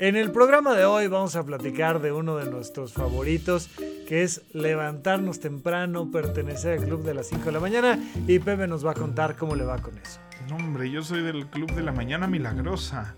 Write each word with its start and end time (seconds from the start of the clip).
En 0.00 0.16
el 0.16 0.32
programa 0.32 0.74
de 0.74 0.86
hoy 0.86 1.08
vamos 1.08 1.36
a 1.36 1.44
platicar 1.44 2.00
de 2.00 2.10
uno 2.10 2.38
de 2.38 2.50
nuestros 2.50 2.94
favoritos, 2.94 3.68
que 4.08 4.22
es 4.22 4.40
levantarnos 4.54 5.40
temprano, 5.40 6.10
pertenecer 6.10 6.78
al 6.78 6.86
club 6.86 7.04
de 7.04 7.12
las 7.12 7.26
5 7.26 7.44
de 7.44 7.52
la 7.52 7.60
mañana 7.60 7.98
y 8.26 8.38
Pepe 8.38 8.66
nos 8.66 8.84
va 8.84 8.92
a 8.92 8.94
contar 8.94 9.36
cómo 9.36 9.54
le 9.54 9.64
va 9.64 9.76
con 9.76 9.98
eso. 9.98 10.18
No, 10.48 10.56
hombre, 10.56 10.90
yo 10.90 11.02
soy 11.02 11.20
del 11.22 11.48
club 11.48 11.70
de 11.74 11.82
la 11.82 11.92
mañana 11.92 12.26
milagrosa. 12.26 13.14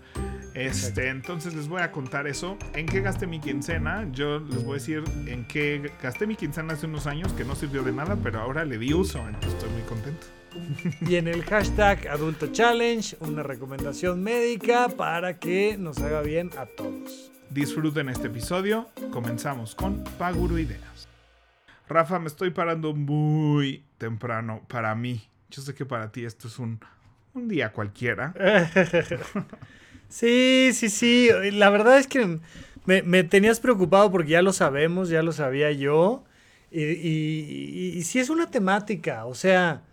Este, 0.55 1.07
entonces 1.07 1.53
les 1.53 1.69
voy 1.69 1.81
a 1.81 1.89
contar 1.89 2.27
eso. 2.27 2.57
¿En 2.73 2.85
qué 2.85 2.99
gasté 2.99 3.27
mi 3.27 3.39
quincena? 3.39 4.05
Yo 4.11 4.39
les 4.39 4.65
voy 4.65 4.71
a 4.71 4.73
decir 4.73 5.05
en 5.25 5.47
qué 5.47 5.89
gasté 6.01 6.27
mi 6.27 6.35
quincena 6.35 6.73
hace 6.73 6.85
unos 6.85 7.07
años 7.07 7.31
que 7.31 7.45
no 7.45 7.55
sirvió 7.55 7.83
de 7.83 7.93
nada, 7.93 8.17
pero 8.21 8.41
ahora 8.41 8.65
le 8.65 8.77
di 8.77 8.93
uso, 8.93 9.25
entonces 9.25 9.53
estoy 9.53 9.69
muy 9.69 9.83
contento. 9.83 10.27
Y 11.07 11.15
en 11.15 11.27
el 11.27 11.43
hashtag 11.43 12.07
Adulto 12.07 12.47
Challenge, 12.47 13.15
una 13.19 13.43
recomendación 13.43 14.23
médica 14.23 14.89
para 14.89 15.39
que 15.39 15.77
nos 15.77 15.99
haga 15.99 16.21
bien 16.21 16.49
a 16.57 16.65
todos. 16.65 17.31
Disfruten 17.49 18.09
este 18.09 18.27
episodio. 18.27 18.89
Comenzamos 19.11 19.75
con 19.75 20.03
Paguro 20.17 20.57
Ideas. 20.57 21.07
Rafa, 21.87 22.19
me 22.19 22.27
estoy 22.27 22.51
parando 22.51 22.93
muy 22.93 23.83
temprano 23.97 24.61
para 24.67 24.95
mí. 24.95 25.27
Yo 25.49 25.61
sé 25.61 25.73
que 25.73 25.85
para 25.85 26.11
ti 26.11 26.25
esto 26.25 26.47
es 26.47 26.57
un, 26.57 26.79
un 27.33 27.47
día 27.47 27.71
cualquiera. 27.71 28.33
sí, 30.09 30.71
sí, 30.73 30.89
sí. 30.89 31.29
La 31.51 31.69
verdad 31.69 31.99
es 31.99 32.07
que 32.07 32.39
me, 32.85 33.03
me, 33.03 33.23
tenías 33.23 33.59
preocupado 33.59 34.09
porque 34.11 34.31
ya 34.31 34.41
lo 34.41 34.53
sabemos, 34.53 35.09
ya 35.09 35.21
lo 35.21 35.31
sabía 35.31 35.71
yo. 35.71 36.23
Y, 36.71 36.81
y, 36.81 37.91
y, 37.93 37.97
y 37.99 38.01
sí 38.03 38.17
es 38.17 38.31
una 38.31 38.49
temática, 38.49 39.25
o 39.25 39.35
sea, 39.35 39.83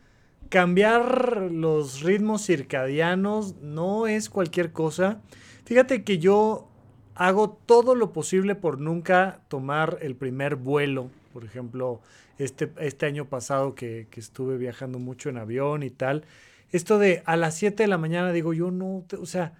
cambiar 0.50 1.50
los 1.50 2.02
ritmos 2.02 2.44
circadianos 2.44 3.54
no 3.62 4.06
es 4.06 4.28
cualquier 4.28 4.72
cosa. 4.72 5.22
Fíjate 5.64 6.02
que 6.02 6.18
yo 6.18 6.68
hago 7.14 7.50
todo 7.64 7.94
lo 7.94 8.12
posible 8.12 8.56
por 8.56 8.80
nunca 8.80 9.40
tomar 9.48 9.98
el 10.02 10.16
primer 10.16 10.56
vuelo. 10.56 11.08
Por 11.32 11.44
ejemplo, 11.44 12.00
este, 12.38 12.72
este 12.78 13.06
año 13.06 13.26
pasado 13.26 13.74
que, 13.76 14.08
estuve 14.16 14.58
viajando 14.58 14.98
mucho 14.98 15.28
en 15.28 15.38
avión 15.38 15.84
y 15.84 15.90
tal. 15.90 16.24
Esto 16.72 16.98
de 16.98 17.22
a 17.26 17.36
las 17.36 17.54
7 17.54 17.84
de 17.84 17.88
la 17.88 17.98
mañana 17.98 18.32
digo 18.32 18.52
yo 18.52 18.72
no, 18.72 19.04
o 19.20 19.26
sea, 19.26 19.54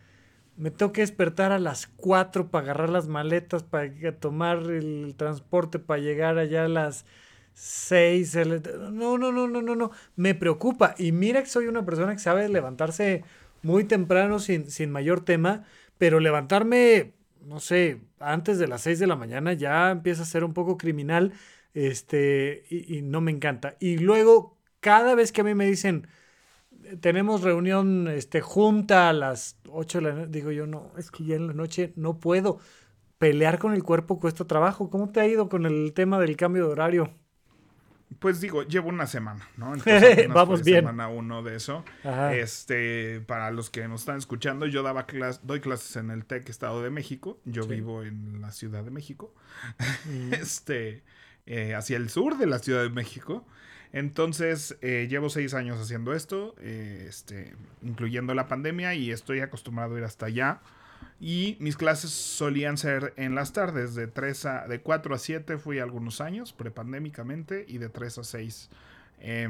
me 0.57 0.71
tengo 0.73 0.93
que 0.93 1.03
despertar 1.03 1.53
a 1.53 1.61
las 1.61 1.87
4 1.87 2.51
para 2.51 2.65
agarrar 2.65 2.91
las 2.91 3.07
maletas, 3.07 3.63
para 3.63 3.93
tomar 4.19 4.59
el 4.59 5.15
transporte, 5.17 5.79
para 5.79 6.03
llegar 6.03 6.37
allá 6.39 6.65
a 6.65 6.69
las 6.69 7.05
seis. 7.55 8.37
No, 8.37 9.19
no, 9.19 9.33
no, 9.33 9.49
no, 9.49 9.63
no, 9.63 9.75
no. 9.77 9.91
Me 10.17 10.35
preocupa. 10.35 10.95
Y 10.99 11.13
mira 11.13 11.43
que 11.43 11.49
soy 11.49 11.67
una 11.67 11.85
persona 11.85 12.13
que 12.13 12.19
sabe 12.21 12.49
levantarse 12.49 13.25
muy 13.63 13.85
temprano 13.85 14.39
sin, 14.39 14.71
sin 14.71 14.91
mayor 14.91 15.25
tema, 15.25 15.65
pero 15.99 16.21
levantarme, 16.21 17.13
no 17.45 17.61
sé, 17.61 18.01
antes 18.19 18.59
de 18.59 18.69
las 18.69 18.83
seis 18.83 18.99
de 18.99 19.07
la 19.07 19.17
mañana 19.17 19.53
ya 19.53 19.91
empieza 19.91 20.23
a 20.23 20.27
ser 20.27 20.45
un 20.45 20.55
poco 20.55 20.77
criminal. 20.79 21.33
Este, 21.75 22.65
y, 22.71 23.03
no 23.03 23.21
me 23.21 23.31
encanta. 23.31 23.77
Y 23.81 23.99
luego, 23.99 24.59
cada 24.81 25.15
vez 25.15 25.33
que 25.33 25.43
a 25.43 25.45
mí 25.45 25.55
me 25.55 25.67
dicen, 25.67 26.09
tenemos 27.01 27.43
reunión 27.43 28.09
este, 28.09 28.41
junta 28.41 29.09
a 29.09 29.13
las 29.13 29.59
8 29.69 29.99
de 29.99 30.05
la 30.05 30.13
noche, 30.15 30.29
digo 30.31 30.51
yo, 30.53 30.67
no, 30.67 30.93
es 30.99 31.11
que 31.11 31.25
ya 31.25 31.37
en 31.37 31.47
la 31.49 31.55
noche 31.55 31.93
no 31.97 32.19
puedo. 32.19 32.59
Pelear 33.19 33.59
con 33.59 33.75
el 33.75 33.85
cuerpo 33.85 34.19
cuesta 34.21 34.47
trabajo. 34.47 34.91
¿Cómo 34.91 35.11
te 35.11 35.21
ha 35.21 35.27
ido 35.29 35.49
con 35.49 35.67
el 35.67 35.93
tema 35.95 36.19
del 36.19 36.37
cambio 36.37 36.67
de 36.67 36.73
horario? 36.73 37.11
Pues 38.19 38.41
digo, 38.41 38.65
llevo 38.65 38.89
una 38.89 39.07
semana, 39.07 39.49
¿no? 39.57 39.73
Vamos 40.35 40.65
bien. 40.65 40.81
Semana 40.81 41.09
uno 41.09 41.43
de 41.43 41.57
eso. 41.57 41.85
Este, 42.33 43.21
para 43.21 43.51
los 43.51 43.71
que 43.71 43.87
nos 43.89 44.01
están 44.01 44.19
escuchando, 44.19 44.67
yo 44.67 44.83
daba 44.83 45.07
clases, 45.07 45.41
doy 45.47 45.61
clases 45.61 45.97
en 45.97 46.11
el 46.11 46.25
TEC 46.25 46.49
Estado 46.49 46.83
de 46.83 46.91
México. 46.91 47.39
Yo 47.45 47.67
vivo 47.67 48.03
en 48.03 48.41
la 48.41 48.51
Ciudad 48.51 48.85
de 48.85 48.91
México. 48.91 49.35
Mm. 50.07 50.35
Este, 50.41 51.03
eh, 51.47 51.75
hacia 51.75 51.97
el 51.97 52.11
sur 52.11 52.39
de 52.39 52.47
la 52.47 52.59
Ciudad 52.59 52.83
de 52.83 52.91
México. 52.91 53.47
Entonces, 53.93 54.77
eh, 54.83 55.09
llevo 55.11 55.31
seis 55.31 55.55
años 55.55 55.81
haciendo 55.81 56.15
esto, 56.15 56.55
eh, 56.61 57.07
este, 57.09 57.55
incluyendo 57.83 58.35
la 58.35 58.47
pandemia, 58.47 58.95
y 58.95 59.11
estoy 59.11 59.41
acostumbrado 59.41 59.95
a 59.97 59.99
ir 59.99 60.05
hasta 60.05 60.27
allá. 60.27 60.61
Y 61.21 61.59
mis 61.61 61.77
clases 61.77 62.11
solían 62.11 62.79
ser 62.79 63.13
en 63.17 63.35
las 63.35 63.53
tardes, 63.53 63.95
de, 63.95 64.07
3 64.07 64.47
a, 64.47 64.67
de 64.67 64.81
4 64.81 65.15
a 65.15 65.19
7 65.19 65.59
fui 65.59 65.79
algunos 65.79 66.23
años, 66.23 66.55
prepandémicamente, 66.55 67.67
y 67.69 67.77
de 67.77 67.91
3 67.91 68.19
a 68.19 68.25
6 68.25 68.71
eh, 69.21 69.49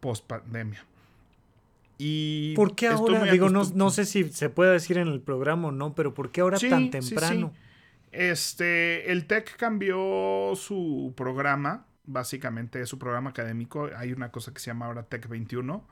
post 0.00 0.26
pandemia. 0.26 0.84
Y 1.96 2.54
¿Por 2.54 2.74
qué 2.74 2.88
ahora? 2.88 3.24
Digo, 3.24 3.48
no, 3.48 3.62
no, 3.74 3.90
sé 3.90 4.04
si 4.04 4.24
se 4.24 4.50
puede 4.50 4.72
decir 4.72 4.98
en 4.98 5.08
el 5.08 5.20
programa 5.20 5.68
o 5.68 5.72
no, 5.72 5.94
pero 5.94 6.12
¿por 6.12 6.30
qué 6.30 6.42
ahora 6.42 6.58
tan 6.58 6.90
temprano? 6.90 7.52
Este, 8.12 9.10
el 9.10 9.26
TEC 9.26 9.56
cambió 9.56 10.52
su 10.54 11.14
programa, 11.16 11.86
básicamente 12.04 12.84
su 12.86 12.98
programa 12.98 13.30
académico. 13.30 13.88
Hay 13.96 14.12
una 14.12 14.30
cosa 14.30 14.52
que 14.52 14.60
se 14.60 14.66
llama 14.66 14.86
ahora 14.86 15.04
TEC 15.04 15.28
21, 15.28 15.86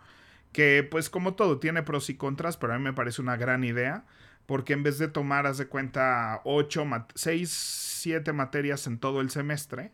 que 0.53 0.87
pues 0.89 1.09
como 1.09 1.35
todo 1.35 1.59
tiene 1.59 1.83
pros 1.83 2.11
y 2.11 2.17
contras, 2.17 2.57
pero 2.57 2.75
a 2.75 2.79
mí 2.79 2.85
me 2.85 2.93
parece 2.93 3.23
una 3.23 3.37
gran 3.37 3.65
idea 3.65 4.05
porque 4.47 4.73
en 4.73 4.83
vez 4.83 4.99
de 4.99 5.09
tomar, 5.09 5.47
haz 5.47 5.59
de 5.59 5.67
cuenta, 5.67 6.41
8, 6.45 6.85
6, 7.15 7.51
7 7.51 8.33
materias 8.33 8.87
en 8.87 8.99
todo 8.99 9.21
el 9.21 9.31
semestre, 9.31 9.93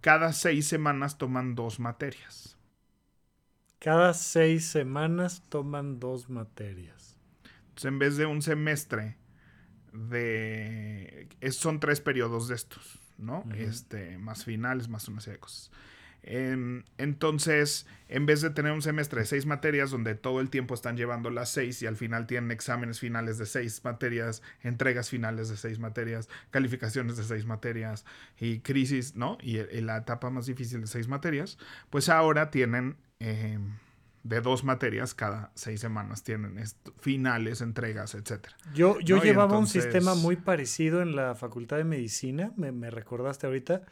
cada 0.00 0.32
6 0.32 0.66
semanas 0.66 1.18
toman 1.18 1.54
dos 1.54 1.78
materias. 1.78 2.56
Cada 3.78 4.14
6 4.14 4.64
semanas 4.64 5.44
toman 5.48 6.00
dos 6.00 6.30
materias. 6.30 7.16
Entonces, 7.68 7.84
en 7.84 7.98
vez 7.98 8.16
de 8.16 8.26
un 8.26 8.42
semestre 8.42 9.18
de... 9.92 11.28
son 11.50 11.80
tres 11.80 12.00
periodos 12.00 12.48
de 12.48 12.54
estos, 12.54 13.00
¿no? 13.18 13.44
Este, 13.54 14.18
más 14.18 14.44
finales, 14.44 14.88
más 14.88 15.08
una 15.08 15.20
serie 15.20 15.36
de 15.36 15.40
cosas. 15.40 15.70
Em, 16.26 16.82
entonces, 16.98 17.86
en 18.08 18.26
vez 18.26 18.40
de 18.40 18.50
tener 18.50 18.72
un 18.72 18.82
semestre 18.82 19.20
de 19.20 19.26
seis 19.26 19.46
materias 19.46 19.92
donde 19.92 20.16
todo 20.16 20.40
el 20.40 20.50
tiempo 20.50 20.74
están 20.74 20.96
llevando 20.96 21.30
las 21.30 21.50
seis 21.50 21.80
y 21.82 21.86
al 21.86 21.96
final 21.96 22.26
tienen 22.26 22.50
exámenes 22.50 22.98
finales 22.98 23.38
de 23.38 23.46
seis 23.46 23.84
materias, 23.84 24.42
entregas 24.62 25.08
finales 25.08 25.48
de 25.48 25.56
seis 25.56 25.78
materias, 25.78 26.28
calificaciones 26.50 27.16
de 27.16 27.22
seis 27.22 27.46
materias 27.46 28.04
y 28.40 28.58
crisis, 28.58 29.14
¿no? 29.14 29.38
Y, 29.40 29.58
la 29.80 29.98
etapa 29.98 30.28
más 30.30 30.46
difícil 30.46 30.80
de 30.80 30.88
seis 30.88 31.06
materias, 31.06 31.58
pues 31.90 32.08
ahora 32.08 32.50
tienen 32.50 32.96
em, 33.20 33.76
de 34.24 34.40
dos 34.40 34.64
materias 34.64 35.14
cada 35.14 35.52
seis 35.54 35.80
semanas, 35.80 36.24
tienen 36.24 36.60
finales, 36.98 37.60
entregas, 37.60 38.16
etc. 38.16 38.48
Yo, 38.74 38.98
yo 38.98 39.22
llevaba 39.22 39.56
un 39.56 39.68
sistema 39.68 40.16
muy 40.16 40.34
parecido 40.34 41.02
en 41.02 41.14
la 41.14 41.36
Facultad 41.36 41.76
de 41.76 41.84
Medicina, 41.84 42.52
me, 42.56 42.72
me 42.72 42.90
recordaste 42.90 43.46
ahorita 43.46 43.82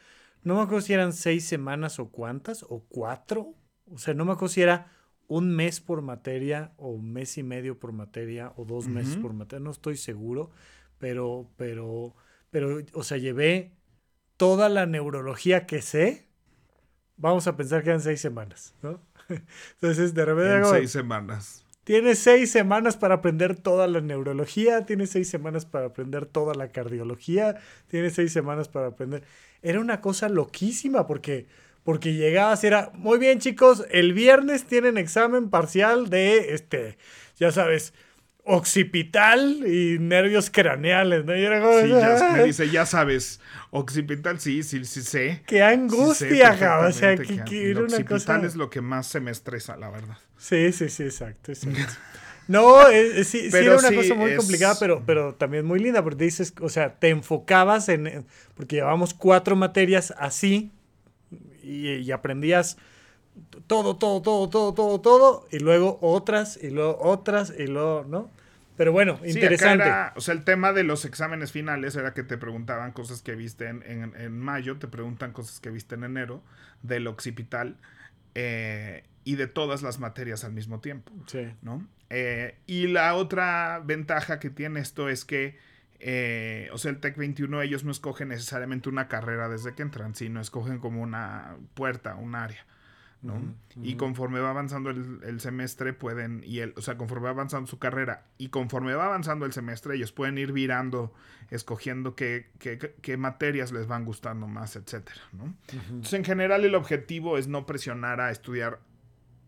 no 0.45 0.55
me 0.55 0.61
acuerdo 0.61 0.81
si 0.81 0.93
eran 0.93 1.11
seis 1.11 1.43
semanas 1.45 1.99
o 1.99 2.09
cuántas, 2.09 2.63
o 2.63 2.85
cuatro. 2.87 3.55
O 3.91 3.97
sea, 3.97 4.13
no 4.13 4.25
me 4.25 4.33
acuerdo 4.33 4.53
si 4.53 4.61
era 4.61 4.91
un 5.27 5.49
mes 5.55 5.81
por 5.81 6.03
materia, 6.03 6.71
o 6.77 6.89
un 6.89 7.11
mes 7.11 7.39
y 7.39 7.43
medio 7.43 7.79
por 7.79 7.91
materia, 7.91 8.53
o 8.55 8.63
dos 8.63 8.87
meses 8.87 9.17
por 9.17 9.33
materia. 9.33 9.63
No 9.63 9.71
estoy 9.71 9.97
seguro. 9.97 10.51
Pero, 10.99 11.49
pero, 11.57 12.15
pero, 12.51 12.77
o 12.93 13.03
sea, 13.03 13.17
llevé 13.17 13.73
toda 14.37 14.69
la 14.69 14.85
neurología 14.85 15.65
que 15.65 15.81
sé. 15.81 16.29
Vamos 17.17 17.47
a 17.47 17.57
pensar 17.57 17.81
que 17.81 17.89
eran 17.89 18.01
seis 18.01 18.21
semanas, 18.21 18.75
¿no? 18.83 19.01
Entonces, 19.73 20.13
de 20.13 20.25
repente. 20.25 20.57
En 20.57 20.65
seis 20.65 20.91
semanas. 20.91 21.64
Tienes 21.85 22.17
seis 22.17 22.51
semanas 22.51 22.97
para 22.97 23.13
aprender 23.13 23.55
toda 23.55 23.85
la 23.85 24.01
neurología, 24.01 24.87
tienes 24.87 25.11
seis 25.11 25.29
semanas 25.29 25.67
para 25.67 25.85
aprender 25.85 26.25
toda 26.25 26.55
la 26.55 26.69
cardiología, 26.69 27.57
tienes 27.87 28.13
seis 28.15 28.33
semanas 28.33 28.67
para 28.67 28.87
aprender. 28.87 29.21
Era 29.61 29.79
una 29.79 30.01
cosa 30.01 30.27
loquísima 30.27 31.05
porque, 31.05 31.45
porque 31.83 32.15
llegabas 32.15 32.63
era, 32.63 32.89
muy 32.95 33.19
bien 33.19 33.37
chicos, 33.37 33.85
el 33.91 34.13
viernes 34.13 34.65
tienen 34.65 34.97
examen 34.97 35.51
parcial 35.51 36.09
de, 36.09 36.55
este, 36.55 36.97
ya 37.37 37.51
sabes, 37.51 37.93
occipital 38.45 39.63
y 39.67 39.97
nervios 39.99 40.49
craneales, 40.49 41.25
¿no? 41.25 41.35
Y 41.35 41.43
era 41.43 41.59
como, 41.61 41.81
Sí, 41.81 41.89
ya, 41.89 42.31
me 42.31 42.43
dice, 42.43 42.69
ya 42.69 42.85
sabes, 42.85 43.41
occipital, 43.71 44.39
sí, 44.39 44.63
sí, 44.63 44.85
sí 44.85 45.01
sé. 45.01 45.41
¡Qué 45.47 45.63
angustia, 45.63 46.53
ja! 46.55 46.79
O 46.79 46.91
sea, 46.91 47.15
que, 47.17 47.71
era 47.71 47.79
una 47.79 47.85
occipital 47.85 48.41
cosa... 48.41 48.47
es 48.47 48.55
lo 48.55 48.69
que 48.69 48.81
más 48.81 49.07
se 49.07 49.19
me 49.19 49.31
estresa, 49.31 49.75
la 49.77 49.89
verdad. 49.89 50.17
Sí, 50.37 50.71
sí, 50.71 50.89
sí, 50.89 51.03
exacto, 51.03 51.51
exacto. 51.51 51.79
No, 52.47 52.87
eh, 52.87 53.21
eh, 53.21 53.23
sí, 53.23 53.39
sí 53.39 53.47
Pero 53.51 53.71
era 53.71 53.79
una 53.79 53.89
sí, 53.89 53.95
cosa 53.95 54.13
muy 54.13 54.29
es- 54.29 54.37
complicada, 54.37 54.77
pero, 54.79 55.03
pero 55.03 55.33
también 55.33 55.65
muy 55.65 55.79
linda, 55.79 56.03
porque 56.03 56.25
dices, 56.25 56.53
o 56.61 56.69
sea, 56.69 56.93
te 56.99 57.09
enfocabas 57.09 57.89
en, 57.89 58.05
en- 58.05 58.25
porque 58.53 58.75
llevábamos 58.75 59.15
cuatro 59.15 59.55
materias 59.55 60.13
así, 60.19 60.71
y, 61.63 61.89
y 61.89 62.11
aprendías 62.11 62.77
todo, 63.67 63.95
todo, 63.97 64.21
todo, 64.21 64.49
todo, 64.49 64.73
todo, 64.73 65.01
todo, 65.01 65.47
y 65.51 65.59
luego 65.59 65.97
otras, 66.01 66.57
y 66.61 66.69
luego 66.69 66.97
otras, 67.01 67.53
y 67.57 67.67
luego, 67.67 68.05
¿no? 68.07 68.29
Pero 68.77 68.91
bueno, 68.91 69.19
interesante. 69.23 69.85
era- 69.85 70.13
o 70.17 70.21
sea, 70.21 70.33
el 70.33 70.43
tema 70.43 70.73
de 70.73 70.83
los 70.83 71.05
exámenes 71.05 71.51
finales 71.53 71.95
era 71.95 72.13
que 72.13 72.23
te 72.23 72.37
preguntaban 72.37 72.91
cosas 72.91 73.21
que 73.21 73.33
viste 73.35 73.67
en, 73.67 73.83
en- 73.83 74.13
en 74.19 74.37
mayo, 74.37 74.77
te 74.77 74.87
preguntan 74.87 75.31
cosas 75.31 75.59
que 75.61 75.69
viste 75.71 75.95
en 75.95 76.03
enero 76.03 76.41
del 76.83 77.07
occipital 77.07 77.77
eh, 78.35 79.03
y 79.23 79.35
de 79.35 79.47
todas 79.47 79.81
las 79.81 79.99
materias 79.99 80.43
al 80.43 80.51
mismo 80.51 80.79
tiempo. 80.81 81.11
Sí. 81.27 81.47
¿no? 81.61 81.87
Eh, 82.09 82.57
y 82.67 82.87
la 82.87 83.15
otra 83.15 83.81
ventaja 83.83 84.39
que 84.39 84.49
tiene 84.49 84.81
esto 84.81 85.07
es 85.09 85.23
que, 85.25 85.57
eh, 86.01 86.69
o 86.73 86.77
sea, 86.77 86.91
el 86.91 86.99
TEC 86.99 87.15
21 87.15 87.61
ellos 87.61 87.83
no 87.85 87.91
escogen 87.91 88.27
necesariamente 88.27 88.89
una 88.89 89.07
carrera 89.07 89.47
desde 89.47 89.73
que 89.73 89.81
entran, 89.83 90.15
sino 90.15 90.41
escogen 90.41 90.79
como 90.79 91.01
una 91.01 91.55
puerta, 91.75 92.15
un 92.15 92.35
área. 92.35 92.65
¿No? 93.21 93.33
Y 93.83 93.95
conforme 93.95 94.39
va 94.39 94.51
avanzando 94.51 94.89
el, 94.91 95.19
el 95.23 95.39
semestre 95.39 95.93
pueden, 95.93 96.43
y 96.45 96.59
el, 96.59 96.73
o 96.77 96.81
sea, 96.81 96.97
conforme 96.97 97.25
va 97.25 97.31
avanzando 97.31 97.67
su 97.67 97.79
carrera 97.79 98.25
y 98.37 98.49
conforme 98.49 98.93
va 98.93 99.05
avanzando 99.05 99.45
el 99.45 99.53
semestre, 99.53 99.95
ellos 99.95 100.11
pueden 100.11 100.37
ir 100.37 100.51
virando, 100.51 101.13
escogiendo 101.49 102.15
qué, 102.15 102.51
qué- 102.59 102.95
qué 103.01 103.17
materias 103.17 103.71
les 103.71 103.87
van 103.87 104.05
gustando 104.05 104.47
más, 104.47 104.75
etcétera, 104.75 105.21
¿no? 105.33 105.55
Entonces, 105.89 106.13
en 106.13 106.23
general, 106.23 106.65
el 106.65 106.75
objetivo 106.75 107.37
es 107.37 107.47
no 107.47 107.65
presionar 107.65 108.21
a 108.21 108.29
estudiar 108.31 108.79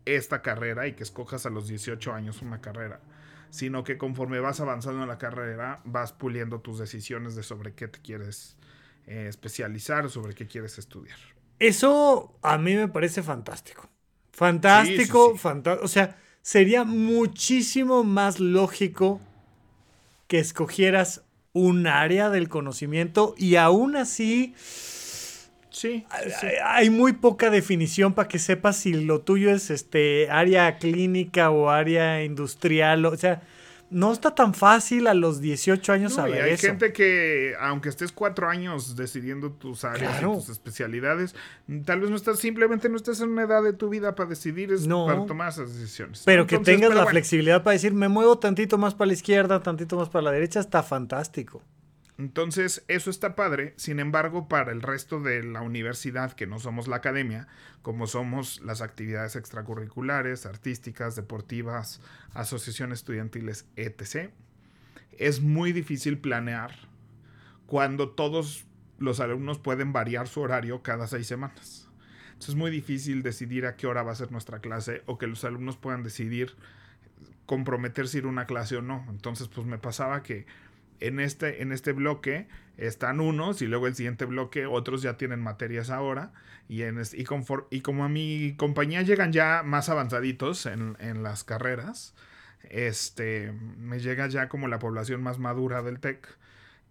esta 0.04 0.42
carrera 0.42 0.86
y 0.86 0.94
que 0.94 1.02
escojas 1.02 1.44
a 1.46 1.50
los 1.50 1.68
18 1.68 2.12
años 2.14 2.40
una 2.42 2.60
carrera, 2.60 3.00
sino 3.50 3.84
que 3.84 3.96
conforme 3.98 4.40
vas 4.40 4.60
avanzando 4.60 5.02
en 5.02 5.08
la 5.08 5.18
carrera, 5.18 5.80
vas 5.84 6.12
puliendo 6.12 6.60
tus 6.60 6.78
decisiones 6.78 7.34
de 7.36 7.42
sobre 7.42 7.74
qué 7.74 7.88
te 7.88 8.00
quieres 8.00 8.56
eh, 9.06 9.26
especializar 9.28 10.06
o 10.06 10.08
sobre 10.08 10.34
qué 10.34 10.46
quieres 10.46 10.78
estudiar. 10.78 11.18
Eso 11.58 12.34
a 12.42 12.58
mí 12.58 12.74
me 12.74 12.88
parece 12.88 13.22
fantástico. 13.22 13.88
Fantástico, 14.32 15.26
Sí, 15.26 15.32
sí, 15.32 15.38
sí. 15.38 15.38
fanta- 15.38 15.78
O 15.82 15.88
sea, 15.88 16.16
sería 16.42 16.84
muchísimo 16.84 18.04
más 18.04 18.38
lógico 18.40 19.20
que 20.28 20.38
escogieras 20.38 21.22
un 21.52 21.86
área 21.86 22.30
del 22.30 22.48
conocimiento 22.48 23.34
y 23.36 23.56
aún 23.56 23.96
así 23.96 24.54
Sí, 25.70 26.04
sí, 26.22 26.30
sí. 26.40 26.46
hay- 26.46 26.54
hay 26.64 26.90
muy 26.90 27.12
poca 27.14 27.50
definición 27.50 28.12
para 28.14 28.28
que 28.28 28.38
sepas 28.38 28.76
si 28.76 28.92
lo 28.92 29.20
tuyo 29.20 29.50
es 29.50 29.70
este 29.70 30.28
área 30.30 30.78
clínica 30.78 31.50
o 31.50 31.70
área 31.70 32.22
industrial. 32.24 33.04
O 33.06 33.16
sea, 33.16 33.42
no 33.90 34.12
está 34.12 34.34
tan 34.34 34.52
fácil 34.54 35.06
a 35.06 35.14
los 35.14 35.40
18 35.40 35.92
años 35.92 36.16
No, 36.16 36.26
y 36.26 36.30
saber 36.30 36.42
hay 36.44 36.52
eso. 36.52 36.66
gente 36.66 36.92
que, 36.92 37.54
aunque 37.60 37.88
estés 37.88 38.12
cuatro 38.12 38.48
años 38.48 38.96
decidiendo 38.96 39.50
tus 39.52 39.84
áreas 39.84 40.12
Claro. 40.18 40.32
y 40.34 40.36
tus 40.36 40.48
especialidades, 40.50 41.34
tal 41.84 42.00
vez 42.00 42.10
no 42.10 42.16
estás, 42.16 42.38
simplemente 42.38 42.88
no 42.88 42.96
estás 42.96 43.20
en 43.20 43.30
una 43.30 43.42
edad 43.44 43.62
de 43.62 43.72
tu 43.72 43.88
vida 43.88 44.14
para 44.14 44.28
decidir, 44.28 44.72
es 44.72 44.86
No. 44.86 45.06
para 45.06 45.24
tomar 45.26 45.48
esas 45.48 45.74
decisiones. 45.74 46.22
Pero 46.26 46.46
que 46.46 46.58
tengas 46.58 46.80
pero 46.88 46.94
la 46.94 46.94
bueno. 47.04 47.10
flexibilidad 47.10 47.62
para 47.62 47.72
decir, 47.72 47.94
me 47.94 48.08
muevo 48.08 48.38
tantito 48.38 48.76
más 48.78 48.94
para 48.94 49.06
la 49.08 49.14
izquierda, 49.14 49.62
tantito 49.62 49.96
más 49.96 50.08
para 50.08 50.22
la 50.22 50.32
derecha, 50.32 50.60
está 50.60 50.82
fantástico. 50.82 51.62
Entonces, 52.18 52.84
eso 52.88 53.10
está 53.10 53.36
padre. 53.36 53.74
Sin 53.76 54.00
embargo, 54.00 54.48
para 54.48 54.72
el 54.72 54.82
resto 54.82 55.20
de 55.20 55.44
la 55.44 55.62
universidad, 55.62 56.32
que 56.32 56.48
no 56.48 56.58
somos 56.58 56.88
la 56.88 56.96
academia, 56.96 57.46
como 57.82 58.08
somos 58.08 58.60
las 58.60 58.80
actividades 58.82 59.36
extracurriculares, 59.36 60.44
artísticas, 60.44 61.14
deportivas, 61.14 62.00
asociaciones 62.34 62.98
estudiantiles, 62.98 63.66
etc., 63.76 64.30
es 65.12 65.40
muy 65.40 65.72
difícil 65.72 66.18
planear 66.18 66.74
cuando 67.66 68.10
todos 68.10 68.66
los 68.98 69.20
alumnos 69.20 69.60
pueden 69.60 69.92
variar 69.92 70.26
su 70.26 70.40
horario 70.40 70.82
cada 70.82 71.06
seis 71.06 71.28
semanas. 71.28 71.88
Entonces, 72.26 72.50
es 72.50 72.54
muy 72.56 72.72
difícil 72.72 73.22
decidir 73.22 73.64
a 73.64 73.76
qué 73.76 73.86
hora 73.86 74.02
va 74.02 74.10
a 74.10 74.16
ser 74.16 74.32
nuestra 74.32 74.58
clase 74.58 75.02
o 75.06 75.18
que 75.18 75.28
los 75.28 75.44
alumnos 75.44 75.76
puedan 75.76 76.02
decidir 76.02 76.56
comprometerse 77.46 78.18
a 78.18 78.20
ir 78.20 78.24
a 78.26 78.28
una 78.28 78.46
clase 78.46 78.76
o 78.76 78.82
no. 78.82 79.06
Entonces, 79.08 79.46
pues 79.46 79.66
me 79.68 79.78
pasaba 79.78 80.24
que 80.24 80.46
en 81.00 81.20
este, 81.20 81.62
en 81.62 81.72
este 81.72 81.92
bloque 81.92 82.48
están 82.76 83.20
unos 83.20 83.62
y 83.62 83.66
luego 83.66 83.86
el 83.86 83.94
siguiente 83.94 84.24
bloque 84.24 84.66
otros 84.66 85.02
ya 85.02 85.16
tienen 85.16 85.40
materias 85.40 85.90
ahora 85.90 86.32
y, 86.68 86.82
en 86.82 86.98
es- 86.98 87.14
y, 87.14 87.24
confor- 87.24 87.66
y 87.70 87.80
como 87.80 88.04
a 88.04 88.08
mi 88.08 88.54
compañía 88.56 89.02
llegan 89.02 89.32
ya 89.32 89.62
más 89.64 89.88
avanzaditos 89.88 90.66
en, 90.66 90.96
en 91.00 91.22
las 91.22 91.44
carreras, 91.44 92.14
este, 92.70 93.52
me 93.78 94.00
llega 94.00 94.26
ya 94.28 94.48
como 94.48 94.68
la 94.68 94.78
población 94.78 95.22
más 95.22 95.38
madura 95.38 95.82
del 95.82 96.00
TEC, 96.00 96.28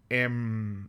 em, 0.08 0.88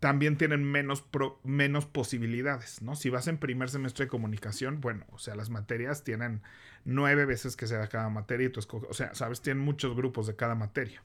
también 0.00 0.36
tienen 0.36 0.62
menos, 0.64 1.02
pro- 1.02 1.40
menos 1.44 1.86
posibilidades, 1.86 2.82
¿no? 2.82 2.96
Si 2.96 3.10
vas 3.10 3.28
en 3.28 3.38
primer 3.38 3.70
semestre 3.70 4.04
de 4.04 4.08
comunicación, 4.10 4.80
bueno, 4.80 5.06
o 5.10 5.18
sea, 5.18 5.34
las 5.36 5.50
materias 5.50 6.04
tienen 6.04 6.42
nueve 6.84 7.24
veces 7.24 7.56
que 7.56 7.66
se 7.66 7.76
da 7.76 7.88
cada 7.88 8.08
materia 8.10 8.46
y 8.46 8.50
tú 8.50 8.60
o 8.70 8.94
sea, 8.94 9.14
sabes, 9.14 9.40
tienen 9.42 9.64
muchos 9.64 9.96
grupos 9.96 10.26
de 10.26 10.36
cada 10.36 10.54
materia. 10.54 11.02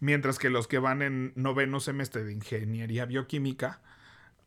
Mientras 0.00 0.38
que 0.38 0.50
los 0.50 0.66
que 0.66 0.78
van 0.78 1.02
en 1.02 1.32
noveno 1.36 1.78
semestre 1.78 2.24
de 2.24 2.32
ingeniería 2.32 3.04
bioquímica, 3.04 3.80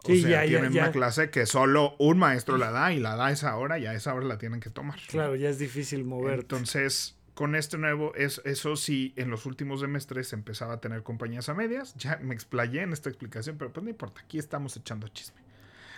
o 0.03 0.07
Sí, 0.07 0.21
sea, 0.23 0.43
ya, 0.43 0.47
tienen 0.49 0.73
ya. 0.73 0.83
una 0.83 0.91
clase 0.91 1.29
que 1.29 1.45
solo 1.45 1.95
un 1.99 2.17
maestro 2.17 2.57
la 2.57 2.71
da 2.71 2.91
y 2.91 2.99
la 2.99 3.15
da 3.15 3.27
a 3.27 3.31
esa 3.31 3.55
hora 3.55 3.79
y 3.79 3.85
a 3.85 3.93
esa 3.93 4.13
hora 4.13 4.25
la 4.25 4.37
tienen 4.37 4.59
que 4.59 4.69
tomar. 4.69 4.99
Claro, 5.07 5.35
ya 5.35 5.49
es 5.49 5.59
difícil 5.59 6.03
moverte. 6.03 6.41
Entonces, 6.41 7.15
con 7.35 7.55
este 7.55 7.77
nuevo, 7.77 8.13
es, 8.15 8.41
eso 8.43 8.75
sí, 8.75 9.13
en 9.15 9.29
los 9.29 9.45
últimos 9.45 9.79
semestres 9.79 10.33
empezaba 10.33 10.73
a 10.73 10.81
tener 10.81 11.03
compañías 11.03 11.47
a 11.49 11.53
medias. 11.53 11.93
Ya 11.95 12.17
me 12.21 12.33
explayé 12.33 12.81
en 12.81 12.91
esta 12.91 13.09
explicación, 13.09 13.57
pero 13.57 13.71
pues 13.71 13.83
no 13.83 13.89
importa, 13.91 14.21
aquí 14.21 14.37
estamos 14.39 14.75
echando 14.75 15.07
chisme. 15.07 15.39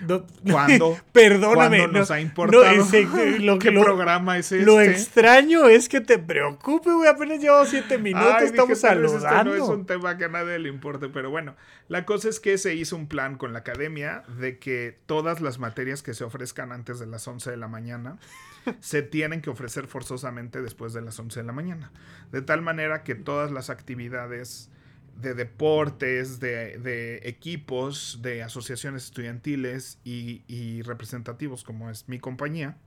No- 0.01 0.25
¿Cuándo? 0.51 0.97
Perdóname. 1.13 1.77
¿Cuándo 1.79 1.99
nos 1.99 2.09
no- 2.09 2.15
ha 2.15 2.19
importado? 2.19 2.63
no, 2.63 2.81
ese- 2.83 3.39
lo, 3.39 3.59
¿Qué 3.59 3.71
lo- 3.71 3.81
programa 3.83 4.37
es 4.37 4.51
este? 4.51 4.65
lo 4.65 4.81
extraño 4.81 5.67
es 5.67 5.87
que 5.87 6.01
te 6.01 6.19
preocupe, 6.19 6.91
güey. 6.91 7.07
Apenas 7.09 7.39
llevamos 7.39 7.69
siete 7.69 7.97
minutos, 7.97 8.33
Ay, 8.39 8.45
estamos 8.47 8.77
saludando. 8.79 9.55
no 9.55 9.63
es 9.63 9.69
un 9.69 9.85
tema 9.85 10.17
que 10.17 10.25
a 10.25 10.29
nadie 10.29 10.59
le 10.59 10.69
importe, 10.69 11.07
pero 11.09 11.29
bueno, 11.29 11.55
la 11.87 12.05
cosa 12.05 12.27
es 12.29 12.39
que 12.39 12.57
se 12.57 12.75
hizo 12.75 12.95
un 12.95 13.07
plan 13.07 13.37
con 13.37 13.53
la 13.53 13.59
academia 13.59 14.23
de 14.39 14.59
que 14.59 14.97
todas 15.05 15.39
las 15.39 15.59
materias 15.59 16.03
que 16.03 16.13
se 16.13 16.23
ofrezcan 16.23 16.71
antes 16.73 16.99
de 16.99 17.05
las 17.05 17.25
11 17.27 17.51
de 17.51 17.57
la 17.57 17.67
mañana 17.69 18.17
se 18.81 19.01
tienen 19.01 19.41
que 19.41 19.49
ofrecer 19.49 19.87
forzosamente 19.87 20.61
después 20.61 20.91
de 20.93 21.01
las 21.03 21.17
11 21.19 21.39
de 21.39 21.45
la 21.45 21.53
mañana. 21.53 21.91
De 22.31 22.41
tal 22.41 22.61
manera 22.61 23.03
que 23.03 23.15
todas 23.15 23.51
las 23.51 23.69
actividades 23.69 24.69
de 25.15 25.33
deportes, 25.33 26.39
de, 26.39 26.77
de 26.77 27.21
equipos, 27.23 28.19
de 28.21 28.43
asociaciones 28.43 29.05
estudiantiles 29.05 29.99
y, 30.03 30.43
y 30.47 30.81
representativos 30.81 31.63
como 31.63 31.89
es 31.89 32.07
mi 32.09 32.19
compañía, 32.19 32.77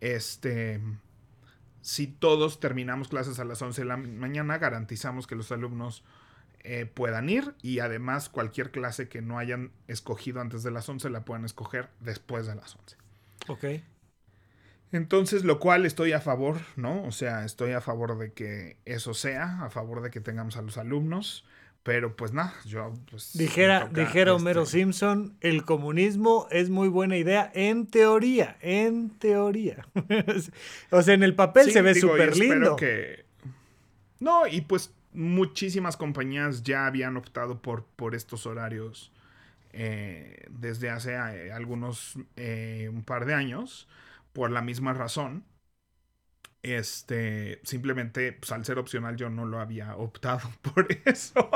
este, 0.00 0.80
si 1.80 2.06
todos 2.06 2.60
terminamos 2.60 3.08
clases 3.08 3.38
a 3.38 3.44
las 3.44 3.60
11 3.60 3.82
de 3.82 3.86
la 3.86 3.96
mañana, 3.96 4.58
garantizamos 4.58 5.26
que 5.26 5.34
los 5.36 5.52
alumnos 5.52 6.04
eh, 6.66 6.86
puedan 6.86 7.28
ir 7.28 7.54
y 7.60 7.80
además 7.80 8.30
cualquier 8.30 8.70
clase 8.70 9.08
que 9.08 9.20
no 9.20 9.38
hayan 9.38 9.70
escogido 9.86 10.40
antes 10.40 10.62
de 10.62 10.70
las 10.70 10.88
11 10.88 11.10
la 11.10 11.24
puedan 11.24 11.44
escoger 11.44 11.90
después 12.00 12.46
de 12.46 12.54
las 12.54 12.74
11. 12.74 12.96
Ok. 13.48 13.64
Entonces, 14.90 15.44
lo 15.44 15.58
cual 15.58 15.84
estoy 15.84 16.12
a 16.12 16.20
favor, 16.20 16.60
¿no? 16.76 17.02
O 17.04 17.12
sea, 17.12 17.44
estoy 17.44 17.72
a 17.72 17.82
favor 17.82 18.16
de 18.16 18.32
que 18.32 18.78
eso 18.86 19.12
sea, 19.12 19.62
a 19.62 19.68
favor 19.68 20.00
de 20.00 20.10
que 20.10 20.20
tengamos 20.20 20.56
a 20.56 20.62
los 20.62 20.78
alumnos, 20.78 21.44
pero 21.84 22.16
pues 22.16 22.32
nada, 22.32 22.54
yo 22.64 22.94
pues... 23.10 23.36
Dijera, 23.36 23.90
dijera 23.92 24.34
Homero 24.34 24.62
este, 24.62 24.78
Simpson, 24.78 25.36
el 25.42 25.64
comunismo 25.66 26.48
es 26.50 26.70
muy 26.70 26.88
buena 26.88 27.18
idea 27.18 27.52
en 27.54 27.86
teoría, 27.86 28.56
en 28.62 29.10
teoría. 29.10 29.86
o 30.90 31.02
sea, 31.02 31.14
en 31.14 31.22
el 31.22 31.34
papel 31.34 31.66
sí, 31.66 31.72
se 31.72 31.82
ve 31.82 31.94
súper 31.94 32.36
lindo. 32.38 32.74
que... 32.76 33.26
No, 34.18 34.46
y 34.46 34.62
pues 34.62 34.94
muchísimas 35.12 35.98
compañías 35.98 36.62
ya 36.62 36.86
habían 36.86 37.18
optado 37.18 37.60
por, 37.60 37.84
por 37.84 38.14
estos 38.14 38.46
horarios 38.46 39.12
eh, 39.74 40.46
desde 40.48 40.88
hace 40.88 41.12
eh, 41.12 41.52
algunos, 41.52 42.18
eh, 42.36 42.88
un 42.90 43.02
par 43.02 43.26
de 43.26 43.34
años, 43.34 43.88
por 44.32 44.50
la 44.50 44.62
misma 44.62 44.94
razón. 44.94 45.44
Este, 46.64 47.60
simplemente, 47.62 48.32
pues 48.32 48.50
al 48.50 48.64
ser 48.64 48.78
opcional 48.78 49.16
yo 49.16 49.28
no 49.28 49.44
lo 49.44 49.60
había 49.60 49.96
optado 49.96 50.50
por 50.74 50.88
eso. 51.04 51.50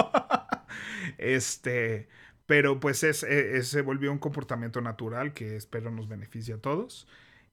este, 1.17 2.09
pero 2.45 2.79
pues 2.79 3.03
es, 3.03 3.23
e, 3.23 3.63
se 3.63 3.81
volvió 3.81 4.13
un 4.13 4.19
comportamiento 4.19 4.83
natural 4.83 5.33
que 5.33 5.57
espero 5.57 5.91
nos 5.91 6.09
beneficie 6.09 6.55
a 6.55 6.59
todos. 6.59 7.09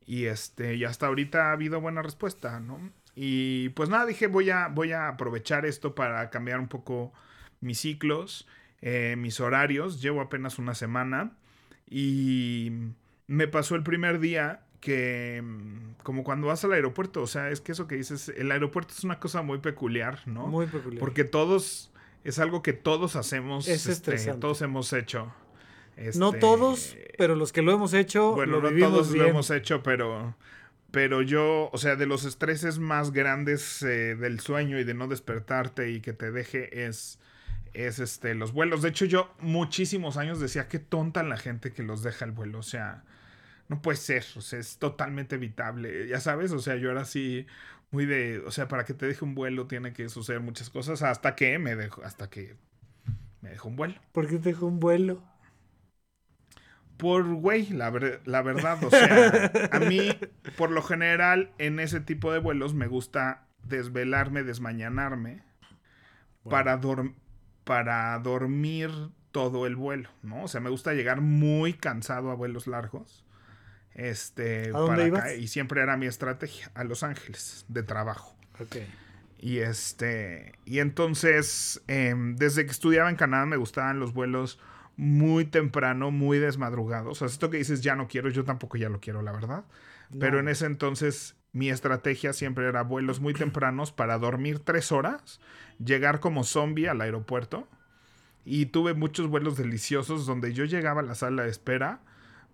Y 0.05 0.25
este, 0.25 0.75
y 0.75 0.83
hasta 0.83 1.07
ahorita 1.07 1.50
ha 1.50 1.51
habido 1.53 1.79
buena 1.79 2.01
respuesta, 2.01 2.59
¿no? 2.59 2.91
Y 3.15 3.69
pues 3.69 3.88
nada, 3.89 4.05
dije, 4.05 4.27
voy 4.27 4.50
a, 4.50 4.67
voy 4.67 4.91
a 4.91 5.07
aprovechar 5.07 5.65
esto 5.65 5.95
para 5.95 6.29
cambiar 6.29 6.59
un 6.59 6.67
poco 6.67 7.13
mis 7.62 7.79
ciclos, 7.79 8.50
eh, 8.81 9.15
mis 9.17 9.39
horarios. 9.39 10.01
Llevo 10.01 10.19
apenas 10.19 10.59
una 10.59 10.75
semana 10.75 11.38
y 11.89 12.71
me 13.27 13.47
pasó 13.47 13.75
el 13.75 13.83
primer 13.83 14.19
día 14.19 14.64
que 14.86 15.44
como 16.04 16.24
cuando 16.24 16.46
vas 16.46 16.63
al 16.63 16.74
aeropuerto, 16.74 17.24
o 17.24 17.27
sea, 17.27 17.50
es 17.50 17.60
que 17.60 17.72
eso 17.72 17.88
que 17.88 17.96
dices, 17.96 18.30
el 18.30 18.51
aeropuerto 18.51 18.94
es 18.96 19.04
una 19.04 19.20
cosa 19.20 19.42
muy 19.42 19.58
peculiar, 19.58 20.20
¿no? 20.27 20.46
Muy 20.46 20.68
peculiar. 20.68 21.00
Porque 21.00 21.24
todos, 21.24 21.92
es 22.24 22.38
algo 22.38 22.62
que 22.62 22.74
todos 22.74 23.15
hacemos, 23.15 23.68
es 23.68 23.88
este, 23.88 24.15
todos 24.36 24.62
hemos 24.62 24.94
hecho. 24.94 25.34
no 26.15 26.27
este, 26.27 26.39
todos, 26.39 26.96
pero 27.18 27.36
los 27.36 27.51
que 27.51 27.63
lo 27.63 27.72
hemos 27.72 27.96
hecho, 27.96 28.34
bueno, 28.34 28.62
no 28.62 28.70
todos 28.70 29.10
lo 29.10 29.25
hemos 29.25 29.50
hecho, 29.50 29.82
pero 29.82 30.36
pero 30.92 31.24
yo, 31.24 31.72
o 31.74 31.77
sea, 31.80 31.96
de 31.96 32.06
los 32.06 32.24
estreses 32.24 32.77
más 32.77 33.12
grandes 33.12 33.82
eh, 33.82 34.15
del 34.15 34.39
sueño 34.39 34.80
y 34.80 34.84
de 34.84 34.94
no 34.94 35.08
despertarte 35.08 35.89
y 35.89 36.00
que 36.00 36.13
te 36.13 36.32
deje 36.32 36.86
es, 36.86 37.18
es 37.74 37.98
este, 37.98 38.36
los 38.36 38.54
vuelos. 38.54 38.84
De 38.84 38.89
hecho, 38.89 39.06
yo 39.06 39.34
muchísimos 39.39 40.15
años 40.15 40.39
decía, 40.39 40.68
qué 40.68 40.77
tonta 40.77 41.24
la 41.24 41.38
gente 41.38 41.74
que 41.74 41.82
los 41.82 42.04
deja 42.04 42.24
el 42.24 42.32
vuelo. 42.32 42.60
O 42.60 42.63
sea, 42.63 43.04
no 43.67 43.81
puede 43.81 43.98
ser, 43.98 44.25
o 44.36 44.41
sea, 44.41 44.60
es 44.60 44.77
totalmente 44.77 45.36
evitable. 45.36 46.07
Ya 46.07 46.19
sabes, 46.19 46.51
o 46.51 46.60
sea, 46.60 46.75
yo 46.75 46.91
era 46.91 47.01
así 47.01 47.48
muy 47.91 48.05
de, 48.05 48.39
o 48.39 48.51
sea, 48.51 48.67
para 48.67 48.86
que 48.86 48.93
te 48.93 49.05
deje 49.07 49.25
un 49.25 49.36
vuelo 49.36 49.67
tiene 49.67 49.93
que 49.93 50.10
suceder 50.10 50.41
muchas 50.41 50.69
cosas 50.69 51.01
hasta 51.01 51.36
que 51.36 51.57
me 51.60 51.75
dejo, 51.75 52.03
hasta 52.03 52.29
que 52.29 52.55
me 53.41 53.50
dejó 53.50 53.69
un 53.69 53.75
vuelo. 53.75 53.95
¿Por 54.12 54.27
qué 54.27 54.38
te 54.38 54.50
dejó 54.50 54.67
un 54.67 54.79
vuelo? 54.79 55.24
Por, 56.98 57.25
güey, 57.25 57.69
la, 57.72 57.91
la 58.24 58.41
verdad, 58.41 58.81
o 58.84 58.89
sea, 58.89 59.51
a 59.72 59.79
mí, 59.79 60.17
por 60.57 60.72
lo 60.72 60.81
general, 60.81 61.51
en 61.57 61.79
ese 61.79 62.00
tipo 62.00 62.31
de 62.31 62.39
vuelos 62.39 62.74
me 62.74 62.88
gusta 62.88 63.48
desvelarme, 63.63 64.43
desmañanarme 64.43 65.43
para, 66.50 66.79
para 67.65 68.17
dormir 68.19 68.91
todo 69.31 69.67
el 69.67 69.75
vuelo, 69.75 70.10
¿no? 70.22 70.43
O 70.43 70.48
sea, 70.48 70.62
me 70.62 70.69
gusta 70.69 70.93
llegar 70.93 71.19
muy 71.19 71.74
cansado 71.74 72.31
a 72.31 72.36
vuelos 72.36 72.67
largos. 72.67 73.25
Este, 73.95 74.67
¿A 74.69 74.77
dónde 74.77 75.07
ibas? 75.07 75.37
y 75.37 75.47
siempre 75.47 75.81
era 75.81 75.97
mi 75.97 76.05
estrategia, 76.05 76.69
a 76.75 76.83
Los 76.83 77.03
Ángeles, 77.03 77.65
de 77.69 77.81
trabajo. 77.81 78.35
Ok. 78.59 78.77
Y 79.39 79.59
este, 79.59 80.53
y 80.65 80.79
entonces, 80.79 81.81
em, 81.87 82.35
desde 82.35 82.65
que 82.65 82.71
estudiaba 82.71 83.09
en 83.09 83.15
Canadá 83.15 83.45
me 83.45 83.57
gustaban 83.57 83.99
los 83.99 84.13
vuelos 84.13 84.59
muy 84.97 85.45
temprano, 85.45 86.11
muy 86.11 86.39
desmadrugado. 86.39 87.11
O 87.11 87.15
sea, 87.15 87.27
esto 87.27 87.49
que 87.49 87.57
dices 87.57 87.81
ya 87.81 87.95
no 87.95 88.07
quiero, 88.07 88.29
yo 88.29 88.43
tampoco 88.43 88.77
ya 88.77 88.89
lo 88.89 88.99
quiero, 88.99 89.21
la 89.21 89.31
verdad. 89.31 89.65
Pero 90.19 90.39
en 90.39 90.47
ese 90.47 90.65
entonces 90.65 91.35
mi 91.51 91.69
estrategia 91.69 92.33
siempre 92.33 92.67
era 92.67 92.83
vuelos 92.83 93.19
muy 93.19 93.33
tempranos 93.33 93.91
para 93.91 94.17
dormir 94.17 94.59
tres 94.59 94.91
horas, 94.91 95.39
llegar 95.83 96.19
como 96.19 96.43
zombie 96.43 96.87
al 96.87 97.01
aeropuerto. 97.01 97.67
Y 98.45 98.67
tuve 98.67 98.93
muchos 98.93 99.27
vuelos 99.27 99.57
deliciosos 99.57 100.25
donde 100.25 100.53
yo 100.53 100.65
llegaba 100.65 101.01
a 101.01 101.03
la 101.03 101.15
sala 101.15 101.43
de 101.43 101.49
espera, 101.49 102.01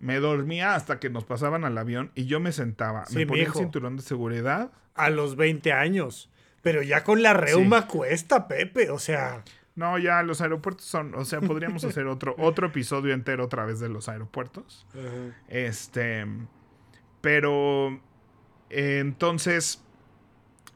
me 0.01 0.19
dormía 0.19 0.75
hasta 0.75 0.99
que 0.99 1.09
nos 1.09 1.23
pasaban 1.23 1.63
al 1.63 1.77
avión 1.77 2.11
y 2.15 2.25
yo 2.25 2.39
me 2.39 2.51
sentaba, 2.51 3.05
me 3.13 3.25
ponía 3.25 3.45
el 3.45 3.53
cinturón 3.53 3.95
de 3.95 4.03
seguridad. 4.03 4.71
A 4.95 5.09
los 5.09 5.35
20 5.35 5.71
años. 5.71 6.29
Pero 6.61 6.81
ya 6.81 7.03
con 7.03 7.23
la 7.23 7.33
reuma 7.33 7.87
cuesta, 7.87 8.47
Pepe, 8.47 8.89
o 8.89 8.99
sea... 8.99 9.43
No, 9.73 9.97
ya 9.97 10.21
los 10.21 10.41
aeropuertos 10.41 10.85
son, 10.85 11.15
o 11.15 11.23
sea, 11.23 11.39
podríamos 11.39 11.85
hacer 11.85 12.05
otro, 12.05 12.35
otro 12.39 12.67
episodio 12.67 13.13
entero 13.13 13.45
otra 13.45 13.65
vez 13.65 13.79
de 13.79 13.87
los 13.87 14.09
aeropuertos. 14.09 14.85
Este, 15.47 16.25
pero 17.21 18.01
entonces 18.69 19.81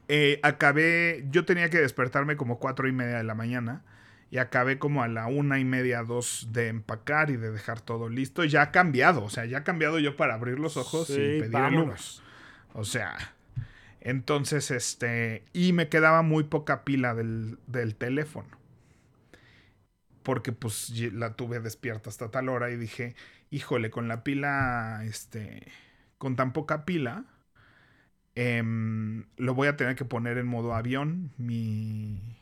eh, 0.08 0.40
acabé, 0.42 1.26
yo 1.30 1.44
tenía 1.44 1.68
que 1.68 1.78
despertarme 1.78 2.36
como 2.36 2.58
cuatro 2.58 2.88
y 2.88 2.92
media 2.92 3.18
de 3.18 3.24
la 3.24 3.34
mañana 3.34 3.84
y 4.36 4.38
acabé 4.38 4.78
como 4.78 5.02
a 5.02 5.08
la 5.08 5.28
una 5.28 5.58
y 5.58 5.64
media, 5.64 6.02
dos 6.02 6.48
de 6.52 6.68
empacar 6.68 7.30
y 7.30 7.38
de 7.38 7.50
dejar 7.50 7.80
todo 7.80 8.10
listo. 8.10 8.44
Ya 8.44 8.60
ha 8.60 8.70
cambiado, 8.70 9.24
o 9.24 9.30
sea, 9.30 9.46
ya 9.46 9.58
ha 9.58 9.64
cambiado 9.64 9.98
yo 9.98 10.14
para 10.14 10.34
abrir 10.34 10.58
los 10.58 10.76
ojos 10.76 11.08
y 11.08 11.14
pedir 11.14 11.52
vámonos. 11.52 12.22
O 12.74 12.84
sea, 12.84 13.16
entonces, 14.02 14.70
este, 14.70 15.42
y 15.54 15.72
me 15.72 15.88
quedaba 15.88 16.20
muy 16.20 16.44
poca 16.44 16.84
pila 16.84 17.14
del, 17.14 17.58
del 17.66 17.94
teléfono 17.94 18.58
porque 20.22 20.52
pues 20.52 20.90
la 21.14 21.32
tuve 21.34 21.60
despierta 21.60 22.10
hasta 22.10 22.30
tal 22.30 22.50
hora 22.50 22.70
y 22.70 22.76
dije, 22.76 23.14
híjole, 23.48 23.88
con 23.88 24.06
la 24.06 24.22
pila, 24.22 25.00
este, 25.04 25.66
con 26.18 26.36
tan 26.36 26.52
poca 26.52 26.84
pila, 26.84 27.24
em, 28.34 29.24
lo 29.38 29.54
voy 29.54 29.68
a 29.68 29.78
tener 29.78 29.96
que 29.96 30.04
poner 30.04 30.36
en 30.36 30.46
modo 30.46 30.74
avión, 30.74 31.32
mi, 31.38 32.36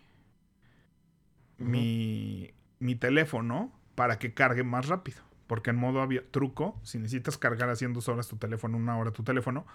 mi, 1.64 2.54
mi 2.78 2.94
teléfono, 2.94 3.72
para 3.94 4.18
que 4.18 4.34
cargue 4.34 4.64
más 4.64 4.88
rápido. 4.88 5.18
Porque 5.46 5.70
en 5.70 5.76
modo 5.76 6.00
avión, 6.00 6.24
truco, 6.30 6.80
si 6.82 6.98
necesitas 6.98 7.38
cargar 7.38 7.68
haciendo 7.68 7.98
dos 7.98 8.08
horas 8.08 8.28
tu 8.28 8.36
teléfono, 8.36 8.76
una 8.76 8.96
hora 8.96 9.10
tu 9.12 9.22
teléfono, 9.22 9.66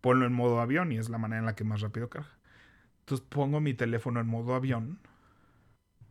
ponlo 0.00 0.26
en 0.26 0.32
modo 0.32 0.60
avión 0.60 0.92
y 0.92 0.98
es 0.98 1.08
la 1.08 1.18
manera 1.18 1.40
en 1.40 1.46
la 1.46 1.54
que 1.54 1.64
más 1.64 1.80
rápido 1.80 2.08
carga. 2.08 2.30
Entonces 3.00 3.26
pongo 3.28 3.60
mi 3.60 3.74
teléfono 3.74 4.20
en 4.20 4.26
modo 4.26 4.54
avión 4.54 5.00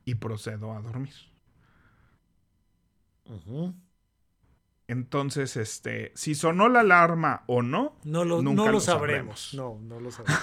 y 0.06 0.16
procedo 0.16 0.74
a 0.74 0.82
dormir. 0.82 1.14
Entonces, 4.88 5.58
este, 5.58 6.12
si 6.16 6.34
sonó 6.34 6.70
la 6.70 6.80
alarma 6.80 7.44
o 7.48 7.62
no, 7.62 7.98
no 8.04 8.24
lo, 8.24 8.42
nunca 8.42 8.72
lo, 8.72 8.80
sabremos. 8.80 9.54
No, 9.54 9.78
no 9.82 10.00
lo 10.00 10.12
sabremos. 10.12 10.42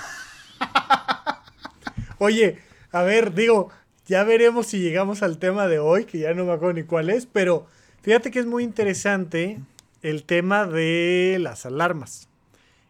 Oye, 2.19 2.61
a 2.93 3.03
ver, 3.03 3.33
digo, 3.33 3.71
ya 4.07 4.25
veremos 4.25 4.67
si 4.67 4.81
llegamos 4.81 5.23
al 5.23 5.39
tema 5.39 5.67
de 5.67 5.79
hoy, 5.79 6.05
que 6.05 6.19
ya 6.19 6.35
no 6.35 6.45
me 6.45 6.53
acuerdo 6.53 6.75
ni 6.75 6.83
cuál 6.85 7.11
es, 7.11 7.27
pero 7.27 7.67
fíjate 8.03 8.31
que 8.31 8.39
es 8.39 8.47
muy 8.47 8.63
interesante 8.63 9.61
el 10.03 10.25
tema 10.25 10.67
de 10.67 11.39
las 11.41 11.65
alarmas. 11.65 12.29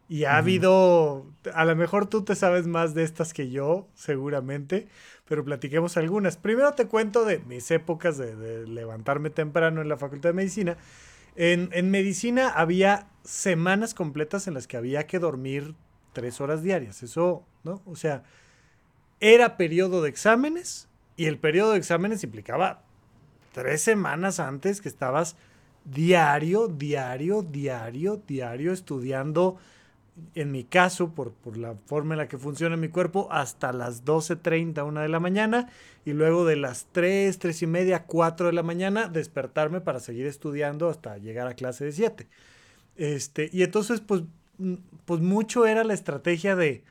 Y 0.09 0.25
ha 0.25 0.37
habido, 0.37 1.27
a 1.55 1.65
lo 1.65 1.75
mejor 1.77 2.07
tú 2.07 2.25
te 2.25 2.35
sabes 2.35 2.67
más 2.67 2.95
de 2.95 3.05
estas 3.05 3.33
que 3.33 3.51
yo, 3.51 3.89
seguramente, 3.95 4.87
pero 5.27 5.45
platiquemos 5.45 5.97
algunas. 5.97 6.37
Primero 6.37 6.73
te 6.73 6.87
cuento 6.87 7.25
de 7.25 7.39
mis 7.39 7.71
épocas 7.71 8.19
de, 8.19 8.67
levantarme 8.67 9.31
temprano 9.31 9.81
en 9.81 9.89
la 9.89 9.97
Facultad 9.97 10.31
de 10.31 10.35
Medicina. 10.35 10.77
En, 11.37 11.91
medicina 11.91 12.51
había 12.51 13.09
semanas 13.25 13.95
completas 13.95 14.47
en 14.47 14.55
las 14.55 14.67
que 14.67 14.77
había 14.77 15.07
que 15.07 15.19
dormir 15.19 15.75
tres 16.13 16.41
horas 16.41 16.63
diarias. 16.63 17.03
Eso, 17.03 17.45
¿no? 17.63 17.81
O 17.87 17.97
sea, 17.97 18.25
era 19.21 19.57
periodo 19.57 20.03
de 20.03 20.11
exámenes 20.11 20.89
y 21.17 21.27
el 21.27 21.39
periodo 21.39 21.73
de 21.73 21.79
exámenes 21.79 22.25
implicaba 22.25 22.83
tres 23.53 23.83
semanas 23.83 24.41
antes 24.41 24.81
que 24.81 24.89
estabas 24.89 25.37
diario, 25.85 26.69
diario, 26.69 27.43
diario, 27.43 28.21
diario 28.27 28.73
estudiando 28.73 29.59
en 30.35 30.53
mi 30.53 30.65
caso, 30.65 31.13
por, 31.13 31.33
por, 31.33 31.57
la 31.57 31.75
forma 31.87 32.15
en 32.15 32.19
la 32.19 32.29
que 32.29 32.39
funciona 32.39 32.77
mi 32.77 32.89
cuerpo, 32.89 33.29
hasta 33.33 33.73
las 33.73 34.05
12.30, 34.05 34.87
1 34.87 35.01
de 35.01 35.09
la 35.09 35.21
mañana, 35.21 35.69
y 36.05 36.13
luego 36.13 36.45
de 36.45 36.57
las 36.57 36.87
3, 36.93 37.37
3 37.39 37.63
y 37.63 37.67
media, 37.67 38.05
4 38.05 38.47
de 38.47 38.53
la 38.53 38.63
mañana, 38.63 39.09
despertarme 39.09 39.81
para 39.81 40.01
seguir 40.01 40.27
estudiando 40.27 40.89
hasta 40.89 41.19
llegar 41.19 41.49
a 41.49 41.55
clase 41.55 41.87
de 41.87 41.93
7. 41.93 42.29
Este, 42.97 43.51
y 43.53 43.65
entonces, 43.65 44.01
pues, 44.01 44.23
pues 45.05 45.21
mucho 45.21 45.67
era 45.67 45.83
la 45.83 45.95
estrategia 45.95 46.55
de 46.55 46.85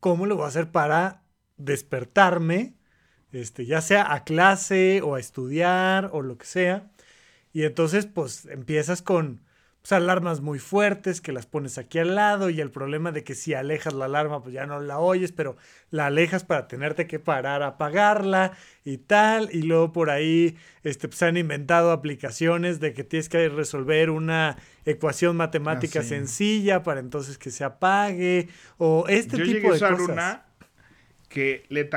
cómo 0.00 0.24
lo 0.24 0.36
voy 0.36 0.46
a 0.46 0.48
hacer 0.48 0.70
para 0.70 1.22
despertarme, 1.58 2.74
este, 3.34 3.66
ya 3.66 3.80
sea 3.80 4.12
a 4.12 4.24
clase 4.24 5.00
o 5.02 5.16
a 5.16 5.20
estudiar 5.20 6.10
o 6.12 6.22
lo 6.22 6.38
que 6.38 6.46
sea. 6.46 6.90
Y 7.52 7.64
entonces, 7.64 8.06
pues, 8.06 8.46
empiezas 8.46 9.02
con 9.02 9.40
pues, 9.82 9.92
alarmas 9.92 10.40
muy 10.40 10.58
fuertes 10.58 11.20
que 11.20 11.32
las 11.32 11.44
pones 11.44 11.76
aquí 11.76 11.98
al 11.98 12.14
lado 12.14 12.48
y 12.48 12.60
el 12.60 12.70
problema 12.70 13.12
de 13.12 13.22
que 13.22 13.34
si 13.34 13.52
alejas 13.52 13.92
la 13.92 14.06
alarma 14.06 14.42
pues 14.42 14.54
ya 14.54 14.66
no 14.66 14.80
la 14.80 14.98
oyes, 14.98 15.30
pero 15.32 15.56
la 15.90 16.06
alejas 16.06 16.42
para 16.42 16.68
tenerte 16.68 17.06
que 17.06 17.18
parar 17.18 17.62
a 17.62 17.68
apagarla 17.68 18.52
y 18.84 18.98
tal. 18.98 19.50
Y 19.52 19.62
luego 19.62 19.92
por 19.92 20.10
ahí 20.10 20.56
este, 20.84 21.08
pues, 21.08 21.22
han 21.22 21.36
inventado 21.36 21.90
aplicaciones 21.90 22.80
de 22.80 22.94
que 22.94 23.04
tienes 23.04 23.28
que 23.28 23.48
resolver 23.48 24.10
una 24.10 24.56
ecuación 24.84 25.36
matemática 25.36 26.00
ah, 26.00 26.04
sencilla 26.04 26.82
para 26.82 27.00
entonces 27.00 27.36
que 27.36 27.50
se 27.50 27.64
apague 27.64 28.48
o 28.78 29.06
este 29.08 29.42
tipo 29.42 29.72
de 29.72 29.80
cosas. 29.80 30.00
Una 30.00 30.46
que 31.28 31.64
le, 31.68 31.90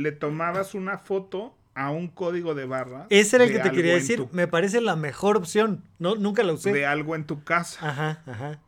le 0.00 0.12
tomabas 0.12 0.74
una 0.74 0.98
foto 0.98 1.54
a 1.74 1.90
un 1.90 2.08
código 2.08 2.54
de 2.54 2.64
barra. 2.66 3.06
Ese 3.10 3.36
era 3.36 3.44
el 3.44 3.52
que 3.52 3.58
te 3.58 3.70
quería 3.70 3.94
decir. 3.94 4.26
Me 4.32 4.48
parece 4.48 4.80
la 4.80 4.96
mejor 4.96 5.36
opción. 5.36 5.84
No, 5.98 6.16
nunca 6.16 6.42
la 6.42 6.52
usé. 6.52 6.72
De 6.72 6.86
algo 6.86 7.14
en 7.14 7.24
tu 7.24 7.44
casa. 7.44 7.88
Ajá, 7.88 8.22
ajá. 8.26 8.60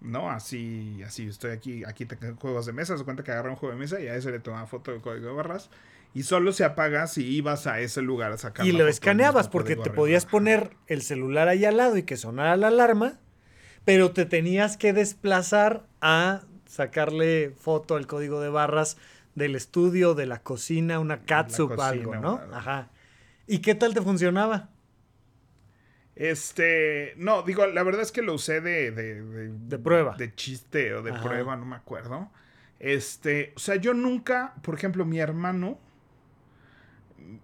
¿no? 0.00 0.30
Así, 0.30 1.02
así, 1.04 1.26
estoy 1.26 1.50
aquí, 1.50 1.84
aquí 1.84 2.06
tengo 2.06 2.36
juegos 2.36 2.66
de 2.66 2.72
mesa, 2.72 2.96
se 2.96 3.04
cuenta 3.04 3.24
que 3.24 3.32
agarré 3.32 3.50
un 3.50 3.56
juego 3.56 3.74
de 3.74 3.80
mesa 3.80 4.00
y 4.00 4.06
a 4.06 4.14
ese 4.14 4.30
le 4.30 4.38
tomaba 4.38 4.66
foto 4.66 4.92
del 4.92 5.00
código 5.00 5.26
de 5.26 5.32
barras 5.32 5.70
y 6.14 6.22
solo 6.22 6.52
se 6.52 6.64
apaga 6.64 7.06
si 7.08 7.24
ibas 7.24 7.66
a 7.66 7.80
ese 7.80 8.00
lugar 8.00 8.32
a 8.32 8.38
sacar 8.38 8.64
Y 8.64 8.72
lo 8.72 8.86
escaneabas 8.86 9.48
porque 9.48 9.76
te 9.76 9.90
podías 9.90 10.24
poner 10.24 10.70
el 10.86 11.02
celular 11.02 11.48
ahí 11.48 11.64
al 11.64 11.76
lado 11.76 11.96
y 11.96 12.04
que 12.04 12.16
sonara 12.16 12.56
la 12.56 12.68
alarma, 12.68 13.18
pero 13.84 14.12
te 14.12 14.24
tenías 14.24 14.76
que 14.76 14.92
desplazar 14.92 15.86
a 16.00 16.42
sacarle 16.66 17.54
foto 17.58 17.96
al 17.96 18.06
código 18.06 18.40
de 18.40 18.50
barras 18.50 18.98
del 19.38 19.54
estudio, 19.54 20.14
de 20.14 20.26
la 20.26 20.42
cocina, 20.42 20.98
una 20.98 21.22
catsup, 21.22 21.80
algo, 21.80 22.16
¿no? 22.16 22.40
Ajá. 22.52 22.90
¿Y 23.46 23.58
qué 23.60 23.74
tal 23.74 23.94
te 23.94 24.02
funcionaba? 24.02 24.68
Este, 26.14 27.14
no, 27.16 27.42
digo, 27.42 27.66
la 27.66 27.82
verdad 27.84 28.02
es 28.02 28.12
que 28.12 28.22
lo 28.22 28.34
usé 28.34 28.60
de... 28.60 28.90
De, 28.90 29.22
de, 29.22 29.78
prueba. 29.78 30.16
De 30.16 30.34
chiste 30.34 30.92
o 30.94 31.02
de 31.02 31.12
prueba, 31.12 31.56
no 31.56 31.64
me 31.64 31.76
acuerdo. 31.76 32.28
Este, 32.80 33.52
o 33.56 33.58
sea, 33.58 33.76
yo 33.76 33.94
nunca, 33.94 34.54
por 34.62 34.74
ejemplo, 34.74 35.04
mi 35.04 35.20
hermano, 35.20 35.78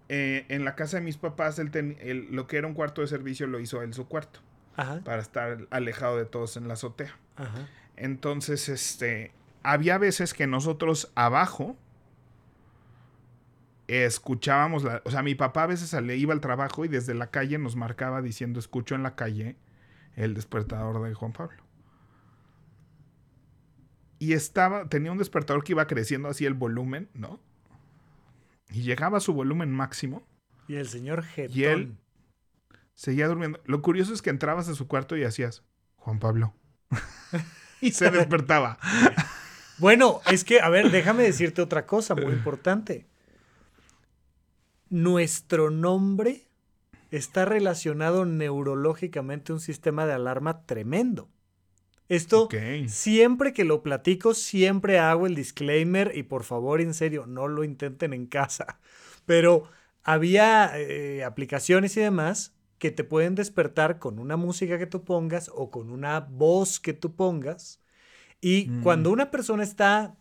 eh, 0.08 0.44
en 0.48 0.64
la 0.64 0.74
casa 0.74 0.98
de 0.98 1.04
mis 1.04 1.16
papás, 1.16 1.58
él 1.58 2.28
lo 2.30 2.46
que 2.46 2.56
era 2.56 2.66
un 2.66 2.74
cuarto 2.74 3.00
de 3.00 3.06
servicio 3.06 3.46
lo 3.46 3.60
hizo 3.60 3.80
él 3.82 3.94
su 3.94 4.08
cuarto. 4.08 4.40
Ajá. 4.76 5.00
Para 5.04 5.22
estar 5.22 5.68
alejado 5.70 6.18
de 6.18 6.26
todos 6.26 6.56
en 6.56 6.66
la 6.66 6.74
azotea. 6.74 7.16
Ajá. 7.36 7.68
Entonces, 7.96 8.68
este, 8.68 9.32
había 9.62 9.98
veces 9.98 10.34
que 10.34 10.46
nosotros 10.46 11.12
abajo 11.14 11.76
escuchábamos, 13.86 14.84
la, 14.84 15.02
o 15.04 15.10
sea, 15.10 15.22
mi 15.22 15.34
papá 15.34 15.64
a 15.64 15.66
veces 15.66 15.92
le 16.02 16.16
iba 16.16 16.32
al 16.32 16.40
trabajo 16.40 16.84
y 16.84 16.88
desde 16.88 17.14
la 17.14 17.30
calle 17.30 17.58
nos 17.58 17.76
marcaba 17.76 18.22
diciendo, 18.22 18.58
escucho 18.58 18.94
en 18.94 19.02
la 19.02 19.14
calle 19.14 19.56
el 20.16 20.34
despertador 20.34 21.02
de 21.06 21.14
Juan 21.14 21.32
Pablo. 21.32 21.62
Y 24.18 24.32
estaba, 24.32 24.88
tenía 24.88 25.12
un 25.12 25.18
despertador 25.18 25.64
que 25.64 25.72
iba 25.72 25.86
creciendo 25.86 26.28
así 26.28 26.46
el 26.46 26.54
volumen, 26.54 27.10
¿no? 27.14 27.40
Y 28.70 28.82
llegaba 28.82 29.18
a 29.18 29.20
su 29.20 29.34
volumen 29.34 29.70
máximo. 29.70 30.26
Y 30.66 30.76
el 30.76 30.88
señor 30.88 31.22
Getón. 31.24 31.58
Y 31.58 31.64
él 31.64 31.96
seguía 32.94 33.28
durmiendo. 33.28 33.60
Lo 33.66 33.82
curioso 33.82 34.14
es 34.14 34.22
que 34.22 34.30
entrabas 34.30 34.68
a 34.68 34.74
su 34.74 34.86
cuarto 34.88 35.16
y 35.16 35.24
hacías, 35.24 35.62
Juan 35.96 36.20
Pablo. 36.20 36.54
y 37.82 37.90
se 37.90 38.10
despertaba. 38.10 38.78
bueno, 39.78 40.20
es 40.30 40.44
que, 40.44 40.60
a 40.60 40.70
ver, 40.70 40.90
déjame 40.90 41.24
decirte 41.24 41.60
otra 41.60 41.84
cosa 41.84 42.14
muy 42.14 42.32
importante 42.32 43.06
nuestro 44.88 45.70
nombre 45.70 46.48
está 47.10 47.44
relacionado 47.44 48.24
neurológicamente 48.24 49.52
a 49.52 49.54
un 49.54 49.60
sistema 49.60 50.06
de 50.06 50.14
alarma 50.14 50.66
tremendo. 50.66 51.28
Esto 52.08 52.48
siempre 52.88 53.52
que 53.52 53.64
lo 53.64 53.82
platico, 53.82 54.34
siempre 54.34 54.98
hago 54.98 55.26
el 55.26 55.34
disclaimer 55.34 56.12
y 56.14 56.24
por 56.24 56.44
favor, 56.44 56.80
en 56.80 56.92
serio, 56.92 57.26
no 57.26 57.48
lo 57.48 57.64
intenten 57.64 58.12
en 58.12 58.26
casa. 58.26 58.78
Pero 59.24 59.64
había 60.02 60.72
eh, 60.78 61.24
aplicaciones 61.24 61.96
y 61.96 62.00
demás 62.00 62.54
que 62.78 62.90
te 62.90 63.04
pueden 63.04 63.34
despertar 63.34 63.98
con 63.98 64.18
una 64.18 64.36
música 64.36 64.78
que 64.78 64.86
tú 64.86 65.04
pongas 65.04 65.50
o 65.54 65.70
con 65.70 65.90
una 65.90 66.20
voz 66.20 66.78
que 66.78 66.92
tú 66.92 67.14
pongas. 67.16 67.80
Y 68.40 68.66
mm. 68.68 68.82
cuando 68.82 69.10
una 69.10 69.30
persona 69.30 69.62
está 69.62 70.16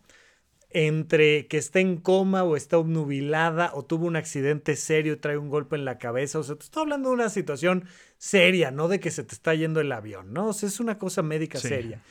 entre 0.74 1.46
que 1.46 1.56
está 1.56 1.78
en 1.78 1.96
coma 1.98 2.42
o 2.42 2.56
está 2.56 2.78
obnubilada 2.78 3.70
o 3.74 3.84
tuvo 3.84 4.06
un 4.06 4.16
accidente 4.16 4.74
serio 4.74 5.12
y 5.12 5.16
trae 5.16 5.38
un 5.38 5.48
golpe 5.48 5.76
en 5.76 5.84
la 5.84 5.98
cabeza. 5.98 6.40
O 6.40 6.42
sea, 6.42 6.56
te 6.56 6.64
estoy 6.64 6.82
hablando 6.82 7.08
de 7.08 7.14
una 7.14 7.28
situación 7.30 7.84
seria, 8.18 8.72
no 8.72 8.88
de 8.88 8.98
que 8.98 9.12
se 9.12 9.22
te 9.22 9.34
está 9.34 9.54
yendo 9.54 9.80
el 9.80 9.92
avión, 9.92 10.32
¿no? 10.32 10.48
O 10.48 10.52
sea, 10.52 10.68
es 10.68 10.80
una 10.80 10.98
cosa 10.98 11.22
médica 11.22 11.60
seria. 11.60 12.02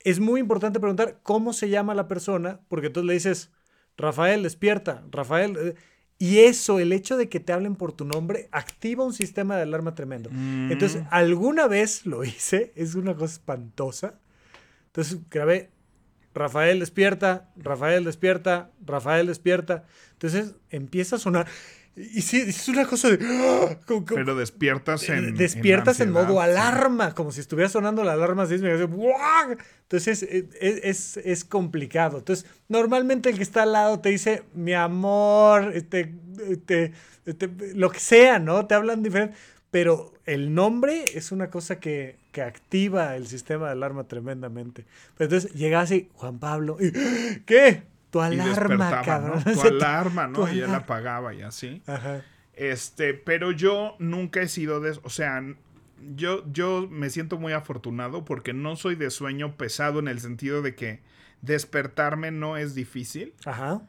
Es 0.00 0.18
muy 0.18 0.40
importante 0.40 0.80
preguntar 0.80 1.20
cómo 1.22 1.52
se 1.52 1.68
llama 1.68 1.94
la 1.94 2.08
persona, 2.08 2.60
porque 2.66 2.90
tú 2.90 3.04
le 3.04 3.12
dices, 3.12 3.52
Rafael, 3.96 4.42
despierta, 4.42 5.04
Rafael. 5.12 5.56
Eh, 5.56 5.74
y 6.18 6.38
eso, 6.40 6.80
el 6.80 6.92
hecho 6.92 7.16
de 7.16 7.28
que 7.28 7.38
te 7.38 7.52
hablen 7.52 7.76
por 7.76 7.92
tu 7.92 8.04
nombre, 8.04 8.48
activa 8.50 9.04
un 9.04 9.12
sistema 9.12 9.56
de 9.56 9.62
alarma 9.62 9.94
tremendo. 9.94 10.30
Entonces, 10.30 11.02
mm. 11.02 11.06
alguna 11.10 11.68
vez 11.68 12.04
lo 12.06 12.24
hice, 12.24 12.72
es 12.74 12.96
una 12.96 13.14
cosa 13.14 13.34
espantosa. 13.34 14.14
Entonces 14.86 15.18
grabé 15.30 15.70
Rafael 16.34 16.78
despierta, 16.78 17.50
Rafael 17.56 18.04
despierta, 18.04 18.70
Rafael 18.84 19.26
despierta. 19.26 19.84
Entonces 20.12 20.54
empieza 20.70 21.16
a 21.16 21.18
sonar. 21.18 21.46
Y 21.96 22.22
sí, 22.22 22.40
es 22.40 22.68
una 22.68 22.86
cosa 22.86 23.10
de. 23.10 23.18
¡ah! 23.20 23.76
Pero 24.14 24.36
despiertas 24.36 25.08
en. 25.08 25.34
Despiertas 25.34 25.98
en, 26.00 26.12
modo 26.12 26.40
alarma, 26.40 27.14
como 27.14 27.32
si 27.32 27.40
estuviera 27.40 27.68
sonando 27.68 28.04
la 28.04 28.12
alarma 28.12 28.46
Entonces 29.82 30.22
es, 30.22 31.16
es, 31.16 31.44
complicado. 31.44 32.18
Entonces, 32.18 32.46
normalmente 32.68 33.30
el 33.30 33.36
que 33.36 33.42
está 33.42 33.64
al 33.64 33.72
lado 33.72 33.98
te 33.98 34.10
dice, 34.10 34.44
mi 34.54 34.72
amor, 34.72 35.72
este, 35.74 36.14
este, 36.48 36.92
este 37.26 37.50
lo 37.74 37.90
que 37.90 37.98
sea, 37.98 38.38
¿no? 38.38 38.66
Te 38.66 38.76
hablan 38.76 39.02
diferente. 39.02 39.36
Pero 39.72 40.14
el 40.26 40.54
nombre 40.54 41.04
es 41.14 41.32
una 41.32 41.50
cosa 41.50 41.80
que, 41.80 42.19
que 42.32 42.42
activa 42.42 43.16
el 43.16 43.26
sistema 43.26 43.66
de 43.66 43.72
alarma 43.72 44.04
tremendamente. 44.04 44.84
Pero 45.16 45.26
entonces 45.30 45.52
llega 45.54 45.80
así, 45.80 46.08
Juan 46.14 46.38
Pablo, 46.38 46.76
y, 46.80 46.92
¿qué? 47.44 47.84
Tu 48.10 48.20
alarma, 48.20 49.02
cabrón. 49.02 49.44
Tu 49.44 49.60
alarma, 49.60 50.26
¿no? 50.26 50.52
y 50.52 50.60
él 50.60 50.74
apagaba 50.74 51.34
y 51.34 51.42
así. 51.42 51.82
Ajá. 51.86 52.22
Este, 52.54 53.14
pero 53.14 53.52
yo 53.52 53.96
nunca 53.98 54.42
he 54.42 54.48
sido 54.48 54.80
de, 54.80 54.98
o 55.02 55.10
sea, 55.10 55.42
yo, 56.14 56.44
yo 56.52 56.88
me 56.90 57.10
siento 57.10 57.38
muy 57.38 57.52
afortunado 57.52 58.24
porque 58.24 58.52
no 58.52 58.76
soy 58.76 58.96
de 58.96 59.10
sueño 59.10 59.56
pesado 59.56 59.98
en 59.98 60.08
el 60.08 60.20
sentido 60.20 60.60
de 60.62 60.74
que 60.74 61.00
despertarme 61.42 62.30
no 62.30 62.56
es 62.56 62.74
difícil. 62.74 63.34
Ajá. 63.44 63.82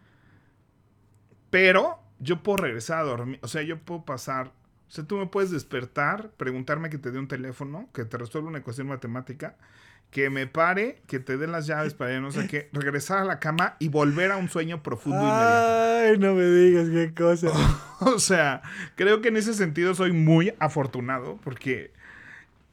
Pero 1.49 1.99
yo 2.19 2.43
puedo 2.43 2.57
regresar 2.57 2.99
a 2.99 3.03
dormir, 3.03 3.39
o 3.41 3.47
sea, 3.47 3.61
yo 3.61 3.79
puedo 3.79 4.05
pasar 4.05 4.53
o 4.91 4.93
sea, 4.93 5.05
tú 5.05 5.15
me 5.15 5.25
puedes 5.25 5.51
despertar, 5.51 6.31
preguntarme 6.35 6.89
que 6.89 6.97
te 6.97 7.11
dé 7.11 7.17
un 7.17 7.29
teléfono, 7.29 7.87
que 7.93 8.03
te 8.03 8.17
resuelva 8.17 8.49
una 8.49 8.57
ecuación 8.57 8.87
matemática, 8.87 9.55
que 10.09 10.29
me 10.29 10.47
pare, 10.47 11.01
que 11.07 11.21
te 11.21 11.37
dé 11.37 11.47
las 11.47 11.65
llaves 11.65 11.93
para 11.93 12.19
no 12.19 12.29
sé 12.29 12.45
qué, 12.47 12.67
regresar 12.73 13.19
a 13.19 13.23
la 13.23 13.39
cama 13.39 13.77
y 13.79 13.87
volver 13.87 14.33
a 14.33 14.35
un 14.35 14.49
sueño 14.49 14.83
profundo 14.83 15.21
Ay, 15.23 16.17
no 16.17 16.33
me 16.33 16.43
digas 16.43 16.89
qué 16.89 17.13
cosa. 17.13 17.47
o 18.01 18.19
sea, 18.19 18.63
creo 18.95 19.21
que 19.21 19.29
en 19.29 19.37
ese 19.37 19.53
sentido 19.53 19.95
soy 19.95 20.11
muy 20.11 20.53
afortunado 20.59 21.39
porque 21.41 21.93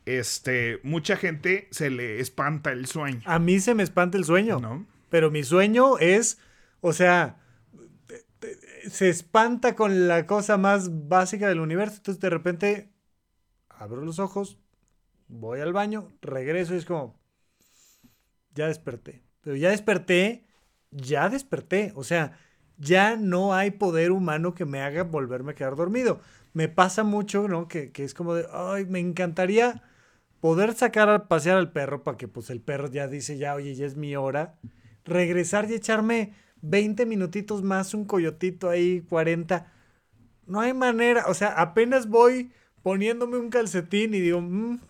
este, 0.04 0.81
mucha 0.83 1.16
gente 1.16 1.68
se 1.70 1.88
le 1.88 2.18
espanta 2.18 2.72
el 2.72 2.87
sueño. 2.87 3.20
A 3.26 3.38
mí 3.38 3.61
se 3.61 3.76
me 3.76 3.85
espanta 3.85 4.18
el 4.18 4.24
sueño. 4.24 4.59
¿No? 4.59 4.85
Pero 5.09 5.31
mi 5.31 5.44
sueño 5.44 5.98
es, 5.98 6.40
o 6.81 6.92
sea, 6.92 7.37
se 8.90 9.09
espanta 9.09 9.74
con 9.74 10.09
la 10.09 10.27
cosa 10.27 10.57
más 10.57 11.09
básica 11.09 11.48
del 11.48 11.61
universo. 11.61 11.96
Entonces 11.96 12.20
de 12.20 12.31
repente 12.31 12.92
abro 13.68 14.03
los 14.03 14.18
ojos, 14.18 14.59
voy 15.29 15.61
al 15.61 15.72
baño, 15.72 16.09
regreso 16.20 16.74
y 16.74 16.79
es 16.79 16.85
como, 16.85 17.18
ya 18.55 18.66
desperté. 18.66 19.22
Pero 19.40 19.57
ya 19.57 19.70
desperté, 19.70 20.44
ya 20.90 21.29
desperté. 21.29 21.92
O 21.94 22.05
sea, 22.05 22.38
ya 22.77 23.16
no 23.16 23.55
hay 23.55 23.70
poder 23.72 24.11
humano 24.11 24.55
que 24.55 24.64
me 24.64 24.81
haga 24.81 25.05
volverme 25.05 25.53
a 25.53 25.55
quedar 25.55 25.77
dormido. 25.77 26.20
Me 26.53 26.68
pasa 26.68 27.05
mucho, 27.05 27.48
¿no? 27.48 27.68
Que, 27.68 27.92
que 27.92 28.05
es 28.05 28.14
como 28.14 28.35
de, 28.35 28.46
ay, 28.53 28.87
me 28.87 28.98
encantaría 28.98 29.83
poder 30.40 30.74
sacar 30.74 31.09
a 31.09 31.29
pasear 31.29 31.57
al 31.57 31.72
perro 31.72 32.03
para 32.03 32.16
que 32.16 32.29
pues 32.29 32.51
el 32.51 32.61
perro 32.61 32.90
ya 32.90 33.07
dice, 33.09 33.38
ya, 33.38 33.55
oye, 33.55 33.74
ya 33.74 33.87
es 33.87 33.96
mi 33.96 34.16
hora. 34.16 34.59
Regresar 35.05 35.70
y 35.70 35.74
echarme 35.74 36.35
20 36.62 37.07
minutitos 37.07 37.62
más, 37.62 37.94
un 37.94 38.05
coyotito 38.05 38.71
ahí, 38.71 39.03
40. 39.03 39.73
No 40.47 40.61
hay 40.61 40.75
manera, 40.75 41.25
o 41.29 41.35
sea, 41.35 41.49
apenas 41.61 42.09
voy 42.09 42.53
poniéndome 42.83 43.38
un 43.38 43.51
calcetín 43.51 44.14
y 44.14 44.21
digo, 44.21 44.40
mm, 44.40 44.81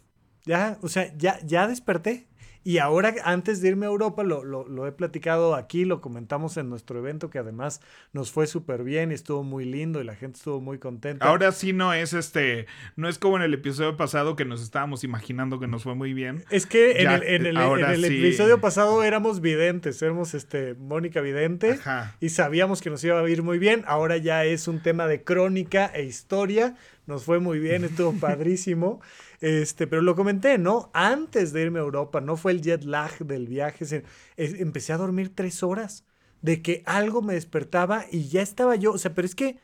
ya, 0.44 0.78
o 0.83 0.88
sea, 0.88 1.12
ya, 1.16 1.40
ya 1.44 1.66
desperté. 1.68 2.27
Y 2.68 2.81
ahora, 2.81 3.14
antes 3.24 3.62
de 3.62 3.68
irme 3.68 3.87
a 3.87 3.88
Europa, 3.88 4.22
lo, 4.24 4.44
lo, 4.44 4.87
he 4.87 4.92
platicado 4.92 5.54
aquí, 5.54 5.87
lo 5.87 6.02
comentamos 6.02 6.59
en 6.59 6.68
nuestro 6.68 6.98
evento, 6.98 7.31
que 7.31 7.38
además 7.38 7.81
nos 8.12 8.31
fue 8.31 8.46
súper 8.46 8.85
bien 8.85 9.11
y 9.11 9.14
estuvo 9.14 9.42
muy 9.42 9.64
lindo 9.64 10.02
y 10.02 10.04
la 10.04 10.14
gente 10.14 10.37
estuvo 10.37 10.61
muy 10.61 10.78
contenta. 10.78 11.24
Ahora 11.24 11.50
sí 11.52 11.72
no 11.72 11.94
es 11.94 12.12
este, 12.12 12.66
no 12.94 13.09
es 13.09 13.18
como 13.18 13.38
en 13.38 13.44
el 13.44 13.54
episodio 13.54 13.96
pasado 13.96 14.37
que 14.37 14.44
nos 14.44 14.61
estábamos 14.61 15.02
imaginando 15.02 15.59
que 15.59 15.66
nos 15.66 15.83
fue 15.83 15.94
muy 15.94 16.12
bien. 16.12 16.44
Es 16.50 16.66
que 16.66 17.00
en 17.00 17.11
el, 17.11 18.04
episodio 18.04 18.61
pasado 18.61 19.02
éramos 19.02 19.40
videntes, 19.40 20.02
éramos 20.02 20.35
este, 20.35 20.74
Mónica 20.74 21.22
Vidente 21.22 21.81
y 22.20 22.28
sabíamos 22.28 22.83
que 22.83 22.90
nos 22.90 23.02
iba 23.02 23.18
a 23.18 23.31
ir 23.31 23.42
muy 23.42 23.59
bien. 23.59 23.83
Ahora 23.87 24.18
ya 24.18 24.44
es 24.44 24.68
un 24.68 24.83
tema 24.83 25.07
de 25.07 25.22
crónica 25.22 25.87
e 25.94 26.04
historia. 26.04 26.76
Nos 27.07 27.24
fue 27.24 27.38
muy 27.38 27.61
bien, 27.61 27.85
estuvo 27.85 28.12
padrísimo. 28.20 29.00
Este, 29.40 29.87
pero 29.87 30.03
lo 30.03 30.16
comenté, 30.16 30.59
¿no? 30.59 30.90
Antes 30.92 31.53
de 31.53 31.62
irme 31.62 31.79
a 31.79 31.83
Europa, 31.83 32.20
no 32.20 32.37
fue 32.37 32.53
el 32.53 32.61
jet 32.61 32.85
lag 32.85 33.16
del 33.18 33.46
viaje, 33.46 34.05
empecé 34.37 34.92
a 34.92 34.96
dormir 34.96 35.33
tres 35.35 35.62
horas 35.62 36.05
de 36.42 36.62
que 36.62 36.83
algo 36.87 37.22
me 37.22 37.35
despertaba 37.35 38.05
y 38.11 38.29
ya 38.29 38.42
estaba 38.42 38.77
yo, 38.77 38.92
o 38.92 38.98
sea, 38.98 39.14
pero 39.14 39.27
es 39.27 39.35
que 39.35 39.59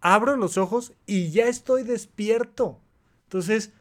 abro 0.00 0.36
los 0.36 0.58
ojos 0.58 0.92
y 1.06 1.30
ya 1.30 1.48
estoy 1.48 1.82
despierto. 1.82 2.80
Entonces, 3.24 3.72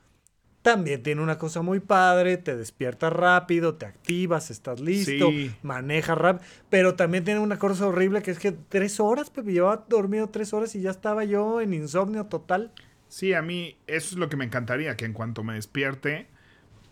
también 0.61 1.03
tiene 1.03 1.21
una 1.21 1.37
cosa 1.37 1.61
muy 1.61 1.79
padre, 1.79 2.35
te 2.37 2.57
despiertas 2.57 3.13
rápido, 3.13 3.75
te 3.75 3.85
activas, 3.85 4.49
estás 4.51 4.81
listo, 4.81 5.29
manejas 5.61 6.17
rápido, 6.17 6.45
pero 6.69 6.95
también 6.95 7.23
tiene 7.23 7.39
una 7.39 7.57
cosa 7.57 7.87
horrible 7.87 8.21
que 8.21 8.31
es 8.31 8.39
que 8.39 8.51
tres 8.51 8.99
horas, 8.99 9.29
Pepe, 9.29 9.53
llevaba 9.53 9.85
dormido 9.87 10.27
tres 10.29 10.53
horas 10.53 10.75
y 10.75 10.81
ya 10.81 10.91
estaba 10.91 11.23
yo 11.23 11.61
en 11.61 11.73
insomnio 11.73 12.25
total. 12.25 12.73
Sí, 13.07 13.33
a 13.33 13.41
mí 13.41 13.77
eso 13.87 14.15
es 14.15 14.17
lo 14.17 14.29
que 14.29 14.37
me 14.37 14.45
encantaría, 14.45 14.97
que 14.97 15.05
en 15.05 15.13
cuanto 15.13 15.43
me 15.43 15.53
despierte, 15.53 16.27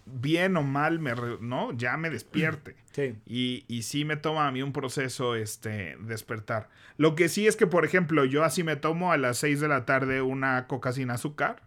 bien 0.05 0.55
o 0.57 0.63
mal, 0.63 0.99
me 0.99 1.13
¿no? 1.41 1.73
Ya 1.73 1.97
me 1.97 2.09
despierte. 2.09 2.75
Sí. 2.95 3.13
Y, 3.25 3.65
y 3.67 3.81
sí 3.81 4.05
me 4.05 4.15
toma 4.15 4.47
a 4.47 4.51
mí 4.53 4.61
un 4.61 4.71
proceso 4.71 5.35
este, 5.35 5.97
despertar. 5.99 6.69
Lo 6.95 7.13
que 7.13 7.27
sí 7.27 7.45
es 7.45 7.57
que, 7.57 7.67
por 7.67 7.83
ejemplo, 7.83 8.23
yo 8.23 8.45
así 8.45 8.63
me 8.63 8.77
tomo 8.77 9.11
a 9.11 9.17
las 9.17 9.37
6 9.39 9.59
de 9.59 9.67
la 9.67 9.83
tarde 9.83 10.21
una 10.21 10.65
coca 10.67 10.93
sin 10.93 11.09
azúcar, 11.09 11.63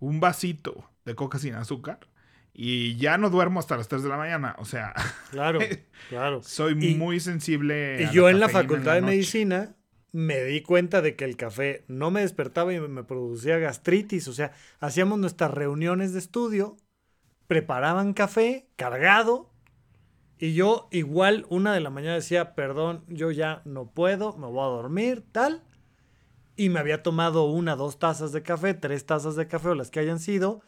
un 0.00 0.18
vasito 0.18 0.90
de 1.04 1.14
coca 1.14 1.38
sin 1.38 1.54
azúcar. 1.54 2.00
Y 2.52 2.96
ya 2.96 3.18
no 3.18 3.30
duermo 3.30 3.60
hasta 3.60 3.76
las 3.76 3.86
3 3.86 4.02
de 4.02 4.08
la 4.08 4.16
mañana. 4.16 4.56
O 4.58 4.64
sea, 4.64 4.94
claro, 5.30 5.60
claro. 6.08 6.42
Soy 6.42 6.74
muy 6.74 7.20
sensible. 7.20 8.08
Y 8.10 8.12
yo 8.12 8.28
en 8.28 8.40
la 8.40 8.48
facultad 8.48 8.94
de 8.94 9.02
medicina 9.02 9.76
me 10.14 10.44
di 10.44 10.62
cuenta 10.62 11.02
de 11.02 11.16
que 11.16 11.24
el 11.24 11.36
café 11.36 11.84
no 11.88 12.12
me 12.12 12.20
despertaba 12.20 12.72
y 12.72 12.78
me 12.78 13.02
producía 13.02 13.58
gastritis. 13.58 14.28
O 14.28 14.32
sea, 14.32 14.52
hacíamos 14.78 15.18
nuestras 15.18 15.50
reuniones 15.50 16.12
de 16.12 16.20
estudio, 16.20 16.76
preparaban 17.48 18.12
café 18.12 18.68
cargado 18.76 19.50
y 20.38 20.54
yo 20.54 20.86
igual 20.92 21.46
una 21.48 21.74
de 21.74 21.80
la 21.80 21.90
mañana 21.90 22.14
decía, 22.14 22.54
perdón, 22.54 23.04
yo 23.08 23.32
ya 23.32 23.62
no 23.64 23.90
puedo, 23.90 24.36
me 24.36 24.46
voy 24.46 24.62
a 24.62 24.76
dormir, 24.76 25.24
tal. 25.32 25.64
Y 26.54 26.68
me 26.68 26.78
había 26.78 27.02
tomado 27.02 27.46
una, 27.46 27.74
dos 27.74 27.98
tazas 27.98 28.30
de 28.30 28.44
café, 28.44 28.72
tres 28.72 29.06
tazas 29.06 29.34
de 29.34 29.48
café 29.48 29.70
o 29.70 29.74
las 29.74 29.90
que 29.90 29.98
hayan 29.98 30.20
sido. 30.20 30.62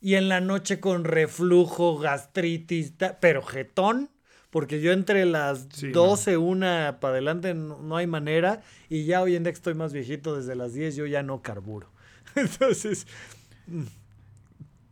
Y 0.00 0.14
en 0.14 0.30
la 0.30 0.40
noche 0.40 0.80
con 0.80 1.04
reflujo, 1.04 1.98
gastritis, 1.98 2.94
pero 3.20 3.42
jetón. 3.42 4.08
Porque 4.50 4.80
yo 4.80 4.92
entre 4.92 5.24
las 5.26 5.68
12, 5.68 6.36
una 6.36 6.98
para 7.00 7.12
adelante 7.14 7.54
no, 7.54 7.96
hay 7.96 8.06
manera. 8.06 8.62
Y 8.88 9.04
ya 9.04 9.22
hoy 9.22 9.36
en 9.36 9.42
día 9.42 9.52
que 9.52 9.56
estoy 9.56 9.74
más 9.74 9.92
viejito, 9.92 10.36
desde 10.36 10.54
las 10.54 10.72
10 10.72 10.96
yo 10.96 11.06
ya 11.06 11.22
no 11.22 11.42
carburo. 11.42 11.90
Entonces... 12.34 13.06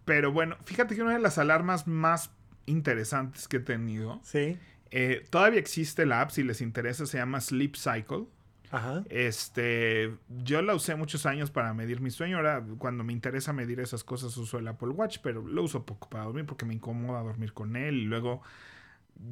Pero 0.04 0.32
bueno, 0.32 0.56
fíjate 0.64 0.94
que 0.94 1.02
una 1.02 1.14
de 1.14 1.18
las 1.18 1.38
alarmas 1.38 1.86
más 1.86 2.30
interesantes 2.66 3.48
que 3.48 3.58
he 3.58 3.60
tenido. 3.60 4.20
Sí. 4.22 4.58
Eh, 4.90 5.26
todavía 5.30 5.58
existe 5.58 6.06
la 6.06 6.20
app, 6.20 6.30
si 6.30 6.42
les 6.42 6.60
interesa, 6.60 7.06
se 7.06 7.18
llama 7.18 7.40
Sleep 7.40 7.74
Cycle. 7.76 8.26
Ajá. 8.70 9.04
Este, 9.08 10.14
yo 10.28 10.60
la 10.62 10.74
usé 10.74 10.94
muchos 10.96 11.26
años 11.26 11.50
para 11.50 11.72
medir 11.74 12.00
mi 12.00 12.10
sueño. 12.10 12.36
Ahora, 12.36 12.64
cuando 12.78 13.04
me 13.04 13.12
interesa 13.12 13.52
medir 13.52 13.80
esas 13.80 14.04
cosas, 14.04 14.36
uso 14.36 14.58
el 14.58 14.66
Apple 14.68 14.88
Watch, 14.88 15.18
pero 15.22 15.46
lo 15.46 15.62
uso 15.62 15.86
poco 15.86 16.08
para 16.08 16.24
dormir 16.24 16.44
porque 16.44 16.64
me 16.64 16.74
incomoda 16.74 17.22
dormir 17.22 17.52
con 17.52 17.76
él. 17.76 17.94
Y 17.94 18.04
luego, 18.04 18.42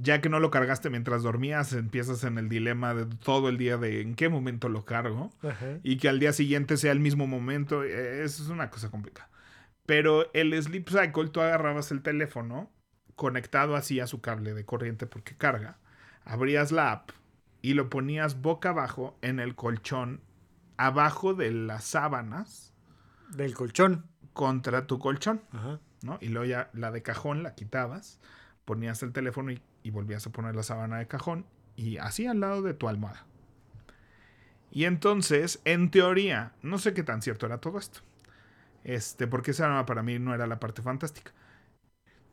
ya 0.01 0.21
que 0.21 0.29
no 0.29 0.40
lo 0.40 0.51
cargaste 0.51 0.90
mientras 0.90 1.23
dormías, 1.23 1.73
empiezas 1.73 2.25
en 2.25 2.38
el 2.38 2.49
dilema 2.49 2.95
de 2.95 3.07
todo 3.07 3.49
el 3.49 3.59
día 3.59 3.77
de 3.77 4.01
en 4.01 4.14
qué 4.14 4.29
momento 4.29 4.68
lo 4.68 4.85
cargo. 4.85 5.31
Ajá. 5.42 5.79
Y 5.83 5.97
que 5.97 6.09
al 6.09 6.18
día 6.18 6.33
siguiente 6.33 6.77
sea 6.77 6.92
el 6.92 7.01
mismo 7.01 7.27
momento. 7.27 7.85
E, 7.85 8.25
eso 8.25 8.42
es 8.42 8.49
una 8.49 8.71
cosa 8.71 8.90
complicada. 8.90 9.29
Pero 9.87 10.33
el 10.33 10.61
Sleep 10.62 10.88
Cycle, 10.88 11.29
tú 11.29 11.40
agarrabas 11.40 11.90
el 11.90 12.03
teléfono 12.03 12.71
conectado 13.16 13.77
así 13.77 14.01
a 14.01 14.07
su 14.07 14.21
cable 14.21 14.55
de 14.55 14.64
corriente 14.64 15.07
porque 15.07 15.37
carga, 15.37 15.79
abrías 16.25 16.73
la 16.73 16.92
app 16.92 17.11
y 17.61 17.75
lo 17.75 17.90
ponías 17.90 18.40
boca 18.40 18.71
abajo 18.71 19.18
en 19.23 19.38
el 19.38 19.55
colchón, 19.55 20.21
abajo 20.77 21.35
de 21.35 21.53
las 21.53 21.85
sábanas. 21.85 22.75
Del 23.31 23.55
colchón. 23.55 24.07
Contra 24.33 24.87
tu 24.87 24.99
colchón. 24.99 25.42
¿no? 26.03 26.18
Y 26.21 26.29
luego 26.29 26.47
ya 26.47 26.71
la 26.73 26.90
de 26.90 27.03
cajón 27.03 27.42
la 27.42 27.55
quitabas, 27.55 28.18
ponías 28.64 29.03
el 29.03 29.12
teléfono 29.12 29.53
y, 29.53 29.62
y 29.83 29.90
volvías 29.90 30.27
a 30.27 30.31
poner 30.31 30.55
la 30.55 30.62
sábana 30.62 30.99
de 30.99 31.07
cajón 31.07 31.47
y 31.77 31.99
así 31.99 32.27
al 32.27 32.40
lado 32.40 32.62
de 32.62 32.75
tu 32.75 32.88
almohada. 32.88 33.27
Y 34.71 34.85
entonces, 34.85 35.61
en 35.64 35.90
teoría, 35.90 36.53
no 36.62 36.79
sé 36.79 36.95
qué 36.95 37.03
tan 37.03 37.21
cierto 37.21 37.47
era 37.47 37.59
todo 37.59 37.79
esto. 37.79 38.01
Este, 38.85 39.27
porque 39.27 39.51
esa 39.53 39.85
para 39.87 40.03
mí 40.03 40.18
no 40.18 40.35
era 40.35 40.47
la 40.47 40.59
parte 40.59 40.83
fantástica. 40.83 41.33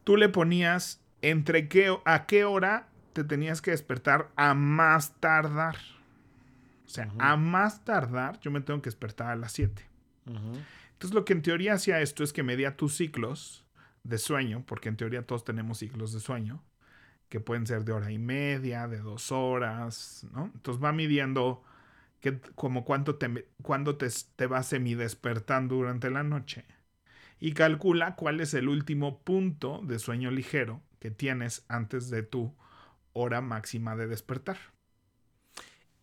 Tú 0.03 0.17
le 0.17 0.29
ponías 0.29 1.01
entre 1.21 1.67
qué, 1.67 1.95
a 2.05 2.25
qué 2.25 2.45
hora 2.45 2.87
te 3.13 3.23
tenías 3.23 3.61
que 3.61 3.71
despertar 3.71 4.29
a 4.35 4.53
más 4.53 5.13
tardar. 5.19 5.75
O 6.85 6.89
sea, 6.89 7.11
a 7.19 7.35
más 7.35 7.83
tardar, 7.83 8.39
yo 8.39 8.49
me 8.49 8.61
tengo 8.61 8.81
que 8.81 8.87
despertar 8.87 9.27
a 9.27 9.35
las 9.35 9.51
7. 9.51 9.85
Entonces, 10.25 11.13
lo 11.13 11.25
que 11.25 11.33
en 11.33 11.41
teoría 11.41 11.73
hacía 11.73 12.01
esto 12.01 12.23
es 12.23 12.33
que 12.33 12.41
medía 12.41 12.77
tus 12.77 12.95
ciclos 12.95 13.65
de 14.03 14.17
sueño, 14.17 14.63
porque 14.65 14.89
en 14.89 14.97
teoría 14.97 15.25
todos 15.25 15.43
tenemos 15.43 15.79
ciclos 15.79 16.13
de 16.13 16.19
sueño, 16.19 16.63
que 17.29 17.39
pueden 17.39 17.67
ser 17.67 17.85
de 17.85 17.93
hora 17.93 18.11
y 18.11 18.19
media, 18.19 18.87
de 18.87 18.99
dos 18.99 19.31
horas, 19.31 20.25
¿no? 20.33 20.51
Entonces 20.53 20.83
va 20.83 20.91
midiendo 20.91 21.63
que, 22.19 22.39
como 22.55 22.85
cuánto 22.85 23.15
te, 23.15 23.47
cuándo 23.61 23.97
te, 23.97 24.07
te 24.35 24.47
va 24.47 24.63
semi 24.63 24.95
despertando 24.95 25.75
durante 25.75 26.09
la 26.09 26.23
noche 26.23 26.65
y 27.39 27.53
calcula 27.53 28.15
cuál 28.15 28.41
es 28.41 28.53
el 28.53 28.67
último 28.67 29.19
punto 29.19 29.81
de 29.83 29.99
sueño 29.99 30.31
ligero 30.31 30.81
que 30.99 31.11
tienes 31.11 31.65
antes 31.69 32.09
de 32.09 32.23
tu 32.23 32.53
hora 33.13 33.41
máxima 33.41 33.95
de 33.95 34.07
despertar. 34.07 34.57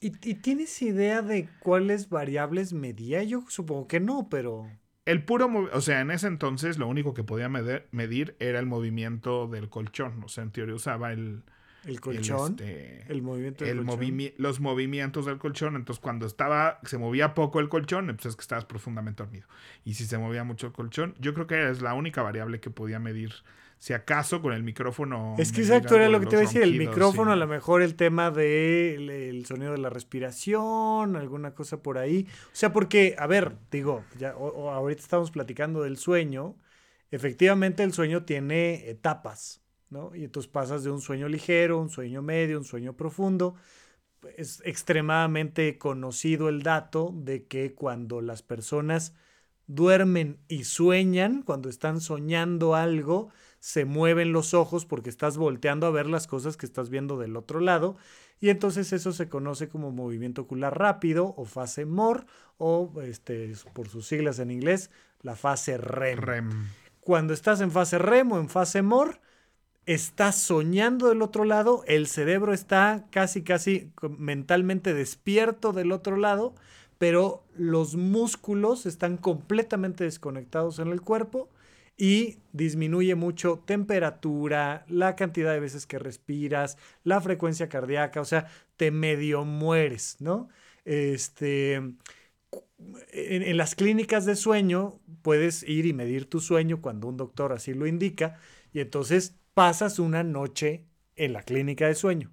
¿Y, 0.00 0.10
tienes 0.10 0.80
idea 0.82 1.22
de 1.22 1.48
cuáles 1.60 2.08
variables 2.10 2.72
medía? 2.72 3.22
Yo 3.22 3.44
supongo 3.48 3.88
que 3.88 3.98
no, 3.98 4.28
pero... 4.28 4.70
El 5.06 5.22
puro, 5.22 5.70
o 5.72 5.80
sea, 5.80 6.00
en 6.00 6.10
ese 6.10 6.26
entonces 6.26 6.78
lo 6.78 6.88
único 6.88 7.14
que 7.14 7.22
podía 7.22 7.48
medir 7.48 8.36
era 8.40 8.58
el 8.58 8.66
movimiento 8.66 9.46
del 9.46 9.68
colchón. 9.68 10.22
O 10.24 10.28
sea, 10.28 10.42
en 10.42 10.50
teoría 10.50 10.74
usaba 10.74 11.12
el, 11.12 11.44
el 11.84 12.00
colchón. 12.00 12.56
Este, 12.58 13.04
el, 13.08 13.22
movimiento 13.22 13.64
del 13.64 13.84
colchón. 13.84 14.32
los 14.36 14.60
movimientos 14.60 15.26
del 15.26 15.38
colchón. 15.38 15.76
Entonces, 15.76 16.02
cuando 16.02 16.26
estaba, 16.26 16.80
se 16.82 16.98
movía 16.98 17.34
poco 17.34 17.60
el 17.60 17.68
colchón, 17.68 18.06
pues 18.06 18.26
es 18.26 18.34
que 18.34 18.42
estabas 18.42 18.64
profundamente 18.64 19.22
dormido. 19.22 19.46
Y 19.84 19.94
si 19.94 20.06
se 20.06 20.18
movía 20.18 20.42
mucho 20.42 20.66
el 20.66 20.72
colchón, 20.72 21.14
yo 21.20 21.34
creo 21.34 21.46
que 21.46 21.70
es 21.70 21.82
la 21.82 21.94
única 21.94 22.22
variable 22.22 22.58
que 22.58 22.70
podía 22.70 22.98
medir. 22.98 23.32
Si 23.78 23.92
acaso 23.92 24.40
con 24.40 24.52
el 24.52 24.62
micrófono. 24.62 25.34
Es 25.38 25.52
que 25.52 25.60
exacto, 25.60 25.96
era 25.96 26.08
lo 26.08 26.18
que 26.18 26.26
te 26.26 26.36
iba 26.36 26.42
a 26.42 26.46
decir. 26.46 26.62
El 26.62 26.78
micrófono, 26.78 27.32
a 27.32 27.36
lo 27.36 27.46
mejor 27.46 27.82
el 27.82 27.94
tema 27.94 28.30
del 28.30 29.10
el 29.10 29.46
sonido 29.46 29.72
de 29.72 29.78
la 29.78 29.90
respiración, 29.90 31.14
alguna 31.14 31.54
cosa 31.54 31.82
por 31.82 31.98
ahí. 31.98 32.26
O 32.46 32.54
sea, 32.54 32.72
porque, 32.72 33.14
a 33.18 33.26
ver, 33.26 33.56
digo, 33.70 34.02
ya 34.18 34.30
ahorita 34.30 35.02
estamos 35.02 35.30
platicando 35.30 35.82
del 35.82 35.98
sueño. 35.98 36.56
Efectivamente, 37.10 37.82
el 37.82 37.92
sueño 37.92 38.24
tiene 38.24 38.88
etapas. 38.88 39.62
Y 40.14 40.24
entonces 40.24 40.50
pasas 40.50 40.82
de 40.82 40.90
un 40.90 41.00
sueño 41.00 41.28
ligero, 41.28 41.78
un 41.80 41.90
sueño 41.90 42.22
medio, 42.22 42.58
un 42.58 42.64
sueño 42.64 42.96
profundo. 42.96 43.54
Es 44.36 44.60
extremadamente 44.64 45.78
conocido 45.78 46.48
el 46.48 46.62
dato 46.62 47.12
de 47.14 47.46
que 47.46 47.74
cuando 47.74 48.20
las 48.20 48.42
personas 48.42 49.14
duermen 49.68 50.38
y 50.48 50.64
sueñan, 50.64 51.42
cuando 51.42 51.68
están 51.68 52.00
soñando 52.00 52.74
algo, 52.74 53.30
se 53.66 53.84
mueven 53.84 54.30
los 54.30 54.54
ojos 54.54 54.86
porque 54.86 55.10
estás 55.10 55.36
volteando 55.36 55.88
a 55.88 55.90
ver 55.90 56.06
las 56.06 56.28
cosas 56.28 56.56
que 56.56 56.66
estás 56.66 56.88
viendo 56.88 57.18
del 57.18 57.36
otro 57.36 57.58
lado. 57.58 57.96
Y 58.38 58.50
entonces 58.50 58.92
eso 58.92 59.12
se 59.12 59.28
conoce 59.28 59.68
como 59.68 59.90
movimiento 59.90 60.42
ocular 60.42 60.78
rápido 60.78 61.34
o 61.36 61.46
fase 61.46 61.84
MOR 61.84 62.26
o 62.58 62.92
este, 63.02 63.54
por 63.72 63.88
sus 63.88 64.06
siglas 64.06 64.38
en 64.38 64.52
inglés, 64.52 64.92
la 65.20 65.34
fase 65.34 65.78
REM. 65.78 66.20
REM. 66.20 66.50
Cuando 67.00 67.34
estás 67.34 67.60
en 67.60 67.72
fase 67.72 67.98
REM 67.98 68.30
o 68.30 68.38
en 68.38 68.48
fase 68.48 68.82
MOR, 68.82 69.20
está 69.84 70.30
soñando 70.30 71.08
del 71.08 71.20
otro 71.20 71.44
lado, 71.44 71.82
el 71.88 72.06
cerebro 72.06 72.52
está 72.52 73.06
casi, 73.10 73.42
casi 73.42 73.90
mentalmente 74.16 74.94
despierto 74.94 75.72
del 75.72 75.90
otro 75.90 76.16
lado, 76.16 76.54
pero 76.98 77.42
los 77.56 77.96
músculos 77.96 78.86
están 78.86 79.16
completamente 79.16 80.04
desconectados 80.04 80.78
en 80.78 80.86
el 80.92 81.02
cuerpo 81.02 81.48
y 81.96 82.38
disminuye 82.52 83.14
mucho 83.14 83.62
temperatura, 83.64 84.84
la 84.88 85.16
cantidad 85.16 85.52
de 85.52 85.60
veces 85.60 85.86
que 85.86 85.98
respiras, 85.98 86.76
la 87.04 87.20
frecuencia 87.20 87.68
cardíaca, 87.68 88.20
o 88.20 88.24
sea, 88.24 88.46
te 88.76 88.90
medio 88.90 89.44
mueres, 89.44 90.16
¿no? 90.20 90.48
Este, 90.84 91.74
en, 91.74 91.96
en, 93.12 93.56
las 93.56 93.74
clínicas 93.74 94.26
de 94.26 94.36
sueño 94.36 95.00
puedes 95.22 95.62
ir 95.62 95.86
y 95.86 95.92
medir 95.92 96.28
tu 96.28 96.40
sueño 96.40 96.80
cuando 96.80 97.08
un 97.08 97.16
doctor 97.16 97.52
así 97.52 97.74
lo 97.74 97.86
indica 97.86 98.38
y 98.72 98.80
entonces 98.80 99.34
pasas 99.54 99.98
una 99.98 100.22
noche 100.22 100.84
en 101.16 101.32
la 101.32 101.42
clínica 101.42 101.86
de 101.88 101.94
sueño. 101.94 102.30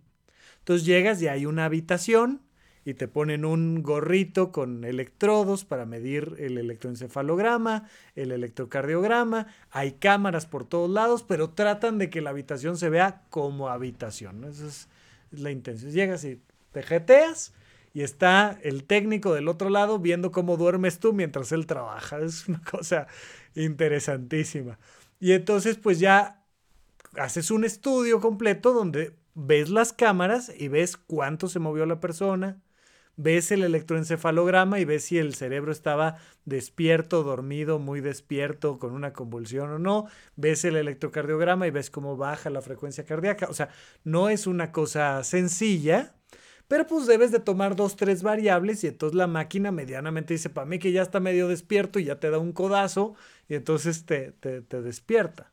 Entonces 0.59 0.85
llegas 0.85 1.21
y 1.21 1.27
hay 1.27 1.45
una 1.45 1.65
habitación 1.65 2.41
y 2.85 2.95
te 2.95 3.07
ponen 3.07 3.45
un 3.45 3.81
gorrito 3.81 4.51
con 4.51 4.83
electrodos 4.83 5.65
para 5.65 5.85
medir 5.85 6.35
el 6.39 6.57
electroencefalograma, 6.57 7.87
el 8.15 8.31
electrocardiograma, 8.31 9.47
hay 9.71 9.93
cámaras 9.93 10.45
por 10.45 10.65
todos 10.65 10.89
lados, 10.89 11.23
pero 11.23 11.51
tratan 11.51 11.97
de 11.97 12.09
que 12.09 12.21
la 12.21 12.31
habitación 12.31 12.77
se 12.77 12.89
vea 12.89 13.23
como 13.29 13.69
habitación. 13.69 14.43
Esa 14.43 14.67
es, 14.67 14.89
la 15.31 15.51
intención. 15.51 15.91
Llegas 15.91 16.23
y 16.25 16.41
te 16.71 16.83
jeteas 16.83 17.53
y 17.93 18.01
está 18.01 18.59
el 18.63 18.83
técnico 18.83 19.33
del 19.33 19.47
otro 19.47 19.69
lado 19.69 19.99
viendo 19.99 20.31
cómo 20.31 20.57
duermes 20.57 20.99
tú 20.99 21.13
mientras 21.13 21.51
él 21.51 21.65
trabaja. 21.65 22.19
Es 22.19 22.47
una 22.47 22.61
cosa 22.71 23.07
interesantísima. 23.55 24.79
Y 25.19 25.31
entonces 25.31 25.77
pues 25.77 25.99
ya 25.99 26.43
haces 27.17 27.51
un 27.51 27.63
estudio 27.63 28.19
completo 28.19 28.73
donde 28.73 29.15
ves 29.35 29.69
las 29.69 29.93
cámaras 29.93 30.51
y 30.55 30.67
ves 30.67 30.97
cuánto 30.97 31.47
se 31.47 31.59
movió 31.59 31.85
la 31.85 31.99
persona, 31.99 32.61
ves 33.15 33.51
el 33.51 33.63
electroencefalograma 33.63 34.79
y 34.79 34.85
ves 34.85 35.05
si 35.05 35.17
el 35.17 35.35
cerebro 35.35 35.71
estaba 35.71 36.17
despierto, 36.45 37.23
dormido, 37.23 37.79
muy 37.79 38.01
despierto, 38.01 38.79
con 38.79 38.93
una 38.93 39.13
convulsión 39.13 39.69
o 39.71 39.79
no, 39.79 40.07
ves 40.35 40.65
el 40.65 40.75
electrocardiograma 40.75 41.67
y 41.67 41.71
ves 41.71 41.89
cómo 41.89 42.17
baja 42.17 42.49
la 42.49 42.61
frecuencia 42.61 43.05
cardíaca. 43.05 43.47
O 43.49 43.53
sea, 43.53 43.69
no 44.03 44.29
es 44.29 44.47
una 44.47 44.71
cosa 44.71 45.23
sencilla, 45.23 46.15
pero 46.67 46.87
pues 46.87 47.05
debes 47.07 47.31
de 47.31 47.39
tomar 47.39 47.75
dos, 47.75 47.95
tres 47.95 48.23
variables 48.23 48.83
y 48.83 48.87
entonces 48.87 49.15
la 49.15 49.27
máquina 49.27 49.71
medianamente 49.71 50.33
dice, 50.33 50.49
para 50.49 50.65
mí 50.65 50.79
que 50.79 50.91
ya 50.91 51.01
está 51.03 51.19
medio 51.19 51.47
despierto 51.47 51.99
y 51.99 52.05
ya 52.05 52.19
te 52.19 52.29
da 52.29 52.39
un 52.39 52.51
codazo 52.53 53.15
y 53.47 53.55
entonces 53.55 54.05
te, 54.05 54.31
te, 54.33 54.61
te 54.61 54.81
despierta. 54.81 55.52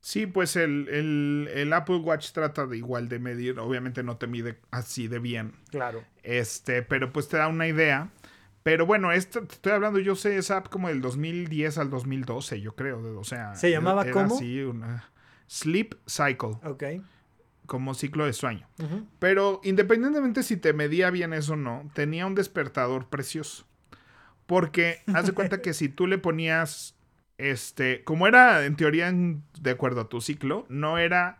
Sí, 0.00 0.26
pues 0.26 0.56
el, 0.56 0.88
el, 0.88 1.72
Apple 1.72 1.96
Watch 1.96 2.32
trata 2.32 2.66
de 2.66 2.76
igual 2.76 3.08
de 3.08 3.18
medir, 3.18 3.58
obviamente 3.58 4.02
no 4.02 4.16
te 4.16 4.26
mide 4.26 4.58
así 4.70 5.08
de 5.08 5.18
bien. 5.18 5.54
Claro. 5.70 6.04
Este, 6.22 6.82
pero 6.82 7.12
pues 7.12 7.28
te 7.28 7.36
da 7.36 7.48
una 7.48 7.66
idea. 7.66 8.10
Pero 8.62 8.86
bueno, 8.86 9.12
esto, 9.12 9.40
estoy 9.40 9.72
hablando, 9.72 9.98
yo 9.98 10.14
sé 10.14 10.36
esa 10.36 10.58
app 10.58 10.68
como 10.68 10.88
del 10.88 11.00
2010 11.00 11.78
al 11.78 11.90
2012, 11.90 12.60
yo 12.60 12.74
creo. 12.74 13.18
O 13.18 13.24
sea, 13.24 13.54
¿se 13.54 13.70
llamaba 13.70 14.02
era 14.02 14.12
cómo? 14.12 14.36
Así, 14.36 14.60
una 14.60 15.10
Sleep 15.48 15.94
Cycle. 16.06 16.58
Ok. 16.64 16.84
Como 17.66 17.94
ciclo 17.94 18.24
de 18.24 18.32
sueño. 18.32 18.66
Pero 19.18 19.60
independientemente 19.64 20.42
si 20.42 20.56
te 20.56 20.72
medía 20.72 21.10
bien 21.10 21.32
eso 21.32 21.52
o 21.54 21.56
no, 21.56 21.90
tenía 21.92 22.26
un 22.26 22.34
despertador 22.34 23.08
precioso. 23.08 23.66
Porque 24.46 25.02
haz 25.12 25.26
de 25.26 25.32
cuenta 25.32 25.60
que 25.60 25.74
si 25.74 25.90
tú 25.90 26.06
le 26.06 26.16
ponías 26.16 26.97
este, 27.38 28.04
como 28.04 28.26
era 28.26 28.64
en 28.64 28.76
teoría 28.76 29.12
de 29.12 29.70
acuerdo 29.70 30.02
a 30.02 30.08
tu 30.08 30.20
ciclo, 30.20 30.66
no 30.68 30.98
era 30.98 31.38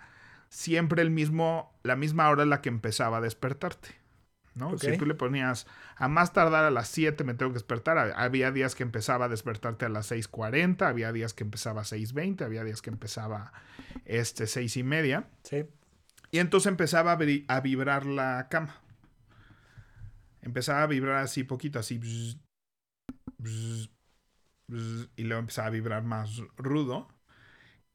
siempre 0.49 1.03
el 1.03 1.11
mismo, 1.11 1.73
la 1.83 1.97
misma 1.97 2.31
hora 2.31 2.45
en 2.45 2.51
la 2.51 2.63
que 2.63 2.69
empezaba 2.69 3.19
a 3.19 3.21
despertarte. 3.21 3.89
¿no? 4.55 4.77
Si 4.77 4.97
tú 4.97 5.07
le 5.07 5.15
ponías 5.15 5.67
a 5.97 6.09
más 6.09 6.33
tardar 6.33 6.65
a 6.65 6.71
las 6.71 6.89
7 6.89 7.23
me 7.23 7.35
tengo 7.35 7.53
que 7.53 7.59
despertar, 7.59 7.97
había 8.17 8.51
días 8.51 8.75
que 8.75 8.83
empezaba 8.83 9.27
a 9.27 9.29
despertarte 9.29 9.85
a 9.85 9.89
las 9.89 10.11
6.40, 10.11 10.83
había 10.83 11.13
días 11.13 11.33
que 11.33 11.45
empezaba 11.45 11.83
a 11.83 11.85
6.20, 11.85 12.43
había 12.43 12.65
días 12.65 12.83
que 12.83 12.91
empezaba 12.91 13.53
este, 14.05 14.47
6 14.47 14.77
y 14.77 14.83
media. 14.83 15.29
Sí. 15.45 15.65
Y 16.31 16.41
entonces 16.41 16.69
empezaba 16.69 17.13
a, 17.13 17.61
vibrar 17.61 18.05
la 18.05 18.49
cama. 18.51 18.81
Empezaba 20.43 20.83
a 20.83 20.87
vibrar 20.87 21.17
así 21.17 21.45
poquito, 21.45 21.79
así 21.79 21.99
y 24.69 25.25
luego 25.25 25.41
empezaba 25.41 25.69
a 25.69 25.71
vibrar 25.71 26.03
más 26.03 26.43
rudo. 26.57 27.09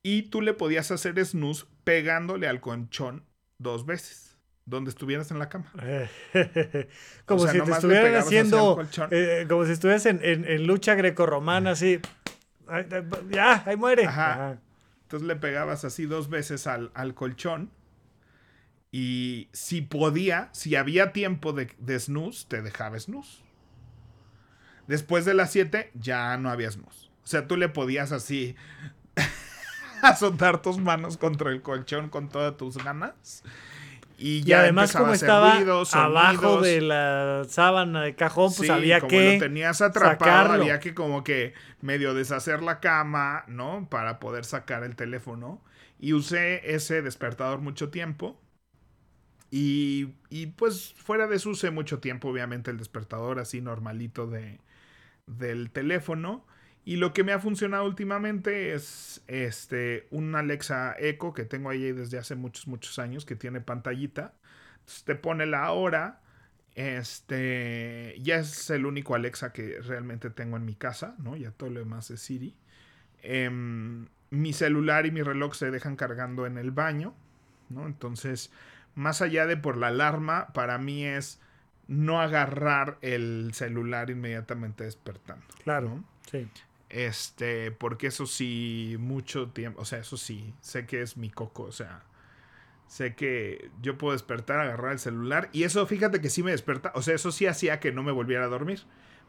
Y 0.01 0.23
tú 0.23 0.41
le 0.41 0.53
podías 0.53 0.91
hacer 0.91 1.23
snooze 1.23 1.65
pegándole 1.83 2.47
al 2.47 2.59
colchón 2.59 3.25
dos 3.57 3.85
veces, 3.85 4.37
donde 4.65 4.89
estuvieras 4.89 5.31
en 5.31 5.39
la 5.39 5.49
cama. 5.49 5.71
como 7.25 7.47
si 7.47 7.61
te 7.61 7.71
estuvieran 7.71 8.15
haciendo, 8.15 8.85
eh, 9.11 9.45
como 9.47 9.65
si 9.65 9.71
estuvieras 9.71 10.05
en, 10.05 10.19
en, 10.23 10.67
lucha 10.67 10.95
grecorromana, 10.95 11.71
así. 11.71 11.99
ya, 13.29 13.63
ahí 13.65 13.77
muere. 13.77 14.03
Entonces 14.03 15.27
le 15.27 15.35
pegabas 15.35 15.85
así 15.85 16.05
dos 16.05 16.29
veces 16.29 16.67
al, 16.67 16.91
al, 16.95 17.13
colchón. 17.13 17.71
Y 18.91 19.49
si 19.53 19.81
podía, 19.81 20.49
si 20.53 20.75
había 20.75 21.13
tiempo 21.13 21.53
de, 21.53 21.73
de 21.77 21.99
snooze, 21.99 22.45
te 22.47 22.61
dejaba 22.61 22.99
snooze. 22.99 23.42
Después 24.87 25.25
de 25.25 25.33
las 25.33 25.51
7 25.51 25.91
ya 25.93 26.37
no 26.37 26.49
había 26.49 26.71
snooze. 26.71 27.07
O 27.23 27.27
sea, 27.27 27.47
tú 27.47 27.55
le 27.55 27.69
podías 27.69 28.11
así 28.11 28.55
azotar 30.01 30.61
tus 30.61 30.77
manos 30.77 31.17
contra 31.17 31.51
el 31.51 31.61
colchón 31.61 32.09
con 32.09 32.29
todas 32.29 32.57
tus 32.57 32.77
ganas. 32.83 33.43
Y, 34.17 34.43
ya 34.43 34.59
además 34.59 34.93
como 34.93 35.13
estaba 35.13 35.57
abajo 35.93 36.61
de 36.61 36.81
la 36.81 37.43
sábana 37.49 38.03
de 38.03 38.15
cajón, 38.15 38.53
pues 38.55 38.69
había 38.69 38.99
como 38.99 39.09
que 39.09 39.33
lo 39.33 39.39
tenías 39.39 39.81
atrapado, 39.81 40.53
había 40.53 40.79
que 40.79 40.93
como 40.93 41.23
que 41.23 41.53
medio 41.81 42.13
deshacer 42.13 42.61
la 42.61 42.79
cama, 42.79 43.43
¿no? 43.47 43.87
Para 43.89 44.19
poder 44.19 44.45
sacar 44.45 44.83
el 44.83 44.95
teléfono. 44.95 45.61
Y 45.99 46.13
usé 46.13 46.73
ese 46.75 47.01
despertador 47.01 47.59
mucho 47.59 47.89
tiempo. 47.89 48.39
Y, 49.49 50.13
y 50.29 50.47
pues 50.47 50.93
fuera 50.93 51.27
de 51.27 51.37
eso 51.37 51.49
usé 51.49 51.71
mucho 51.71 51.99
tiempo, 51.99 52.29
obviamente, 52.29 52.71
el 52.71 52.77
despertador 52.77 53.39
así 53.39 53.61
normalito 53.61 54.27
de, 54.27 54.59
del 55.25 55.71
teléfono. 55.71 56.45
Y 56.85 56.97
lo 56.97 57.13
que 57.13 57.23
me 57.23 57.31
ha 57.31 57.39
funcionado 57.39 57.85
últimamente 57.85 58.73
es 58.73 59.23
este, 59.27 60.07
un 60.11 60.35
Alexa 60.35 60.95
Echo 60.99 61.33
que 61.33 61.45
tengo 61.45 61.69
ahí 61.69 61.91
desde 61.93 62.17
hace 62.17 62.35
muchos, 62.35 62.67
muchos 62.67 62.99
años, 62.99 63.25
que 63.25 63.35
tiene 63.35 63.61
pantallita. 63.61 64.33
te 65.05 65.15
pone 65.15 65.45
la 65.45 65.71
hora. 65.71 66.21
Este, 66.75 68.15
ya 68.21 68.37
es 68.37 68.69
el 68.69 68.85
único 68.85 69.15
Alexa 69.15 69.53
que 69.53 69.79
realmente 69.81 70.29
tengo 70.29 70.57
en 70.57 70.65
mi 70.65 70.75
casa, 70.75 71.15
¿no? 71.19 71.35
Ya 71.37 71.51
todo 71.51 71.69
lo 71.69 71.79
demás 71.79 72.09
es 72.11 72.21
Siri. 72.21 72.55
Em, 73.21 74.07
mi 74.31 74.53
celular 74.53 75.05
y 75.05 75.11
mi 75.11 75.21
reloj 75.21 75.53
se 75.55 75.71
dejan 75.71 75.95
cargando 75.95 76.45
en 76.47 76.57
el 76.57 76.71
baño, 76.71 77.15
¿no? 77.69 77.85
Entonces, 77.85 78.51
más 78.95 79.21
allá 79.21 79.45
de 79.47 79.57
por 79.57 79.77
la 79.77 79.87
alarma, 79.87 80.47
para 80.53 80.77
mí 80.79 81.05
es 81.05 81.39
no 81.93 82.21
agarrar 82.21 82.97
el 83.01 83.51
celular 83.53 84.09
inmediatamente 84.09 84.83
despertando. 84.83 85.45
Claro, 85.63 86.03
sí. 86.29 86.47
Este, 86.89 87.71
porque 87.71 88.07
eso 88.07 88.25
sí, 88.25 88.97
mucho 88.99 89.49
tiempo, 89.49 89.81
o 89.81 89.85
sea, 89.85 89.99
eso 89.99 90.17
sí, 90.17 90.53
sé 90.61 90.85
que 90.85 91.01
es 91.01 91.17
mi 91.17 91.29
coco, 91.29 91.63
o 91.63 91.71
sea, 91.71 92.03
sé 92.87 93.15
que 93.15 93.71
yo 93.81 93.97
puedo 93.97 94.13
despertar, 94.13 94.59
agarrar 94.59 94.91
el 94.91 94.99
celular, 94.99 95.49
y 95.53 95.63
eso 95.63 95.87
fíjate 95.87 96.21
que 96.21 96.29
sí 96.29 96.43
me 96.43 96.51
desperta, 96.51 96.91
o 96.93 97.01
sea, 97.01 97.15
eso 97.15 97.31
sí 97.31 97.47
hacía 97.47 97.79
que 97.79 97.91
no 97.91 98.03
me 98.03 98.11
volviera 98.11 98.45
a 98.45 98.47
dormir, 98.47 98.81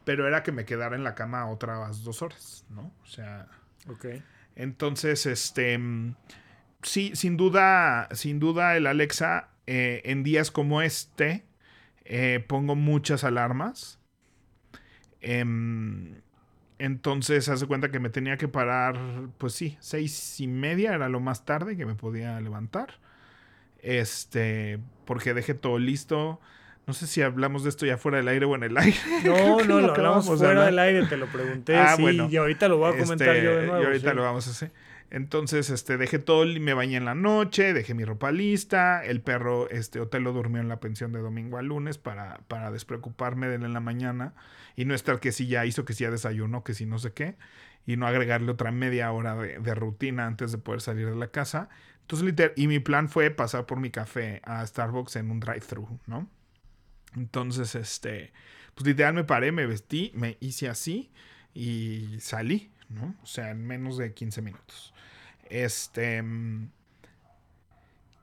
pero 0.05 0.29
era 0.29 0.43
que 0.43 0.53
me 0.53 0.67
quedara 0.67 0.95
en 0.95 1.05
la 1.05 1.15
cama 1.15 1.49
otras 1.51 2.05
dos 2.05 2.21
horas, 2.21 2.67
¿no? 2.69 2.93
O 3.03 3.07
sea... 3.07 3.49
Ok. 3.89 4.07
Entonces, 4.57 5.27
este, 5.27 5.81
sí, 6.83 7.13
sin 7.15 7.37
duda, 7.37 8.09
sin 8.13 8.39
duda 8.39 8.77
el 8.77 8.87
Alexa 8.87 9.49
eh, 9.67 10.03
en 10.05 10.23
días 10.23 10.51
como 10.51 10.83
este, 10.83 11.45
eh, 12.05 12.45
pongo 12.47 12.75
muchas 12.75 13.25
alarmas. 13.25 13.99
Em, 15.21 16.15
entonces, 16.79 17.49
hace 17.49 17.67
cuenta 17.67 17.91
que 17.91 18.01
me 18.01 18.11
tenía 18.11 18.37
que 18.37 18.49
parar, 18.49 18.99
pues 19.39 19.55
sí, 19.55 19.77
seis 19.81 20.41
y 20.41 20.47
media 20.47 20.95
era 20.95 21.09
lo 21.09 21.21
más 21.21 21.45
tarde 21.45 21.77
que 21.77 21.87
me 21.87 21.95
podía 21.95 22.41
levantar. 22.41 22.95
Este, 23.79 24.79
porque 25.05 25.35
dejé 25.35 25.55
todo 25.55 25.79
listo. 25.79 26.41
No 26.87 26.93
sé 26.93 27.07
si 27.07 27.23
hablamos 27.23 27.63
de 27.63 27.71
esto 27.71 27.87
ya 27.87 27.97
fuera 27.97 28.19
del 28.19 28.29
aire 28.29 28.45
o 28.45 28.55
en 28.55 28.65
el 28.65 28.77
aire. 28.77 28.99
No, 29.25 29.63
no, 29.63 29.81
lo 29.81 29.95
hablamos 29.95 30.27
fuera 30.27 30.67
del 30.67 30.79
aire, 30.79 31.07
te 31.07 31.17
lo 31.17 31.27
pregunté. 31.27 31.77
Ah, 31.77 31.97
bueno. 31.99 32.29
Y 32.31 32.37
ahorita 32.37 32.69
lo 32.69 32.79
voy 32.79 32.95
a 32.95 32.99
comentar 33.03 33.37
yo 33.37 33.51
de 33.51 33.55
este, 33.55 33.67
nuevo. 33.67 33.83
Y 33.83 33.87
ahorita 33.87 34.15
lo 34.15 34.23
vamos 34.23 34.47
a 34.47 34.51
hacer. 34.51 34.73
Entonces, 35.15 35.71
este, 35.71 35.97
dejé 35.97 36.19
todo, 36.19 36.45
me 36.45 36.75
bañé 36.75 36.97
en 36.97 37.05
la 37.05 37.15
noche, 37.15 37.73
dejé 37.73 37.95
mi 37.95 38.05
ropa 38.05 38.33
lista, 38.33 39.01
el 39.05 39.21
perro, 39.21 39.71
este, 39.71 40.01
Otelo 40.01 40.33
durmió 40.33 40.61
en 40.61 40.67
la 40.67 40.81
pensión 40.81 41.13
de 41.13 41.21
domingo 41.21 41.57
a 41.57 41.63
lunes 41.63 41.99
para, 41.99 42.41
para 42.49 42.73
despreocuparme 42.73 43.47
de 43.47 43.55
él 43.55 43.63
en 43.63 43.75
la 43.75 43.79
mañana 43.79 44.35
y 44.75 44.87
no 44.87 44.93
estar 44.93 45.21
que 45.21 45.31
si 45.31 45.47
ya 45.47 45.65
hizo, 45.67 45.85
que 45.85 45.93
si 45.93 46.03
ya 46.03 46.11
desayunó, 46.11 46.65
que 46.65 46.75
si 46.75 46.85
no 46.85 46.99
sé 46.99 47.13
qué, 47.13 47.37
y 47.87 47.97
no 47.97 48.09
agregarle 48.09 48.51
otra 48.51 48.73
media 48.73 49.13
hora 49.13 49.37
de, 49.37 49.75
rutina 49.77 50.27
antes 50.27 50.51
de 50.51 50.59
poder 50.59 50.81
salir 50.81 51.09
de 51.09 51.15
la 51.15 51.29
casa. 51.29 51.69
Entonces, 52.01 52.27
literal, 52.27 52.53
y 52.57 52.67
mi 52.67 52.81
plan 52.81 53.09
fue 53.09 53.31
pasar 53.31 53.67
por 53.67 53.79
mi 53.79 53.91
café 53.91 54.43
a 54.43 54.67
Starbucks 54.67 55.15
en 55.15 55.31
un 55.31 55.39
drive-thru, 55.39 56.01
¿no? 56.09 56.29
Entonces, 57.15 57.77
este, 57.77 58.33
pues 58.75 58.85
literal 58.85 59.15
me 59.15 59.23
paré, 59.23 59.53
me 59.53 59.65
vestí, 59.65 60.11
me 60.17 60.39
hice 60.41 60.69
así 60.69 61.13
y 61.55 62.17
salí, 62.19 62.73
¿no? 62.89 63.15
O 63.23 63.27
sea, 63.27 63.53
en 63.53 63.65
menos 63.65 63.97
de 63.97 64.13
15 64.13 64.43
minutos. 64.43 64.94
Este. 65.51 66.23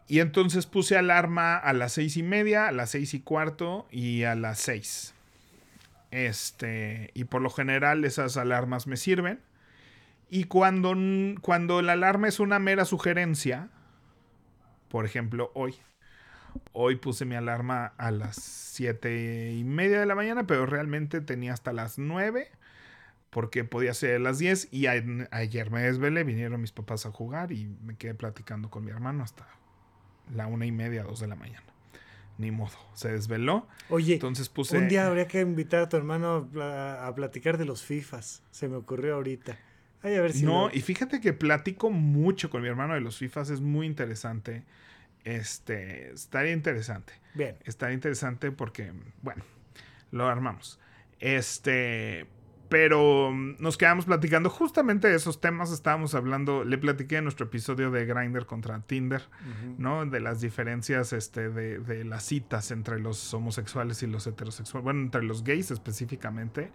Y 0.07 0.19
entonces 0.19 0.65
puse 0.65 0.97
alarma 0.97 1.55
a 1.55 1.73
las 1.73 1.93
seis 1.93 2.17
y 2.17 2.23
media, 2.23 2.67
a 2.67 2.71
las 2.71 2.91
seis 2.91 3.13
y 3.13 3.21
cuarto 3.21 3.87
y 3.91 4.23
a 4.23 4.35
las 4.35 4.59
seis. 4.59 5.13
Este. 6.11 7.11
Y 7.13 7.25
por 7.25 7.41
lo 7.41 7.49
general 7.49 8.03
esas 8.03 8.37
alarmas 8.37 8.87
me 8.87 8.97
sirven. 8.97 9.39
Y 10.29 10.45
cuando, 10.45 10.95
cuando 11.41 11.81
la 11.81 11.93
alarma 11.93 12.27
es 12.27 12.39
una 12.39 12.59
mera 12.59 12.85
sugerencia, 12.85 13.69
por 14.89 15.05
ejemplo, 15.05 15.51
hoy. 15.55 15.75
Hoy 16.73 16.97
puse 16.97 17.23
mi 17.23 17.35
alarma 17.35 17.93
a 17.97 18.11
las 18.11 18.35
siete 18.35 19.53
y 19.53 19.63
media 19.63 19.99
de 19.99 20.05
la 20.05 20.15
mañana, 20.15 20.45
pero 20.45 20.65
realmente 20.65 21.21
tenía 21.21 21.53
hasta 21.53 21.71
las 21.71 21.97
nueve 21.97 22.51
porque 23.31 23.63
podía 23.63 23.93
ser 23.93 24.17
a 24.17 24.19
las 24.19 24.37
10 24.37 24.67
y 24.71 24.85
ayer 24.87 25.71
me 25.71 25.81
desvelé, 25.81 26.23
vinieron 26.23 26.61
mis 26.61 26.73
papás 26.73 27.05
a 27.05 27.11
jugar 27.11 27.51
y 27.51 27.65
me 27.83 27.95
quedé 27.95 28.13
platicando 28.13 28.69
con 28.69 28.85
mi 28.85 28.91
hermano 28.91 29.23
hasta 29.23 29.47
la 30.35 30.47
una 30.47 30.65
y 30.65 30.71
media, 30.71 31.03
dos 31.03 31.21
de 31.21 31.27
la 31.27 31.35
mañana. 31.35 31.65
Ni 32.37 32.51
modo, 32.51 32.77
se 32.93 33.11
desveló. 33.11 33.67
Oye, 33.89 34.15
entonces 34.15 34.49
puse... 34.49 34.77
Un 34.77 34.89
día 34.89 35.07
habría 35.07 35.27
que 35.27 35.39
invitar 35.39 35.81
a 35.83 35.89
tu 35.89 35.95
hermano 35.95 36.49
a, 36.61 37.11
platicar 37.15 37.57
de 37.57 37.65
los 37.65 37.83
FIFAs, 37.83 38.43
se 38.51 38.67
me 38.67 38.75
ocurrió 38.75 39.15
ahorita. 39.15 39.57
Ay, 40.03 40.15
a 40.15 40.21
ver 40.21 40.33
si 40.33 40.43
no, 40.43 40.67
lo- 40.67 40.73
y 40.73 40.81
fíjate 40.81 41.21
que 41.21 41.31
platico 41.31 41.89
mucho 41.89 42.49
con 42.49 42.61
mi 42.61 42.67
hermano 42.67 42.95
de 42.95 43.01
los 43.01 43.17
FIFAs, 43.17 43.49
es 43.49 43.61
muy 43.61 43.85
interesante. 43.85 44.65
Este, 45.23 46.11
estaría 46.11 46.51
interesante. 46.51 47.13
Bien. 47.33 47.55
Estaría 47.63 47.93
interesante 47.93 48.51
porque, 48.51 48.91
bueno, 49.21 49.43
lo 50.11 50.27
armamos. 50.27 50.79
Este, 51.19 52.25
pero 52.71 53.33
mm, 53.33 53.55
nos 53.59 53.77
quedamos 53.77 54.05
platicando 54.05 54.49
justamente 54.49 55.09
de 55.09 55.15
esos 55.15 55.41
temas. 55.41 55.73
Estábamos 55.73 56.15
hablando, 56.15 56.63
le 56.63 56.77
platiqué 56.77 57.17
en 57.17 57.25
nuestro 57.25 57.47
episodio 57.47 57.91
de 57.91 58.05
Grindr 58.05 58.45
contra 58.45 58.79
Tinder, 58.79 59.23
¿no? 59.77 60.05
De 60.05 60.21
las 60.21 60.39
diferencias 60.39 61.11
este, 61.11 61.49
de, 61.49 61.79
de 61.79 62.05
las 62.05 62.23
citas 62.23 62.71
entre 62.71 62.97
los 63.01 63.33
homosexuales 63.33 64.01
y 64.03 64.07
los 64.07 64.25
heterosexuales. 64.25 64.85
Bueno, 64.85 65.01
entre 65.01 65.21
los 65.21 65.43
gays 65.43 65.69
específicamente 65.69 66.71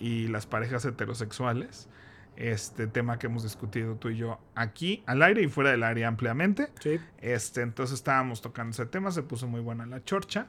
y 0.00 0.26
las 0.26 0.46
parejas 0.46 0.84
heterosexuales. 0.84 1.88
Este 2.34 2.88
tema 2.88 3.20
que 3.20 3.28
hemos 3.28 3.44
discutido 3.44 3.94
tú 3.94 4.08
y 4.08 4.16
yo 4.16 4.40
aquí, 4.56 5.04
al 5.06 5.22
aire 5.22 5.42
y 5.42 5.46
fuera 5.46 5.70
del 5.70 5.84
área 5.84 6.08
ampliamente. 6.08 6.70
Sí. 6.80 6.98
Este, 7.18 7.60
entonces 7.60 7.94
estábamos 7.94 8.42
tocando 8.42 8.72
ese 8.72 8.86
tema, 8.86 9.12
se 9.12 9.22
puso 9.22 9.46
muy 9.46 9.60
buena 9.60 9.86
la 9.86 10.02
chorcha. 10.02 10.48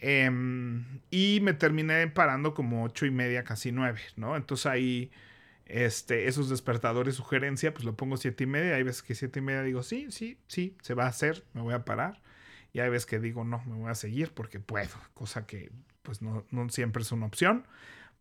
Em, 0.00 1.00
y 1.10 1.40
me 1.42 1.54
terminé 1.54 2.06
parando 2.08 2.54
como 2.54 2.84
ocho 2.84 3.06
y 3.06 3.10
media, 3.10 3.44
casi 3.44 3.72
nueve, 3.72 4.00
¿no? 4.16 4.36
Entonces 4.36 4.66
ahí, 4.66 5.10
este, 5.66 6.28
esos 6.28 6.48
despertadores, 6.50 7.14
sugerencia, 7.16 7.72
pues 7.72 7.84
lo 7.84 7.96
pongo 7.96 8.16
siete 8.16 8.44
y 8.44 8.46
media. 8.46 8.76
Hay 8.76 8.82
veces 8.82 9.02
que 9.02 9.14
siete 9.14 9.40
y 9.40 9.42
media 9.42 9.62
digo, 9.62 9.82
sí, 9.82 10.06
sí, 10.10 10.38
sí, 10.48 10.76
se 10.82 10.94
va 10.94 11.04
a 11.04 11.08
hacer, 11.08 11.44
me 11.54 11.62
voy 11.62 11.74
a 11.74 11.84
parar. 11.84 12.20
Y 12.72 12.80
hay 12.80 12.90
veces 12.90 13.06
que 13.06 13.18
digo, 13.18 13.44
no, 13.44 13.62
me 13.66 13.76
voy 13.76 13.90
a 13.90 13.94
seguir 13.94 14.32
porque 14.32 14.60
puedo, 14.60 14.94
cosa 15.14 15.46
que 15.46 15.70
pues 16.02 16.22
no, 16.22 16.44
no 16.50 16.68
siempre 16.68 17.02
es 17.02 17.12
una 17.12 17.26
opción. 17.26 17.66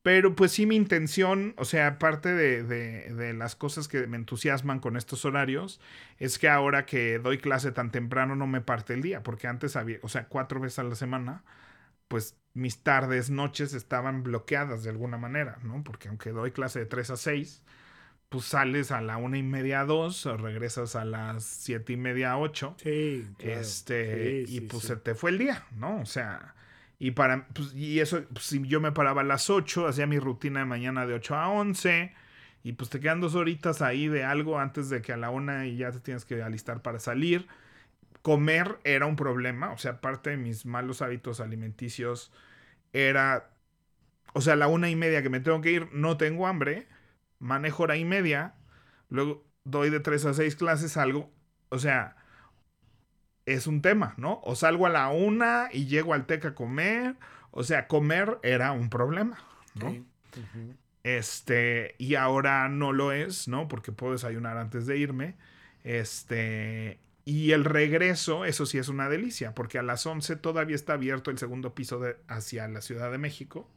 Pero 0.02 0.36
pues 0.36 0.52
sí 0.52 0.68
mi 0.68 0.76
intención, 0.76 1.56
o 1.58 1.66
sea, 1.66 1.88
aparte 1.88 2.32
de, 2.32 2.64
de, 2.64 3.12
de, 3.12 3.34
las 3.34 3.56
cosas 3.56 3.88
que 3.88 4.06
me 4.06 4.18
entusiasman 4.18 4.80
con 4.80 4.98
estos 4.98 5.26
horarios, 5.26 5.82
es 6.20 6.38
que 6.38 6.48
ahora 6.48 6.86
que 6.86 7.18
doy 7.18 7.40
clase 7.40 7.72
tan 7.72 7.92
temprano 7.92 8.36
no 8.36 8.46
me 8.46 8.62
parte 8.62 8.94
el 8.94 9.02
día, 9.02 9.24
porque 9.24 9.48
antes 9.48 9.76
había, 9.76 9.98
o 10.04 10.10
sea, 10.10 10.28
cuatro 10.28 10.60
veces 10.60 10.78
a 10.78 10.84
la 10.84 10.94
semana, 10.94 11.44
pues 12.08 12.38
mis 12.54 12.84
tardes, 12.84 13.30
noches 13.30 13.74
estaban 13.74 14.24
bloqueadas 14.24 14.84
de 14.84 14.90
alguna 14.92 15.18
manera, 15.18 15.60
¿no? 15.64 15.84
Porque 15.84 16.08
aunque 16.10 16.32
doy 16.32 16.52
clase 16.52 16.80
de 16.80 16.86
3 16.86 17.10
a 17.12 17.18
6, 17.18 17.64
pues 18.30 18.46
sales 18.46 18.92
a 18.92 19.02
la 19.02 19.18
una 19.18 19.38
y 19.38 19.44
media 19.44 19.82
a 19.82 19.86
dos, 19.86 20.26
o 20.26 20.38
regresas 20.38 20.96
a 20.96 21.06
las 21.06 21.44
siete 21.44 21.94
y 21.94 21.98
media 21.98 22.32
a 22.34 22.38
ocho. 22.38 22.76
Sí. 22.78 23.34
claro. 23.38 23.62
Este, 23.62 24.44
Sí, 24.46 24.46
y 24.48 24.60
sí, 24.60 24.62
pues 24.62 24.84
sí. 24.84 24.88
se 24.88 24.98
te 24.98 25.16
fue 25.16 25.32
el 25.32 25.38
día, 25.38 25.66
¿no? 25.72 26.02
O 26.02 26.06
sea, 26.06 26.56
y 27.00 27.12
para, 27.12 27.48
pues, 27.50 27.74
y 27.74 28.00
eso, 28.00 28.24
pues, 28.34 28.46
si 28.46 28.66
yo 28.68 28.82
me 28.82 28.92
paraba 28.92 29.22
a 29.22 29.24
las 29.24 29.50
8, 29.50 29.88
hacía 29.88 30.08
mi 30.08 30.20
rutina 30.20 30.62
de 30.62 30.66
mañana 30.66 31.06
de 31.06 31.14
8 31.16 31.36
a 31.36 31.50
11, 31.50 32.14
y 32.64 32.74
pues 32.74 32.90
te 32.90 33.00
quedan 33.00 33.22
dos 33.22 33.36
horitas 33.36 33.82
ahí 33.82 34.08
de 34.08 34.24
algo 34.24 34.60
antes 34.60 34.90
de 34.90 35.02
que 35.02 35.14
a 35.14 35.18
la 35.18 35.30
una 35.30 35.68
y 35.68 35.78
ya 35.78 35.92
te 35.92 36.00
tienes 36.00 36.26
que 36.26 36.42
alistar 36.42 36.82
para 36.82 37.00
salir. 37.00 37.48
Comer 38.26 38.80
era 38.84 39.06
un 39.06 39.16
problema, 39.16 39.72
o 39.72 39.78
sea, 39.78 40.02
parte 40.02 40.32
de 40.32 40.38
mis 40.38 40.66
malos 40.66 41.04
hábitos 41.04 41.40
alimenticios 41.40 42.32
era, 42.92 43.52
o 44.34 44.42
sea, 44.42 44.56
la 44.56 44.68
una 44.68 44.90
y 44.90 44.96
media 44.96 45.22
que 45.22 45.30
me 45.30 45.42
tengo 45.42 45.62
que 45.62 45.70
ir, 45.70 45.90
no 45.94 46.18
tengo 46.18 46.48
hambre, 46.48 46.88
manejo 47.38 47.84
hora 47.84 47.98
y 47.98 48.04
media, 48.04 48.56
luego 49.10 49.46
doy 49.64 49.92
de 49.92 50.00
3 50.00 50.26
a 50.26 50.34
6 50.34 50.56
clases, 50.56 50.98
algo, 50.98 51.32
o 51.70 51.78
sea, 51.78 52.16
es 53.46 53.68
un 53.68 53.84
tema, 53.84 54.16
¿no? 54.18 54.42
O 54.44 54.56
salgo 54.56 54.88
a 54.88 54.90
la 54.90 55.10
una 55.10 55.70
y 55.72 55.86
llego 55.86 56.16
al 56.16 56.26
TEC 56.26 56.46
a 56.46 56.56
comer. 56.56 57.18
O 57.52 57.62
sea, 57.62 57.88
comer 57.88 58.40
era 58.42 58.72
un 58.72 58.90
problema, 58.90 59.38
¿no? 59.76 59.92
Sí. 59.92 60.04
Este, 61.04 61.94
y 62.00 62.16
ahora 62.16 62.68
no 62.70 62.92
lo 62.92 63.12
es, 63.12 63.48
¿no? 63.48 63.68
Porque 63.68 63.92
puedo 63.92 64.14
desayunar 64.14 64.58
antes 64.58 64.88
de 64.88 64.98
irme. 64.98 65.36
Este, 65.84 67.00
y 67.26 67.52
el 67.52 67.66
regreso, 67.66 68.46
eso 68.46 68.66
sí 68.68 68.78
es 68.78 68.88
una 68.88 69.10
delicia, 69.10 69.54
porque 69.56 69.80
a 69.80 69.84
las 69.84 70.06
11 70.06 70.36
todavía 70.36 70.76
está 70.76 70.94
abierto 70.94 71.32
el 71.32 71.38
segundo 71.40 71.74
piso 71.74 72.00
de, 72.00 72.18
hacia 72.28 72.68
la 72.68 72.82
Ciudad 72.82 73.12
de 73.12 73.18
México. 73.18 73.68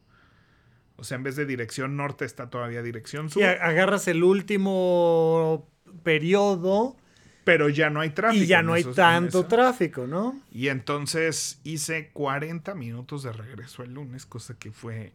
O 0.97 1.05
sea, 1.05 1.17
en 1.17 1.23
vez 1.23 1.37
de 1.37 1.47
dirección 1.47 1.97
norte 1.97 2.25
está 2.25 2.51
todavía 2.51 2.83
dirección 2.83 3.31
sur. 3.31 3.43
A- 3.45 3.53
agarras 3.53 4.07
el 4.09 4.23
último 4.23 5.67
periodo 6.03 6.97
pero 7.45 7.71
ya 7.71 7.89
no 7.89 8.01
hay 8.01 8.11
tráfico. 8.11 8.45
y 8.45 8.47
ya 8.47 8.63
no 8.63 8.75
hay 8.75 8.83
esos- 8.83 8.95
tanto 8.97 9.47
tráfico, 9.47 10.07
¿no? 10.07 10.39
Y 10.53 10.69
entonces 10.69 11.61
hice 11.65 12.11
40 12.13 12.75
minutos 12.75 13.23
de 13.23 13.33
regreso 13.33 13.83
el 13.83 13.95
lunes, 13.95 14.27
cosa 14.27 14.59
que 14.59 14.71
fue 14.71 15.15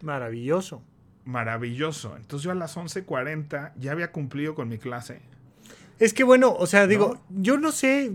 Maravilloso. 0.00 0.84
maravilloso. 1.24 2.16
Entonces 2.16 2.44
yo 2.44 2.52
a 2.52 2.54
las 2.54 2.76
11:40 2.76 3.72
ya 3.76 3.90
había 3.90 4.12
cumplido 4.12 4.54
con 4.54 4.68
mi 4.68 4.78
clase. 4.78 5.22
Es 5.98 6.12
que 6.14 6.24
bueno, 6.24 6.52
o 6.54 6.66
sea, 6.66 6.86
digo, 6.86 7.20
yo 7.30 7.58
no 7.58 7.70
sé, 7.72 8.12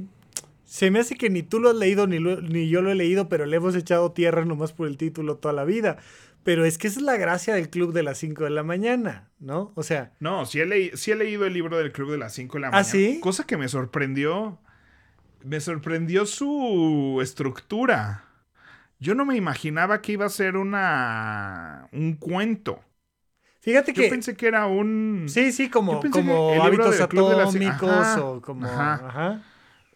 se 0.65 0.91
me 0.91 0.99
hace 0.99 1.15
que 1.15 1.29
ni 1.29 1.43
tú 1.43 1.59
lo 1.59 1.69
has 1.69 1.75
leído 1.75 2.05
ni, 2.07 2.19
lo- 2.19 2.41
ni 2.41 2.67
yo 2.69 2.81
lo 2.81 2.91
he 2.91 2.95
leído, 2.95 3.29
pero 3.29 3.45
le 3.45 3.57
hemos 3.57 3.75
echado 3.75 4.11
tierra 4.11 4.43
nomás 4.45 4.73
por 4.73 4.87
el 4.87 4.97
título 4.97 5.37
toda 5.37 5.53
la 5.53 5.63
vida. 5.63 5.97
Pero 6.43 6.63
es 6.63 6.77
que 6.77 6.87
esa 6.87 6.99
es 6.99 7.05
la 7.05 7.17
gracia 7.17 7.53
del 7.55 7.69
club 7.69 7.91
de 7.93 8.03
las 8.03 8.17
5 8.19 8.45
de 8.45 8.49
la 8.51 8.63
mañana, 8.63 9.29
¿no? 9.39 9.71
O 9.75 9.83
sea, 9.83 10.13
No, 10.21 10.45
sí 10.45 10.59
he, 10.61 10.65
leí- 10.65 10.95
sí 10.95 11.11
he 11.11 11.15
leído 11.15 11.45
el 11.45 11.53
libro 11.53 11.77
del 11.77 11.91
Club 11.91 12.11
de 12.11 12.17
las 12.17 12.33
5 12.33 12.53
de 12.57 12.61
la 12.61 12.67
¿Ah, 12.67 12.71
mañana. 12.71 12.89
sí? 12.89 13.19
Cosa 13.21 13.45
que 13.45 13.57
me 13.57 13.67
sorprendió. 13.67 14.57
Me 15.43 15.59
sorprendió 15.59 16.25
su 16.25 17.19
estructura. 17.21 18.23
Yo 18.99 19.13
no 19.13 19.25
me 19.25 19.35
imaginaba 19.35 20.01
que 20.01 20.13
iba 20.13 20.25
a 20.25 20.29
ser 20.29 20.55
una 20.57 21.87
un 21.91 22.13
cuento. 22.15 22.79
Fíjate 23.71 23.93
Yo 23.93 24.03
que... 24.03 24.09
pensé 24.09 24.35
que 24.35 24.47
era 24.47 24.65
un 24.67 25.25
Sí, 25.27 25.51
sí, 25.51 25.69
como, 25.69 26.01
Yo 26.01 26.09
como 26.09 26.47
el 26.49 26.53
libro 26.53 26.63
hábitos 26.85 26.91
las- 26.91 27.01
atómicos 27.01 27.89
Ajá, 27.89 28.23
o 28.23 28.41
como... 28.41 28.65
ajá. 28.65 28.93
ajá. 29.07 29.41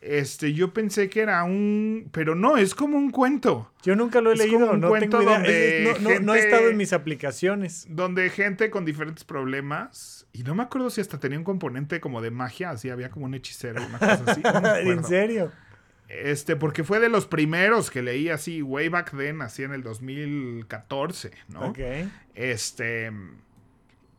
este, 0.01 0.53
yo 0.53 0.73
pensé 0.73 1.09
que 1.09 1.21
era 1.21 1.43
un, 1.43 2.09
pero 2.11 2.33
no, 2.35 2.57
es 2.57 2.73
como 2.75 2.97
un 2.97 3.11
cuento. 3.11 3.71
Yo 3.83 3.95
nunca 3.95 4.19
lo 4.19 4.31
he 4.31 4.33
Es 4.33 4.41
como 4.47 4.51
leído, 4.59 4.71
un 4.73 4.79
no 4.81 4.89
cuento 4.89 5.19
tengo 5.19 5.23
idea. 5.31 5.37
donde 5.39 5.83
Es- 5.91 5.95
es- 5.97 6.01
no, 6.01 6.09
no- 6.09 6.19
no 6.19 6.35
he 6.35 6.39
estado 6.39 6.69
en 6.69 6.77
mis 6.77 6.91
aplicaciones. 6.91 7.85
donde 7.89 8.29
gente 8.29 8.69
con 8.71 8.83
diferentes 8.83 9.23
problemas, 9.23 10.27
y 10.33 10.43
no 10.43 10.53
me 10.55 10.63
acuerdo 10.63 10.89
si 10.89 11.01
hasta 11.01 11.19
tenía 11.19 11.37
un 11.37 11.43
componente 11.45 11.99
como 12.01 12.21
de 12.21 12.31
magia, 12.31 12.71
así 12.71 12.89
había 12.89 13.09
como 13.09 13.25
un 13.25 13.35
hechicero, 13.35 13.81
una 13.85 13.99
cosa 13.99 14.23
así. 14.27 14.41
no 14.41 14.75
¿En 14.91 15.03
serio? 15.03 15.51
Este, 16.09 16.57
porque 16.57 16.83
fue 16.83 16.99
de 16.99 17.07
los 17.07 17.25
primeros 17.25 17.89
que 17.89 18.01
leí 18.01 18.27
así, 18.27 18.61
way 18.61 18.89
back 18.89 19.15
then, 19.15 19.41
así 19.41 19.63
en 19.63 19.71
el 19.71 19.81
2014, 19.83 21.31
¿no? 21.47 21.67
Ok. 21.67 21.79
Este, 22.35 23.11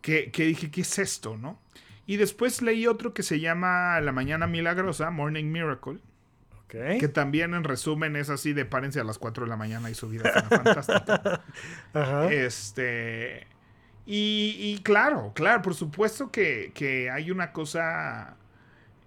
que, 0.02 0.30
que 0.30 0.44
dije, 0.44 0.70
¿qué 0.70 0.82
es 0.82 0.98
esto, 0.98 1.36
no? 1.38 1.58
Y 2.06 2.16
después 2.16 2.60
leí 2.60 2.86
otro 2.86 3.14
que 3.14 3.22
se 3.22 3.40
llama 3.40 4.00
La 4.00 4.12
Mañana 4.12 4.46
Milagrosa, 4.46 5.10
Morning 5.10 5.44
Miracle, 5.50 5.98
Ok. 6.64 6.98
que 7.00 7.08
también 7.08 7.54
en 7.54 7.64
resumen 7.64 8.16
es 8.16 8.28
así 8.28 8.52
de 8.52 8.64
párense 8.64 9.00
a 9.00 9.04
las 9.04 9.18
4 9.18 9.44
de 9.44 9.50
la 9.50 9.56
mañana 9.56 9.88
y 9.88 9.94
su 9.94 10.08
vida 10.08 10.24
será 10.24 10.42
fantástica. 10.48 11.42
Ajá. 11.94 12.32
Este. 12.32 13.46
Y, 14.04 14.56
y 14.58 14.82
claro, 14.82 15.32
claro, 15.34 15.62
por 15.62 15.74
supuesto 15.74 16.32
que, 16.32 16.72
que 16.74 17.08
hay 17.08 17.30
una 17.30 17.52
cosa 17.52 18.36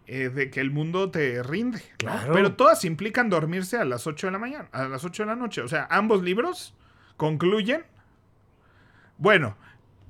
eh, 0.08 0.29
de 0.29 0.49
que 0.49 0.62
el 0.62 0.71
mundo 0.71 1.12
te 1.12 1.43
rinde. 1.43 1.79
¿no? 1.79 1.97
Claro. 1.97 2.34
Pero 2.34 2.55
todas 2.55 2.86
implican 2.86 3.29
dormirse 3.29 3.77
a 3.77 3.84
las 3.84 4.08
8 4.08 4.27
de 4.27 4.31
la 4.31 4.39
mañana, 4.39 4.69
a 4.71 4.88
las 4.88 5.03
8 5.03 5.23
de 5.23 5.27
la 5.27 5.36
noche. 5.36 5.62
O 5.62 5.67
sea, 5.67 5.86
ambos 5.89 6.23
libros 6.23 6.73
concluyen. 7.17 7.84
Bueno, 9.17 9.58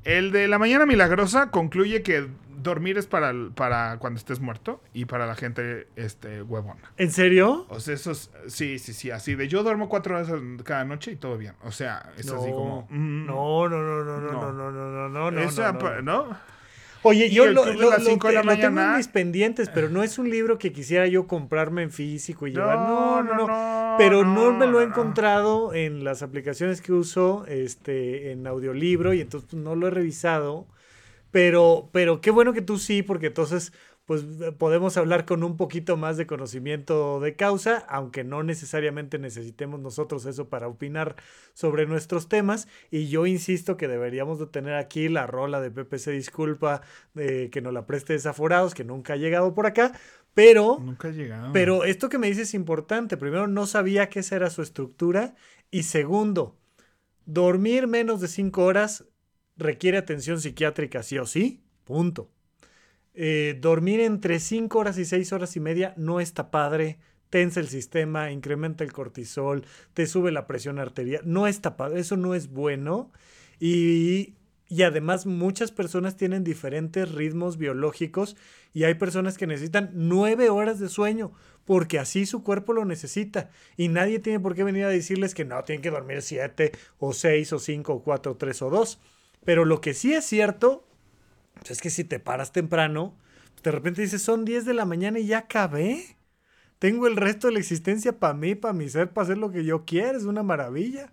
el 0.06 0.32
de 0.32 0.48
La 0.48 0.58
Mañana 0.58 0.86
Milagrosa 0.86 1.52
concluye 1.52 2.02
que 2.04 2.28
dormir 2.58 2.98
es 2.98 3.06
para, 3.06 3.32
para 3.54 3.98
cuando 4.00 4.18
estés 4.18 4.39
muerto 4.39 4.82
y 4.94 5.06
para 5.06 5.28
la 5.28 5.36
gente 5.36 5.88
este, 5.96 6.41
huevona. 6.41 6.82
¿En 6.98 7.12
serio? 7.12 7.65
O 7.70 7.80
sea, 7.80 7.94
eso 7.94 8.12
es, 8.12 8.32
sí, 8.48 8.80
sí, 8.80 8.94
sí, 8.94 9.12
así 9.12 9.36
de 9.36 9.48
yo 9.48 9.62
duermo 9.62 9.88
cuatro 9.89 10.15
horas 10.15 10.30
cada 10.63 10.84
noche 10.86 11.12
y 11.12 11.15
todo 11.15 11.38
bien. 11.38 11.54
O 11.63 11.72
sea, 11.72 12.12
es 12.18 12.32
así 12.32 12.50
como... 12.52 12.88
mm, 12.89 13.26
No, 13.28 13.70
no, 13.70 13.78
no, 13.82 14.04
no, 14.04 14.20
no, 14.22 14.32
No. 14.32 14.52
no, 14.52 14.72
no, 14.72 14.72
no, 14.72 15.10
no, 15.10 15.32
no, 15.32 15.32
no, 15.32 16.02
no, 16.02 16.02
no. 16.02 16.38
Oye, 17.08 17.30
yo 17.30 17.46
lo, 17.48 17.65
lo- 17.65 17.74
lo 17.91 18.00
cinco 18.00 18.28
de 18.28 18.34
te- 18.34 18.44
la 18.44 18.54
lo 18.56 18.60
tengo 18.60 18.82
en 18.82 18.97
mis 18.97 19.08
pendientes, 19.08 19.70
pero 19.70 19.89
no 19.89 20.03
es 20.03 20.18
un 20.18 20.30
libro 20.30 20.58
que 20.58 20.72
quisiera 20.74 21.08
yo 21.08 21.28
comprarme 21.28 21.84
en 21.84 21.91
físico 21.91 22.47
y 22.47 22.51
llevar. 22.51 22.78
No, 22.80 23.24
No, 23.24 23.24
no, 23.24 23.47
no, 23.47 23.95
pero 23.97 24.24
no, 24.24 24.51
me 24.53 24.66
lo 24.68 24.82
he 24.82 24.84
encontrado 24.86 25.74
en 25.74 26.03
las 26.03 26.22
aplicaciones 26.24 26.82
que 26.82 26.93
uso 26.93 27.45
este, 27.47 28.32
en 28.32 28.47
audiolibro 28.47 29.14
y 29.14 29.22
entonces 29.22 29.49
pues, 29.51 29.62
no 29.62 29.76
lo 29.76 29.88
he 29.88 29.91
revisado. 29.91 30.68
Pero, 31.32 31.89
pero 31.91 32.22
qué 32.22 32.32
bueno 32.32 32.53
que 32.53 32.62
tú 32.62 32.78
sí, 32.78 33.03
porque 33.03 33.28
entonces 33.28 33.74
pues 34.06 34.24
podemos 34.60 34.97
hablar 34.97 35.26
con 35.26 35.43
un 35.43 35.58
poquito 35.58 35.97
más 35.97 36.16
de 36.16 36.28
conocimiento 36.28 37.20
de 37.20 37.36
causa, 37.36 37.78
aunque 37.89 38.24
no 38.24 38.43
necesariamente 38.43 39.18
necesitemos 39.18 39.80
nosotros 39.80 40.26
eso 40.28 40.47
para 40.47 40.68
opinar 40.68 41.16
sobre 41.53 41.88
nuestros 41.88 42.30
temas. 42.30 42.68
Y 42.91 43.08
yo 43.08 43.26
insisto 43.26 43.78
que 43.78 43.88
deberíamos 43.88 44.38
de 44.38 44.45
tener 44.45 44.76
aquí 44.76 45.10
la 45.10 45.26
rola 45.26 45.60
de 45.60 45.72
Pepe 45.72 45.97
se 45.97 46.12
disculpa, 46.12 46.82
de 47.16 47.49
que 47.49 47.62
nos 47.62 47.74
la 47.74 47.88
preste 47.88 48.14
desaforados, 48.14 48.76
que 48.76 48.84
nunca 48.84 49.14
ha 49.14 49.18
llegado 49.18 49.56
por 49.56 49.66
acá. 49.66 49.91
Pero, 50.36 50.80
Nunca 50.82 51.08
he 51.08 51.14
llegado. 51.14 51.51
pero 51.53 51.84
esto 51.86 52.10
que 52.10 52.18
me 52.20 52.28
dices 52.28 52.49
es 52.49 52.53
importante. 52.53 53.18
Primero, 53.18 53.47
no 53.47 53.66
sabía 53.66 54.10
que 54.10 54.20
esa 54.20 54.36
era 54.36 54.49
su 54.51 54.62
estructura. 54.62 55.34
Y 55.72 55.84
segundo, 55.84 56.58
dormir 57.26 57.88
menos 57.88 58.22
de 58.22 58.28
cinco 58.28 58.66
horas 58.66 59.06
requiere 59.58 59.97
atención 59.97 60.39
psiquiátrica, 60.39 61.01
sí 61.03 61.18
o 61.18 61.26
sí. 61.26 61.64
Punto. 61.86 62.30
Eh, 63.16 63.57
dormir 63.61 64.01
entre 64.01 64.39
5 64.39 64.78
horas 64.78 64.97
y 64.97 65.05
6 65.05 65.32
horas 65.34 65.55
y 65.55 65.59
media 65.59 65.93
no 65.97 66.20
está 66.20 66.51
padre. 66.51 66.99
Tensa 67.30 67.59
el 67.59 67.68
sistema, 67.68 68.32
incrementa 68.32 68.84
el 68.84 68.93
cortisol, 68.93 69.66
te 69.93 70.05
sube 70.05 70.32
la 70.32 70.47
presión 70.47 70.80
arterial. 70.80 71.22
No 71.26 71.47
está 71.47 71.76
padre, 71.76 71.99
eso 71.99 72.18
no 72.18 72.36
es 72.36 72.49
bueno. 72.49 73.11
Y, 73.59 74.36
y 74.68 74.84
además 74.84 75.26
muchas 75.26 75.72
personas 75.72 76.18
tienen 76.18 76.43
diferentes 76.43 77.11
ritmos 77.11 77.57
biológicos 77.57 78.36
y 78.74 78.84
hay 78.84 78.95
personas 78.95 79.38
que 79.38 79.47
necesitan 79.47 79.91
9 79.93 80.49
horas 80.49 80.80
de 80.80 80.89
sueño 80.89 81.32
porque 81.66 81.99
así 81.99 82.26
su 82.26 82.43
cuerpo 82.43 82.74
lo 82.74 82.86
necesita. 82.86 83.49
Y 83.76 83.89
nadie 83.89 84.20
tiene 84.20 84.39
por 84.39 84.55
qué 84.55 84.63
venir 84.63 84.86
a 84.86 84.89
decirles 84.89 85.34
que 85.34 85.45
no, 85.45 85.63
tienen 85.63 85.82
que 85.82 85.89
dormir 85.89 86.22
7 86.22 86.72
o 86.99 87.11
6 87.11 87.53
o 87.53 87.59
5 87.59 87.93
o 87.93 88.03
4 88.03 88.32
o 88.32 88.38
3 88.38 88.61
o 88.61 88.70
2. 88.70 88.99
Pero 89.43 89.66
lo 89.66 89.82
que 89.82 89.93
sí 89.93 90.13
es 90.13 90.26
cierto 90.26 90.88
pues 91.56 91.72
es 91.72 91.82
que 91.82 91.89
si 91.89 92.03
te 92.03 92.20
paras 92.20 92.51
temprano, 92.51 93.16
de 93.64 93.72
repente 93.72 94.01
dices, 94.01 94.22
son 94.22 94.45
10 94.45 94.66
de 94.66 94.74
la 94.74 94.86
mañana 94.86 95.20
y 95.20 95.28
ya 95.28 95.39
acabé. 95.39 96.18
Tengo 96.80 97.08
el 97.08 97.16
resto 97.16 97.47
de 97.47 97.53
la 97.53 97.60
existencia 97.60 98.20
para 98.20 98.34
mí, 98.34 98.53
para 98.53 98.74
mi 98.74 98.89
ser, 98.89 99.12
para 99.12 99.26
hacer 99.26 99.38
lo 99.38 99.51
que 99.51 99.66
yo 99.66 99.86
quiera. 99.86 100.18
Es 100.18 100.26
una 100.26 100.43
maravilla. 100.43 101.12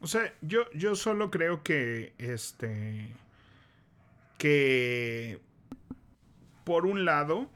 O 0.00 0.06
sea, 0.06 0.32
yo, 0.40 0.62
yo 0.74 0.96
solo 0.96 1.30
creo 1.30 1.62
que, 1.62 2.14
este, 2.18 3.08
que, 4.38 5.40
por 6.64 6.86
un 6.86 7.04
lado, 7.04 7.48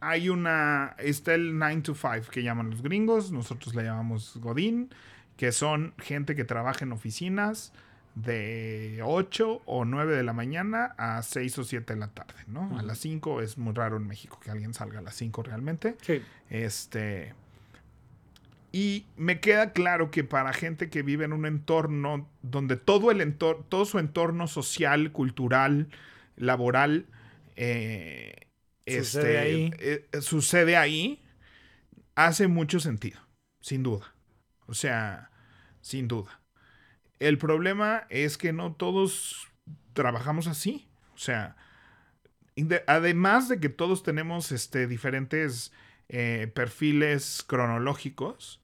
hay 0.00 0.28
una, 0.28 0.94
está 0.98 1.34
el 1.34 1.58
9 1.58 1.82
to 1.82 1.94
5 1.94 2.30
que 2.30 2.42
llaman 2.42 2.70
los 2.70 2.80
gringos, 2.82 3.32
nosotros 3.32 3.74
le 3.74 3.82
llamamos 3.82 4.36
Godín, 4.36 4.90
que 5.36 5.52
son 5.52 5.94
gente 5.98 6.34
que 6.34 6.44
trabaja 6.44 6.84
en 6.84 6.92
oficinas, 6.92 7.72
de 8.16 9.00
8 9.04 9.62
o 9.66 9.84
9 9.84 10.16
de 10.16 10.22
la 10.22 10.32
mañana 10.32 10.94
a 10.96 11.22
6 11.22 11.58
o 11.58 11.64
7 11.64 11.94
de 11.94 12.00
la 12.00 12.08
tarde, 12.08 12.42
¿no? 12.46 12.78
A 12.78 12.82
las 12.82 12.98
5 12.98 13.42
es 13.42 13.58
muy 13.58 13.74
raro 13.74 13.98
en 13.98 14.06
México 14.06 14.40
que 14.42 14.50
alguien 14.50 14.72
salga 14.72 14.98
a 14.98 15.02
las 15.02 15.14
5 15.16 15.42
realmente. 15.42 15.96
Sí. 16.00 16.22
Este. 16.48 17.34
Y 18.72 19.04
me 19.16 19.38
queda 19.40 19.72
claro 19.72 20.10
que 20.10 20.24
para 20.24 20.54
gente 20.54 20.88
que 20.88 21.02
vive 21.02 21.26
en 21.26 21.34
un 21.34 21.44
entorno 21.44 22.26
donde 22.40 22.76
todo 22.76 23.10
el 23.10 23.20
entorno, 23.20 23.64
todo 23.68 23.84
su 23.84 23.98
entorno 23.98 24.48
social, 24.48 25.12
cultural, 25.12 25.88
laboral, 26.36 27.06
eh, 27.54 28.46
sucede, 28.86 28.98
este, 28.98 29.38
ahí. 29.38 29.70
Eh, 29.78 30.08
sucede 30.22 30.76
ahí, 30.78 31.22
hace 32.14 32.48
mucho 32.48 32.80
sentido, 32.80 33.20
sin 33.60 33.82
duda. 33.82 34.14
O 34.66 34.72
sea, 34.72 35.30
sin 35.82 36.08
duda. 36.08 36.40
El 37.18 37.38
problema 37.38 38.06
es 38.10 38.36
que 38.36 38.52
no 38.52 38.74
todos 38.74 39.48
trabajamos 39.92 40.46
así. 40.46 40.86
O 41.14 41.18
sea, 41.18 41.56
además 42.86 43.48
de 43.48 43.60
que 43.60 43.68
todos 43.68 44.02
tenemos 44.02 44.52
este, 44.52 44.86
diferentes 44.86 45.72
eh, 46.08 46.50
perfiles 46.54 47.44
cronológicos, 47.46 48.60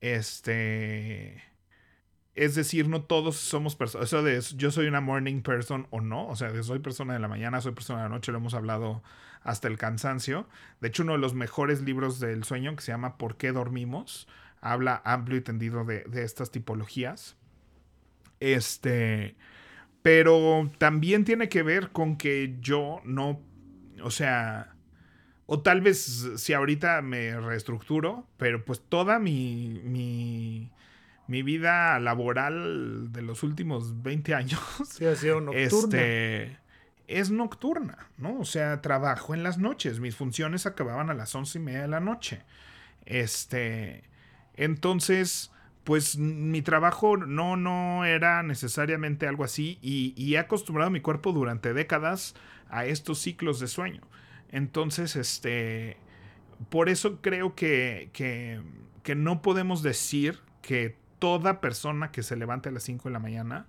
este, 0.00 1.42
es 2.34 2.54
decir, 2.54 2.88
no 2.88 3.02
todos 3.02 3.36
somos 3.36 3.76
personas, 3.76 4.08
eso 4.08 4.22
de 4.22 4.40
yo 4.56 4.70
soy 4.70 4.86
una 4.86 5.00
morning 5.00 5.42
person 5.42 5.86
o 5.90 6.00
no, 6.00 6.26
o 6.28 6.36
sea, 6.36 6.50
de 6.52 6.62
soy 6.62 6.80
persona 6.80 7.12
de 7.14 7.20
la 7.20 7.28
mañana, 7.28 7.60
soy 7.60 7.72
persona 7.72 8.02
de 8.02 8.08
la 8.08 8.14
noche, 8.14 8.32
lo 8.32 8.38
hemos 8.38 8.54
hablado 8.54 9.02
hasta 9.42 9.68
el 9.68 9.78
cansancio. 9.78 10.48
De 10.80 10.88
hecho, 10.88 11.02
uno 11.02 11.12
de 11.12 11.18
los 11.18 11.34
mejores 11.34 11.82
libros 11.82 12.20
del 12.20 12.44
sueño 12.44 12.74
que 12.76 12.82
se 12.82 12.92
llama 12.92 13.16
¿Por 13.16 13.36
qué 13.36 13.52
dormimos? 13.52 14.26
habla 14.62 15.00
amplio 15.06 15.38
y 15.38 15.40
tendido 15.40 15.86
de 15.86 16.22
estas 16.22 16.50
tipologías. 16.50 17.36
Este, 18.40 19.36
pero 20.02 20.70
también 20.78 21.24
tiene 21.24 21.48
que 21.48 21.62
ver 21.62 21.90
con 21.90 22.16
que 22.16 22.56
yo 22.60 23.00
no, 23.04 23.40
o 24.02 24.10
sea, 24.10 24.74
o 25.46 25.60
tal 25.60 25.80
vez 25.80 26.28
si 26.36 26.52
ahorita 26.52 27.02
me 27.02 27.38
reestructuro, 27.38 28.26
pero 28.36 28.64
pues 28.64 28.80
toda 28.88 29.18
mi, 29.18 29.80
mi, 29.84 30.70
mi 31.26 31.42
vida 31.42 31.98
laboral 32.00 33.12
de 33.12 33.22
los 33.22 33.42
últimos 33.42 34.02
20 34.02 34.34
años 34.34 34.60
sí, 34.88 35.04
ha 35.04 35.14
sido 35.14 35.40
nocturna. 35.40 35.62
Este, 35.62 36.58
es 37.08 37.30
nocturna, 37.30 38.08
¿no? 38.16 38.38
O 38.38 38.44
sea, 38.44 38.80
trabajo 38.80 39.34
en 39.34 39.42
las 39.42 39.58
noches. 39.58 40.00
Mis 40.00 40.16
funciones 40.16 40.66
acababan 40.66 41.10
a 41.10 41.14
las 41.14 41.34
once 41.34 41.58
y 41.58 41.62
media 41.62 41.82
de 41.82 41.88
la 41.88 42.00
noche. 42.00 42.42
Este, 43.04 44.04
entonces, 44.54 45.50
pues 45.84 46.18
mi 46.18 46.62
trabajo 46.62 47.16
no, 47.16 47.56
no 47.56 48.04
era 48.04 48.42
necesariamente 48.42 49.26
algo 49.26 49.44
así 49.44 49.78
y, 49.82 50.34
he 50.34 50.38
acostumbrado 50.38 50.90
mi 50.90 51.00
cuerpo 51.00 51.32
durante 51.32 51.72
décadas 51.72 52.34
a 52.68 52.84
estos 52.84 53.18
ciclos 53.18 53.60
de 53.60 53.66
sueño. 53.66 54.02
Entonces, 54.50 55.16
este, 55.16 55.96
por 56.68 56.88
eso 56.88 57.20
creo 57.20 57.54
que, 57.54 58.10
que, 58.12 58.60
que 59.02 59.14
no 59.14 59.42
podemos 59.42 59.82
decir 59.82 60.40
que 60.62 60.96
toda 61.18 61.60
persona 61.60 62.10
que 62.10 62.22
se 62.22 62.36
levante 62.36 62.68
a 62.68 62.72
las 62.72 62.82
5 62.84 63.08
de 63.08 63.12
la 63.12 63.18
mañana 63.18 63.66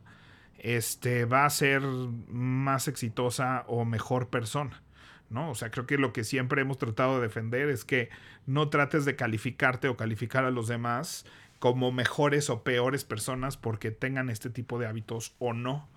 este, 0.58 1.26
va 1.26 1.46
a 1.46 1.50
ser 1.50 1.82
más 1.82 2.88
exitosa 2.88 3.64
o 3.68 3.86
mejor 3.86 4.30
persona. 4.30 4.82
¿no? 5.30 5.50
O 5.50 5.56
sea, 5.56 5.72
creo 5.72 5.88
que 5.88 5.98
lo 5.98 6.14
que 6.14 6.24
siempre 6.24 6.62
hemos 6.62 6.78
tratado 6.78 7.16
de 7.16 7.28
defender 7.28 7.70
es 7.70 7.86
que 7.86 8.10
no 8.46 8.70
trates 8.70 9.06
de 9.06 9.16
calificarte 9.16 9.88
o 9.88 9.98
calificar 9.98 10.46
a 10.46 10.52
los 10.52 10.68
demás 10.68 11.26
como 11.62 11.92
mejores 11.92 12.50
o 12.50 12.64
peores 12.64 13.06
personas 13.06 13.56
porque 13.56 13.92
tengan 13.92 14.32
este 14.32 14.50
tipo 14.50 14.80
de 14.80 14.88
hábitos 14.88 15.36
o 15.38 15.54
no. 15.54 15.88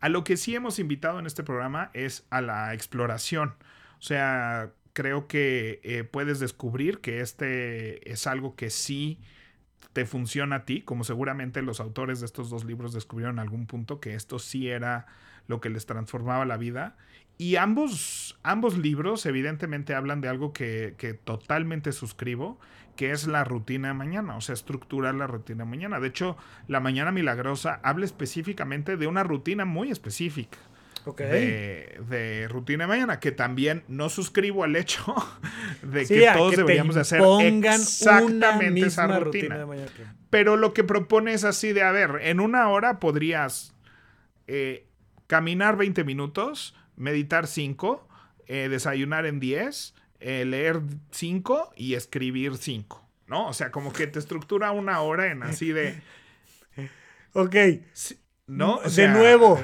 A 0.00 0.08
lo 0.08 0.24
que 0.24 0.36
sí 0.36 0.56
hemos 0.56 0.80
invitado 0.80 1.20
en 1.20 1.26
este 1.26 1.44
programa 1.44 1.92
es 1.94 2.26
a 2.30 2.40
la 2.40 2.74
exploración. 2.74 3.54
O 4.00 4.02
sea, 4.02 4.72
creo 4.92 5.28
que 5.28 5.80
eh, 5.84 6.02
puedes 6.02 6.40
descubrir 6.40 6.98
que 6.98 7.20
este 7.20 8.10
es 8.10 8.26
algo 8.26 8.56
que 8.56 8.70
sí 8.70 9.20
te 9.92 10.04
funciona 10.04 10.56
a 10.56 10.64
ti, 10.64 10.82
como 10.82 11.04
seguramente 11.04 11.62
los 11.62 11.78
autores 11.78 12.18
de 12.18 12.26
estos 12.26 12.50
dos 12.50 12.64
libros 12.64 12.92
descubrieron 12.92 13.36
en 13.36 13.38
algún 13.38 13.66
punto 13.66 14.00
que 14.00 14.14
esto 14.14 14.40
sí 14.40 14.68
era 14.68 15.06
lo 15.46 15.60
que 15.60 15.70
les 15.70 15.86
transformaba 15.86 16.44
la 16.44 16.56
vida. 16.56 16.96
Y 17.38 17.54
ambos, 17.54 18.36
ambos 18.42 18.76
libros 18.76 19.26
evidentemente 19.26 19.94
hablan 19.94 20.20
de 20.20 20.26
algo 20.26 20.52
que, 20.52 20.96
que 20.98 21.14
totalmente 21.14 21.92
suscribo, 21.92 22.58
que 22.96 23.10
es 23.10 23.26
la 23.26 23.44
rutina 23.44 23.88
de 23.88 23.94
mañana, 23.94 24.36
o 24.36 24.40
sea, 24.40 24.52
estructurar 24.52 25.14
la 25.14 25.26
rutina 25.26 25.64
de 25.64 25.70
mañana. 25.70 26.00
De 26.00 26.08
hecho, 26.08 26.36
la 26.68 26.80
mañana 26.80 27.12
milagrosa 27.12 27.80
habla 27.82 28.04
específicamente 28.04 28.96
de 28.96 29.06
una 29.06 29.22
rutina 29.22 29.64
muy 29.64 29.90
específica. 29.90 30.58
De, 31.04 32.46
rutina 32.48 32.84
de 32.84 32.88
mañana, 32.88 33.20
que 33.20 33.30
también 33.30 33.84
no 33.88 34.08
suscribo 34.08 34.64
al 34.64 34.74
hecho 34.74 35.14
de 35.82 36.06
que 36.06 36.30
todos 36.32 36.56
deberíamos 36.56 36.96
hacer 36.96 37.20
exactamente 37.62 38.86
esa 38.86 39.06
rutina. 39.18 39.66
Pero 40.30 40.56
lo 40.56 40.72
que 40.72 40.82
propone 40.82 41.34
es 41.34 41.44
así 41.44 41.74
de, 41.74 41.82
a 41.82 41.92
ver, 41.92 42.20
en 42.22 42.40
una 42.40 42.68
hora 42.68 43.00
podrías 43.00 43.74
eh, 44.46 44.86
caminar 45.26 45.76
20 45.76 46.04
minutos, 46.04 46.74
meditar 46.96 47.46
5, 47.46 48.08
eh, 48.46 48.68
desayunar 48.70 49.26
en 49.26 49.40
10, 49.40 49.94
eh, 50.26 50.46
leer 50.46 50.80
cinco 51.10 51.70
y 51.76 51.92
escribir 51.92 52.56
cinco, 52.56 53.06
¿no? 53.26 53.46
O 53.46 53.52
sea, 53.52 53.70
como 53.70 53.92
que 53.92 54.06
te 54.06 54.18
estructura 54.18 54.72
una 54.72 55.02
hora 55.02 55.30
en 55.30 55.42
así 55.42 55.70
de... 55.70 56.00
ok. 57.34 57.54
¿No? 58.46 58.80
de 58.80 59.08
nuevo, 59.08 59.62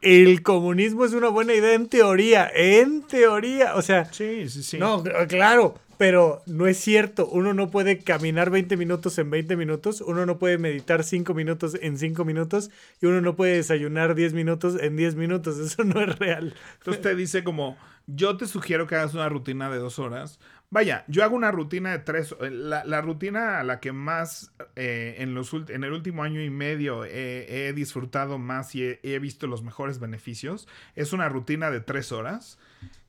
el 0.00 0.42
comunismo 0.42 1.04
es 1.04 1.12
una 1.12 1.28
buena 1.28 1.54
idea 1.54 1.74
en 1.74 1.88
teoría, 1.88 2.50
en 2.52 3.02
teoría, 3.02 3.76
o 3.76 3.82
sea... 3.82 4.12
Sí, 4.12 4.48
sí, 4.48 4.64
sí. 4.64 4.76
No, 4.76 5.04
claro, 5.28 5.78
pero 5.98 6.42
no 6.46 6.66
es 6.66 6.78
cierto. 6.78 7.26
Uno 7.26 7.54
no 7.54 7.70
puede 7.70 7.98
caminar 7.98 8.50
20 8.50 8.76
minutos 8.76 9.18
en 9.18 9.30
20 9.30 9.56
minutos, 9.56 10.00
uno 10.00 10.26
no 10.26 10.38
puede 10.38 10.58
meditar 10.58 11.04
5 11.04 11.34
minutos 11.34 11.76
en 11.80 11.98
5 11.98 12.24
minutos 12.24 12.70
y 13.00 13.06
uno 13.06 13.20
no 13.20 13.36
puede 13.36 13.56
desayunar 13.56 14.14
10 14.14 14.34
minutos 14.34 14.76
en 14.80 14.96
10 14.96 15.14
minutos. 15.16 15.58
Eso 15.60 15.84
no 15.84 16.00
es 16.00 16.18
real. 16.18 16.54
Entonces 16.78 17.02
te 17.02 17.14
dice 17.14 17.44
como, 17.44 17.76
yo 18.06 18.36
te 18.36 18.46
sugiero 18.46 18.86
que 18.86 18.96
hagas 18.96 19.14
una 19.14 19.28
rutina 19.28 19.70
de 19.70 19.78
dos 19.78 19.98
horas. 19.98 20.38
Vaya, 20.70 21.04
yo 21.06 21.22
hago 21.22 21.36
una 21.36 21.52
rutina 21.52 21.92
de 21.92 21.98
tres. 22.00 22.34
Eh, 22.40 22.50
la, 22.50 23.00
rutina 23.00 23.60
a 23.60 23.64
la 23.64 23.78
que 23.78 23.92
más 23.92 24.52
eh, 24.74 25.16
en, 25.18 25.34
los, 25.34 25.52
en 25.54 25.84
el 25.84 25.92
último 25.92 26.24
año 26.24 26.42
y 26.42 26.50
medio 26.50 27.04
he 27.04 27.72
disfrutado 27.74 28.38
más 28.38 28.74
y 28.74 28.98
he, 29.02 29.18
visto 29.20 29.46
los 29.46 29.62
mejores 29.62 30.00
beneficios 30.00 30.66
es 30.96 31.12
una 31.12 31.28
rutina 31.28 31.70
de 31.70 31.80
tres 31.80 32.10
horas 32.10 32.58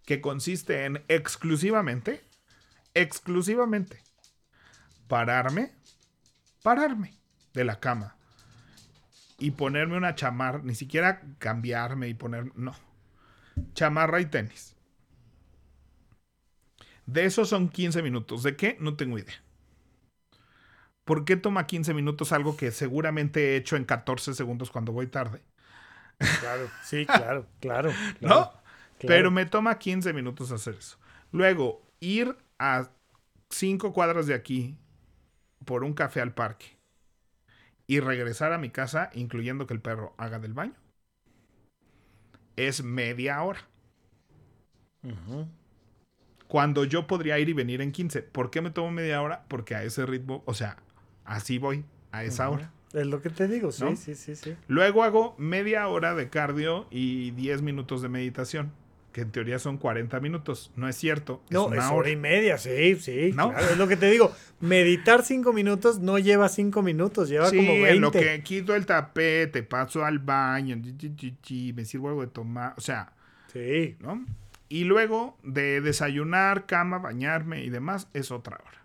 que 0.05 0.21
consiste 0.21 0.85
en 0.85 1.01
exclusivamente, 1.07 2.21
exclusivamente, 2.95 4.01
pararme, 5.07 5.75
pararme 6.63 7.13
de 7.53 7.63
la 7.63 7.79
cama 7.79 8.17
y 9.37 9.51
ponerme 9.51 9.97
una 9.97 10.15
chamarra, 10.15 10.61
ni 10.63 10.73
siquiera 10.73 11.21
cambiarme 11.37 12.07
y 12.07 12.15
poner, 12.15 12.51
no, 12.57 12.73
chamarra 13.73 14.19
y 14.19 14.25
tenis 14.25 14.75
de 17.05 17.25
esos 17.25 17.49
son 17.49 17.69
15 17.69 18.01
minutos. 18.01 18.43
¿De 18.43 18.55
qué? 18.55 18.77
No 18.79 18.95
tengo 18.95 19.17
idea. 19.17 19.41
¿Por 21.03 21.23
qué 21.23 21.35
toma 21.35 21.67
15 21.67 21.93
minutos 21.93 22.31
algo 22.31 22.57
que 22.57 22.71
seguramente 22.71 23.53
he 23.53 23.55
hecho 23.57 23.75
en 23.75 23.85
14 23.85 24.33
segundos 24.33 24.71
cuando 24.71 24.91
voy 24.91 25.07
tarde? 25.07 25.41
Claro, 26.17 26.69
sí, 26.83 27.05
claro, 27.05 27.47
claro. 27.59 27.91
¿No? 28.21 28.51
Pero 28.99 29.29
me 29.29 29.45
toma 29.45 29.77
15 29.77 30.13
minutos 30.13 30.51
hacer 30.51 30.75
eso. 30.75 30.97
Luego, 31.31 31.83
ir 31.99 32.35
a 32.59 32.89
cinco 33.49 33.93
cuadras 33.93 34.27
de 34.27 34.33
aquí 34.33 34.77
por 35.65 35.83
un 35.83 35.93
café 35.93 36.21
al 36.21 36.33
parque 36.33 36.77
y 37.87 37.99
regresar 37.99 38.53
a 38.53 38.57
mi 38.57 38.69
casa, 38.69 39.09
incluyendo 39.13 39.67
que 39.67 39.73
el 39.73 39.81
perro 39.81 40.13
haga 40.17 40.39
del 40.39 40.53
baño, 40.53 40.75
es 42.55 42.83
media 42.83 43.41
hora. 43.43 43.59
Cuando 46.47 46.83
yo 46.83 47.05
podría 47.05 47.37
ir 47.37 47.49
y 47.49 47.53
venir 47.53 47.81
en 47.81 47.91
15. 47.91 48.23
¿Por 48.23 48.49
qué 48.49 48.61
me 48.61 48.71
tomo 48.71 48.91
media 48.91 49.21
hora? 49.21 49.45
Porque 49.47 49.75
a 49.75 49.83
ese 49.83 50.05
ritmo, 50.05 50.41
o 50.45 50.53
sea, 50.53 50.77
así 51.25 51.57
voy, 51.59 51.85
a 52.11 52.23
esa 52.23 52.49
hora. 52.49 52.71
Es 52.93 53.05
lo 53.05 53.21
que 53.21 53.29
te 53.29 53.47
digo, 53.47 53.71
sí, 53.71 53.95
sí, 53.97 54.15
sí, 54.15 54.35
sí. 54.35 54.55
Luego 54.67 55.03
hago 55.03 55.35
media 55.37 55.87
hora 55.87 56.15
de 56.15 56.29
cardio 56.29 56.87
y 56.89 57.31
10 57.31 57.61
minutos 57.61 58.01
de 58.01 58.09
meditación 58.09 58.71
que 59.15 59.21
en 59.21 59.31
teoría 59.31 59.59
son 59.59 59.77
40 59.77 60.19
minutos. 60.19 60.73
No 60.75 60.89
es 60.89 60.97
cierto. 60.97 61.41
Es 61.45 61.51
no, 61.51 61.67
una 61.67 61.85
es 61.85 61.89
hora. 61.89 62.09
y 62.09 62.17
media, 62.17 62.57
sí, 62.57 62.97
sí. 62.97 63.31
¿No? 63.33 63.57
es 63.57 63.77
lo 63.77 63.87
que 63.87 63.95
te 63.95 64.11
digo. 64.11 64.35
Meditar 64.59 65.23
5 65.23 65.53
minutos 65.53 65.99
no 65.99 66.19
lleva 66.19 66.49
5 66.49 66.81
minutos, 66.81 67.29
lleva 67.29 67.47
como 67.47 67.61
20. 67.61 67.91
en 67.91 68.01
lo 68.01 68.11
que 68.11 68.43
quito 68.43 68.75
el 68.75 68.85
tapete, 68.85 69.63
paso 69.63 70.03
al 70.03 70.19
baño, 70.19 70.75
me 70.75 71.85
sirvo 71.85 72.09
algo 72.09 72.21
de 72.23 72.27
tomar, 72.27 72.73
o 72.75 72.81
sea. 72.81 73.13
Sí. 73.53 73.95
¿No? 74.01 74.25
Y 74.67 74.83
luego 74.83 75.37
de 75.43 75.79
desayunar, 75.79 76.65
cama, 76.65 76.97
bañarme 76.97 77.63
y 77.63 77.69
demás, 77.69 78.09
es 78.13 78.31
otra 78.31 78.57
hora. 78.57 78.83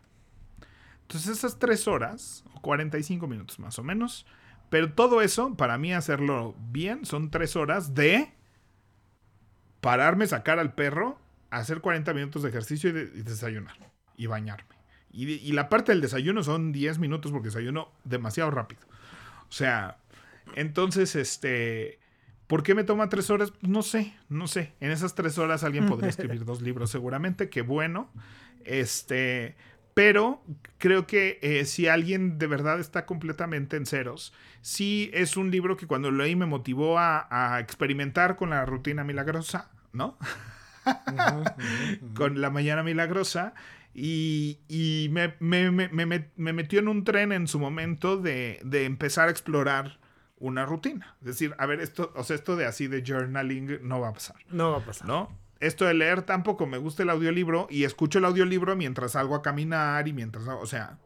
Entonces 1.02 1.38
esas 1.38 1.58
3 1.58 1.88
horas, 1.88 2.44
o 2.54 2.60
45 2.60 3.26
minutos 3.26 3.58
más 3.58 3.80
o 3.80 3.82
menos, 3.82 4.26
pero 4.68 4.92
todo 4.92 5.22
eso, 5.22 5.56
para 5.56 5.76
mí 5.76 5.92
hacerlo 5.92 6.54
bien, 6.70 7.04
son 7.04 7.32
3 7.32 7.56
horas 7.56 7.94
de 7.96 8.30
pararme, 9.80 10.26
sacar 10.26 10.58
al 10.58 10.74
perro, 10.74 11.18
hacer 11.50 11.80
40 11.80 12.12
minutos 12.14 12.42
de 12.42 12.48
ejercicio 12.48 12.90
y, 12.90 12.92
desayunar 13.22 13.76
y 14.16 14.26
bañarme. 14.26 14.76
Y, 15.12 15.52
la 15.52 15.68
parte 15.68 15.90
del 15.90 16.00
desayuno 16.00 16.44
son 16.44 16.70
10 16.70 17.00
minutos 17.00 17.32
porque 17.32 17.48
desayuno 17.48 17.90
demasiado 18.04 18.50
rápido. 18.52 18.82
O 19.48 19.52
sea, 19.52 19.98
entonces, 20.54 21.16
este, 21.16 21.98
¿por 22.46 22.62
qué 22.62 22.76
me 22.76 22.84
toma 22.84 23.08
tres 23.08 23.28
horas? 23.30 23.52
No 23.60 23.82
sé, 23.82 24.14
no 24.28 24.46
sé. 24.46 24.74
En 24.78 24.92
esas 24.92 25.16
tres 25.16 25.36
horas 25.38 25.64
alguien 25.64 25.86
podría 25.86 26.10
escribir 26.10 26.44
dos 26.44 26.62
libros 26.62 26.90
seguramente, 26.90 27.48
qué 27.48 27.62
bueno. 27.62 28.08
Este, 28.64 29.56
pero 29.94 30.42
creo 30.78 31.06
que 31.06 31.38
eh, 31.42 31.64
si 31.64 31.88
alguien 31.88 32.38
de 32.38 32.46
verdad 32.46 32.80
está 32.80 33.06
completamente 33.06 33.76
en 33.76 33.86
ceros, 33.86 34.32
sí 34.60 35.10
es 35.12 35.36
un 35.36 35.50
libro 35.50 35.76
que 35.76 35.86
cuando 35.86 36.10
lo 36.10 36.24
leí 36.24 36.36
me 36.36 36.46
motivó 36.46 36.98
a, 36.98 37.58
experimentar 37.60 38.36
con 38.36 38.50
la 38.50 38.64
rutina 38.64 39.04
milagrosa, 39.04 39.70
¿no? 39.92 40.16
con 42.14 42.40
la 42.40 42.50
mañana 42.50 42.82
milagrosa. 42.82 43.54
Y, 43.92 45.08
me, 45.10 45.34
metió 45.40 46.78
en 46.78 46.88
un 46.88 47.04
tren 47.04 47.32
en 47.32 47.48
su 47.48 47.58
momento 47.58 48.16
de, 48.16 48.60
empezar 48.72 49.28
a 49.28 49.30
explorar 49.30 49.98
una 50.38 50.64
rutina. 50.64 51.16
Es 51.20 51.26
decir, 51.26 51.54
a 51.58 51.66
ver, 51.66 51.80
esto, 51.80 52.12
o 52.14 52.24
sea, 52.24 52.36
esto 52.36 52.56
de 52.56 52.66
así 52.66 52.86
de 52.86 53.02
journaling 53.06 53.80
no 53.82 54.00
va 54.00 54.08
a 54.08 54.12
pasar. 54.12 54.36
No 54.48 54.70
va 54.70 54.78
a 54.78 54.84
pasar. 54.84 55.06
¿No? 55.06 55.39
Esto 55.60 55.84
de 55.84 55.94
leer 55.94 56.22
tampoco 56.22 56.66
me 56.66 56.78
gusta 56.78 57.02
el 57.02 57.10
audiolibro 57.10 57.66
y 57.70 57.84
escucho 57.84 58.18
el 58.18 58.24
audiolibro 58.24 58.76
mientras 58.76 59.12
salgo 59.12 59.34
a 59.34 59.42
caminar 59.42 60.08
y 60.08 60.12
mientras, 60.12 60.48
o 60.48 60.66
sea, 60.66 60.98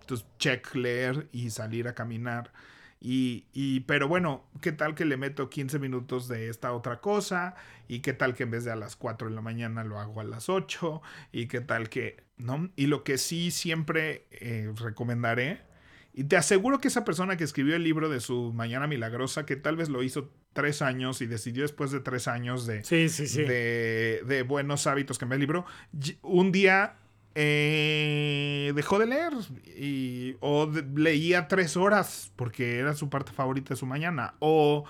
entonces 0.00 0.26
check 0.38 0.74
leer 0.74 1.28
y 1.32 1.50
salir 1.50 1.88
a 1.88 1.94
caminar. 1.94 2.52
Y, 3.00 3.46
y, 3.52 3.80
pero 3.80 4.08
bueno, 4.08 4.44
¿qué 4.60 4.72
tal 4.72 4.94
que 4.94 5.04
le 5.04 5.16
meto 5.16 5.50
15 5.50 5.78
minutos 5.78 6.26
de 6.26 6.48
esta 6.48 6.72
otra 6.72 7.00
cosa? 7.00 7.54
¿Y 7.86 8.00
qué 8.00 8.12
tal 8.12 8.34
que 8.34 8.42
en 8.44 8.50
vez 8.50 8.64
de 8.64 8.72
a 8.72 8.76
las 8.76 8.96
4 8.96 9.28
de 9.28 9.34
la 9.34 9.40
mañana 9.40 9.84
lo 9.84 10.00
hago 10.00 10.20
a 10.20 10.24
las 10.24 10.48
8? 10.48 11.02
¿Y 11.32 11.46
qué 11.46 11.60
tal 11.60 11.88
que, 11.88 12.24
no? 12.36 12.70
Y 12.74 12.86
lo 12.86 13.04
que 13.04 13.18
sí 13.18 13.50
siempre 13.50 14.26
eh, 14.30 14.72
recomendaré, 14.76 15.60
y 16.12 16.24
te 16.24 16.36
aseguro 16.36 16.80
que 16.80 16.88
esa 16.88 17.04
persona 17.04 17.36
que 17.36 17.44
escribió 17.44 17.76
el 17.76 17.84
libro 17.84 18.08
de 18.08 18.20
su 18.20 18.52
Mañana 18.52 18.86
Milagrosa, 18.86 19.46
que 19.46 19.56
tal 19.56 19.76
vez 19.76 19.88
lo 19.88 20.02
hizo 20.02 20.30
tres 20.52 20.82
años 20.82 21.20
y 21.20 21.26
decidió 21.26 21.62
después 21.62 21.90
de 21.92 22.00
tres 22.00 22.26
años 22.26 22.66
de, 22.66 22.82
de, 24.26 24.42
buenos 24.42 24.86
hábitos 24.86 25.18
que 25.18 25.26
me 25.26 25.36
el 25.36 25.40
libro, 25.40 25.64
un 26.22 26.50
día 26.50 26.96
eh, 27.34 28.72
dejó 28.74 28.98
de 28.98 29.06
leer 29.06 29.32
y, 29.76 30.34
o 30.40 30.68
leía 30.96 31.46
tres 31.46 31.76
horas 31.76 32.32
porque 32.34 32.80
era 32.80 32.94
su 32.94 33.08
parte 33.10 33.30
favorita 33.30 33.70
de 33.70 33.76
su 33.76 33.86
mañana. 33.86 34.34
O 34.40 34.84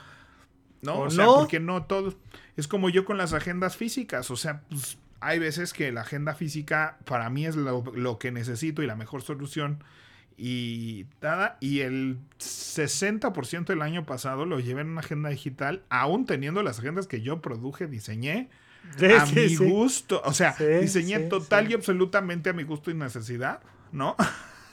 no, 0.81 1.01
o, 1.01 1.11
sea, 1.11 1.27
porque 1.27 1.61
no 1.61 1.85
todo. 1.85 2.15
Es 2.57 2.69
como 2.69 2.89
yo 2.89 3.05
con 3.05 3.19
las 3.19 3.35
agendas 3.35 3.77
físicas. 3.77 4.31
O 4.31 4.37
sea, 4.37 4.63
pues, 4.71 4.97
hay 5.21 5.39
veces 5.39 5.75
que 5.75 5.93
la 5.93 6.03
agenda 6.03 6.35
física 6.35 6.97
para 7.05 7.29
mí 7.29 7.45
es 7.45 7.55
lo, 7.55 7.85
lo 7.95 8.19
que 8.19 8.31
necesito 8.31 8.83
y 8.83 8.87
la 8.87 8.97
mejor 8.97 9.21
solución 9.21 9.83
y 10.39 11.07
nada, 11.21 11.59
y 11.59 11.81
el 11.81 12.19
60% 12.39 13.67
del 13.67 13.83
año 13.83 14.07
pasado 14.07 14.47
lo 14.47 14.61
llevé 14.61 14.83
en 14.83 14.91
una 14.91 15.01
agenda 15.01 15.31
digital, 15.31 15.83
aún 15.89 16.27
teniendo 16.27 16.63
las 16.63 16.79
agendas 16.79 17.09
que 17.09 17.23
yo 17.23 17.43
produje, 17.43 17.89
diseñé 17.89 18.49
a 19.19 19.27
mi 19.27 19.57
gusto, 19.57 20.23
o 20.25 20.33
sea, 20.33 20.55
diseñé 20.81 21.19
total 21.21 21.69
y 21.69 21.75
absolutamente 21.75 22.51
a 22.51 22.53
mi 22.53 22.63
gusto 22.63 22.93
y 22.93 22.95
necesidad, 22.95 23.61
¿no? 23.91 24.15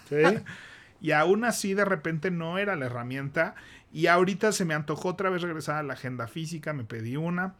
Sí. 0.07 0.18
y 1.01 1.11
aún 1.11 1.43
así 1.43 1.74
de 1.74 1.84
repente 1.84 2.30
no 2.30 2.59
era 2.59 2.76
la 2.76 2.86
herramienta 2.86 3.55
y 3.91 4.05
ahorita 4.05 4.51
se 4.51 4.66
me 4.66 4.76
antojó 4.76 5.09
otra 5.09 5.32
vez 5.32 5.41
regresar 5.41 5.78
a 5.78 5.84
la 5.84 5.93
agenda 5.93 6.28
física, 6.28 6.74
me 6.74 6.84
pedí 6.84 7.18
una, 7.18 7.55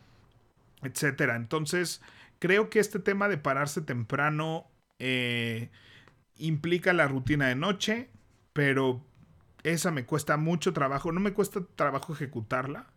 etcétera. 0.84 1.36
Entonces, 1.36 2.01
creo 2.38 2.70
que 2.70 2.80
este 2.80 2.99
tema 2.99 3.30
de 3.30 3.39
pararse 3.39 3.82
temprano 3.82 4.68
eh, 4.99 5.72
implica 6.38 6.93
la 6.93 7.07
rutina 7.07 7.47
de 7.47 7.55
noche, 7.55 8.09
pero 8.53 9.05
esa 9.63 9.91
me 9.91 10.05
cuesta 10.05 10.38
mucho 10.38 10.73
trabajo. 10.73 11.11
No 11.11 11.19
me 11.19 11.33
cuesta 11.33 11.61
trabajo 11.75 12.13
ejecutarla. 12.13 12.88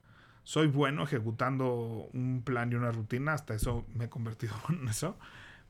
Soy 0.44 0.66
bueno 0.66 1.04
ejecutando 1.04 2.08
un 2.12 2.42
plan 2.44 2.72
y 2.72 2.74
una 2.74 2.92
rutina. 2.92 3.34
Hasta 3.34 3.54
eso 3.54 3.86
me 3.94 4.06
he 4.06 4.08
convertido 4.08 4.54
en 4.68 4.88
eso. 4.88 5.18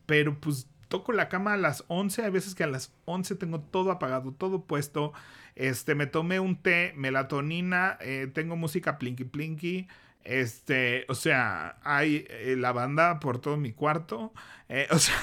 Pero 0.07 0.39
pues 0.41 0.69
toco 0.89 1.13
la 1.13 1.29
cama 1.29 1.55
a 1.55 1.57
las 1.57 1.85
11. 1.89 2.25
Hay 2.25 2.31
veces 2.31 2.55
que 2.55 2.65
a 2.65 2.69
las 2.69 2.93
11 3.05 3.37
tengo 3.37 3.61
todo 3.61 3.91
apagado, 3.91 4.33
todo 4.33 4.65
puesto. 4.65 5.13
Este, 5.55 5.95
me 5.95 6.07
tomé 6.07 6.41
un 6.41 6.57
té, 6.63 6.93
melatonina, 6.97 7.99
eh, 8.01 8.31
tengo 8.33 8.57
música 8.57 8.99
plinky 8.99 9.25
plinky. 9.25 9.89
Este, 10.25 11.07
o 11.09 11.15
sea, 11.15 11.79
hay 11.83 12.27
eh, 12.29 12.57
la 12.59 12.73
banda 12.73 13.21
por 13.21 13.41
todo 13.41 13.57
mi 13.57 13.73
cuarto. 13.73 14.33
Eh, 14.69 14.89
o 14.93 14.99
sea. 14.99 15.17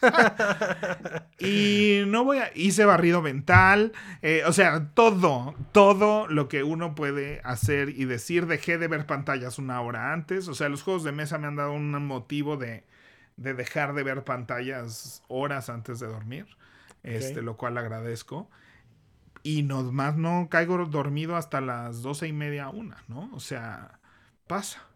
y 1.38 2.02
no 2.06 2.24
voy 2.24 2.38
a. 2.38 2.50
Hice 2.54 2.84
barrido 2.84 3.22
mental. 3.22 3.92
Eh, 4.22 4.42
o 4.46 4.52
sea, 4.52 4.90
todo, 4.94 5.54
todo 5.72 6.26
lo 6.28 6.48
que 6.48 6.62
uno 6.62 6.94
puede 6.94 7.40
hacer 7.44 7.90
y 7.90 8.04
decir. 8.04 8.46
Dejé 8.46 8.78
de 8.78 8.88
ver 8.88 9.06
pantallas 9.06 9.58
una 9.58 9.80
hora 9.80 10.12
antes. 10.12 10.48
O 10.48 10.54
sea, 10.54 10.68
los 10.68 10.82
juegos 10.82 11.04
de 11.04 11.12
mesa 11.12 11.38
me 11.38 11.46
han 11.46 11.56
dado 11.56 11.72
un 11.72 11.90
motivo 12.06 12.56
de, 12.56 12.84
de 13.36 13.54
dejar 13.54 13.94
de 13.94 14.02
ver 14.02 14.24
pantallas 14.24 15.22
horas 15.28 15.68
antes 15.68 16.00
de 16.00 16.06
dormir. 16.06 16.46
Este, 17.02 17.42
lo 17.42 17.56
cual 17.56 17.78
agradezco. 17.78 18.50
Y 19.42 19.62
más 19.62 20.16
no 20.16 20.48
caigo 20.50 20.84
dormido 20.84 21.36
hasta 21.36 21.60
las 21.60 22.02
doce 22.02 22.28
y 22.28 22.32
media, 22.32 22.68
una, 22.68 23.02
¿no? 23.08 23.30
O 23.32 23.40
sea, 23.40 23.98
pasa. 24.46 24.89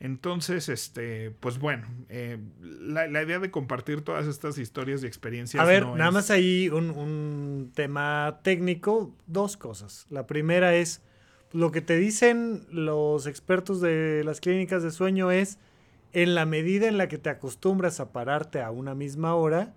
Entonces, 0.00 0.68
este, 0.68 1.32
pues 1.40 1.58
bueno, 1.58 1.88
eh, 2.08 2.38
la, 2.60 3.06
idea 3.22 3.40
de 3.40 3.50
compartir 3.50 4.02
todas 4.02 4.26
estas 4.26 4.56
historias 4.58 5.02
y 5.02 5.06
experiencias. 5.06 5.60
A 5.60 5.66
ver, 5.66 5.86
nada 5.86 6.12
más 6.12 6.30
ahí 6.30 6.68
un, 6.68 6.90
un, 6.90 7.72
tema 7.74 8.38
técnico, 8.44 9.12
dos 9.26 9.56
cosas. 9.56 10.06
La 10.08 10.26
primera 10.26 10.76
es, 10.76 11.02
lo 11.52 11.72
que 11.72 11.80
te 11.80 11.96
dicen 11.96 12.66
los 12.70 13.26
expertos 13.26 13.80
de 13.80 14.22
las 14.24 14.40
clínicas 14.40 14.84
de 14.84 14.92
sueño 14.92 15.32
es, 15.32 15.58
en 16.12 16.34
la 16.34 16.46
medida 16.46 16.86
en 16.86 16.96
la 16.96 17.08
que 17.08 17.18
te 17.18 17.30
acostumbras 17.30 17.98
a 17.98 18.12
pararte 18.12 18.62
a 18.62 18.70
una 18.70 18.94
misma 18.94 19.34
hora, 19.34 19.74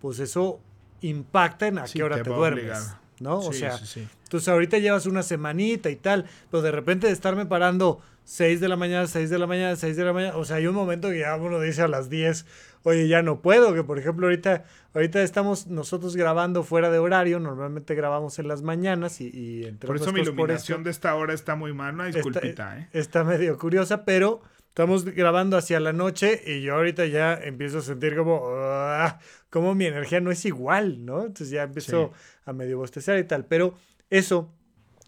pues 0.00 0.20
eso 0.20 0.60
impacta 1.00 1.66
en 1.66 1.78
a 1.78 1.84
qué 1.84 2.02
hora 2.02 2.22
te, 2.22 2.30
duermes. 2.30 2.94
¿No? 3.18 3.38
o 3.38 3.52
sea, 3.54 3.80
entonces 4.24 4.46
ahorita 4.46 4.76
llevas 4.76 5.06
una 5.06 5.22
semanita 5.22 5.88
y 5.88 5.96
tal, 5.96 6.26
pero 6.50 6.62
de 6.62 6.70
repente 6.70 7.06
de 7.06 7.14
estarme 7.14 7.46
parando 7.46 8.02
6 8.26 8.60
de 8.60 8.68
la 8.68 8.74
mañana, 8.74 9.06
6 9.06 9.30
de 9.30 9.38
la 9.38 9.46
mañana, 9.46 9.76
6 9.76 9.96
de 9.96 10.04
la 10.04 10.12
mañana. 10.12 10.36
O 10.36 10.44
sea, 10.44 10.56
hay 10.56 10.66
un 10.66 10.74
momento 10.74 11.10
que 11.10 11.20
ya 11.20 11.36
uno 11.36 11.60
dice 11.60 11.82
a 11.82 11.88
las 11.88 12.10
10, 12.10 12.44
oye, 12.82 13.06
ya 13.06 13.22
no 13.22 13.40
puedo, 13.40 13.72
que 13.72 13.84
por 13.84 14.00
ejemplo 14.00 14.26
ahorita, 14.26 14.64
ahorita 14.94 15.22
estamos 15.22 15.68
nosotros 15.68 16.16
grabando 16.16 16.64
fuera 16.64 16.90
de 16.90 16.98
horario, 16.98 17.38
normalmente 17.38 17.94
grabamos 17.94 18.40
en 18.40 18.48
las 18.48 18.62
mañanas 18.62 19.20
y, 19.20 19.30
y 19.32 19.64
entre 19.64 19.86
Por 19.86 19.96
eso 19.96 20.12
mi 20.12 20.22
iluminación 20.22 20.82
de 20.82 20.90
esta 20.90 21.14
hora 21.14 21.34
está 21.34 21.54
muy 21.54 21.72
mal, 21.72 21.94
una 21.94 22.06
disculpita, 22.06 22.80
¿eh? 22.80 22.88
Está 22.92 23.22
medio 23.22 23.56
curiosa, 23.58 24.04
pero 24.04 24.42
estamos 24.70 25.04
grabando 25.04 25.56
hacia 25.56 25.78
la 25.78 25.92
noche 25.92 26.42
y 26.44 26.62
yo 26.62 26.74
ahorita 26.74 27.06
ya 27.06 27.32
empiezo 27.34 27.78
a 27.78 27.82
sentir 27.82 28.16
como, 28.16 28.42
ah, 28.56 29.20
como 29.50 29.76
mi 29.76 29.86
energía 29.86 30.20
no 30.20 30.32
es 30.32 30.44
igual, 30.44 31.06
¿no? 31.06 31.20
Entonces 31.20 31.50
ya 31.50 31.62
empiezo 31.62 32.10
a 32.44 32.52
medio 32.52 32.78
bostezar 32.78 33.18
y 33.20 33.24
tal, 33.24 33.44
pero 33.46 33.74
eso, 34.10 34.52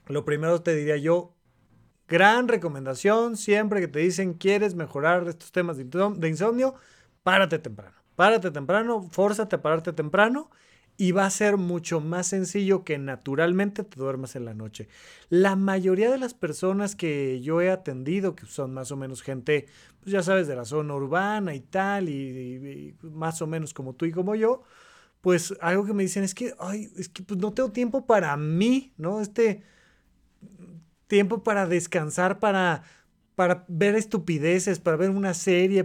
lo 0.06 0.24
primero 0.24 0.62
te 0.62 0.76
diría 0.76 0.96
yo, 0.98 1.34
Gran 2.08 2.48
recomendación, 2.48 3.36
siempre 3.36 3.80
que 3.80 3.88
te 3.88 3.98
dicen 3.98 4.32
quieres 4.32 4.74
mejorar 4.74 5.28
estos 5.28 5.52
temas 5.52 5.76
de 5.76 6.28
insomnio, 6.28 6.74
párate 7.22 7.58
temprano. 7.58 7.96
Párate 8.16 8.50
temprano, 8.50 9.06
fórzate 9.10 9.56
a 9.56 9.62
pararte 9.62 9.92
temprano 9.92 10.50
y 10.96 11.12
va 11.12 11.26
a 11.26 11.30
ser 11.30 11.58
mucho 11.58 12.00
más 12.00 12.26
sencillo 12.26 12.82
que 12.82 12.98
naturalmente 12.98 13.84
te 13.84 14.00
duermas 14.00 14.34
en 14.34 14.44
la 14.44 14.54
noche. 14.54 14.88
La 15.28 15.54
mayoría 15.54 16.10
de 16.10 16.18
las 16.18 16.34
personas 16.34 16.96
que 16.96 17.40
yo 17.42 17.60
he 17.60 17.70
atendido, 17.70 18.34
que 18.34 18.46
son 18.46 18.74
más 18.74 18.90
o 18.90 18.96
menos 18.96 19.22
gente, 19.22 19.66
pues 20.00 20.10
ya 20.10 20.22
sabes, 20.24 20.48
de 20.48 20.56
la 20.56 20.64
zona 20.64 20.94
urbana 20.94 21.54
y 21.54 21.60
tal, 21.60 22.08
y, 22.08 22.96
más 23.02 23.40
o 23.42 23.46
menos 23.46 23.72
como 23.74 23.94
tú 23.94 24.06
y 24.06 24.12
como 24.12 24.34
yo, 24.34 24.62
pues 25.20 25.54
algo 25.60 25.84
que 25.84 25.92
me 25.92 26.02
dicen 26.02 26.24
es 26.24 26.34
que, 26.34 26.54
ay, 26.58 26.90
es 26.96 27.08
que 27.08 27.22
pues 27.22 27.38
no 27.38 27.52
tengo 27.52 27.70
tiempo 27.70 28.06
para 28.06 28.36
mí, 28.36 28.92
¿no? 28.96 29.20
Este 29.20 29.62
tiempo 31.08 31.42
para 31.42 31.66
descansar, 31.66 32.38
para, 32.38 32.84
para 33.34 33.64
ver 33.68 33.96
estupideces, 33.96 34.78
para 34.78 34.96
ver 34.96 35.10
una 35.10 35.34
serie, 35.34 35.84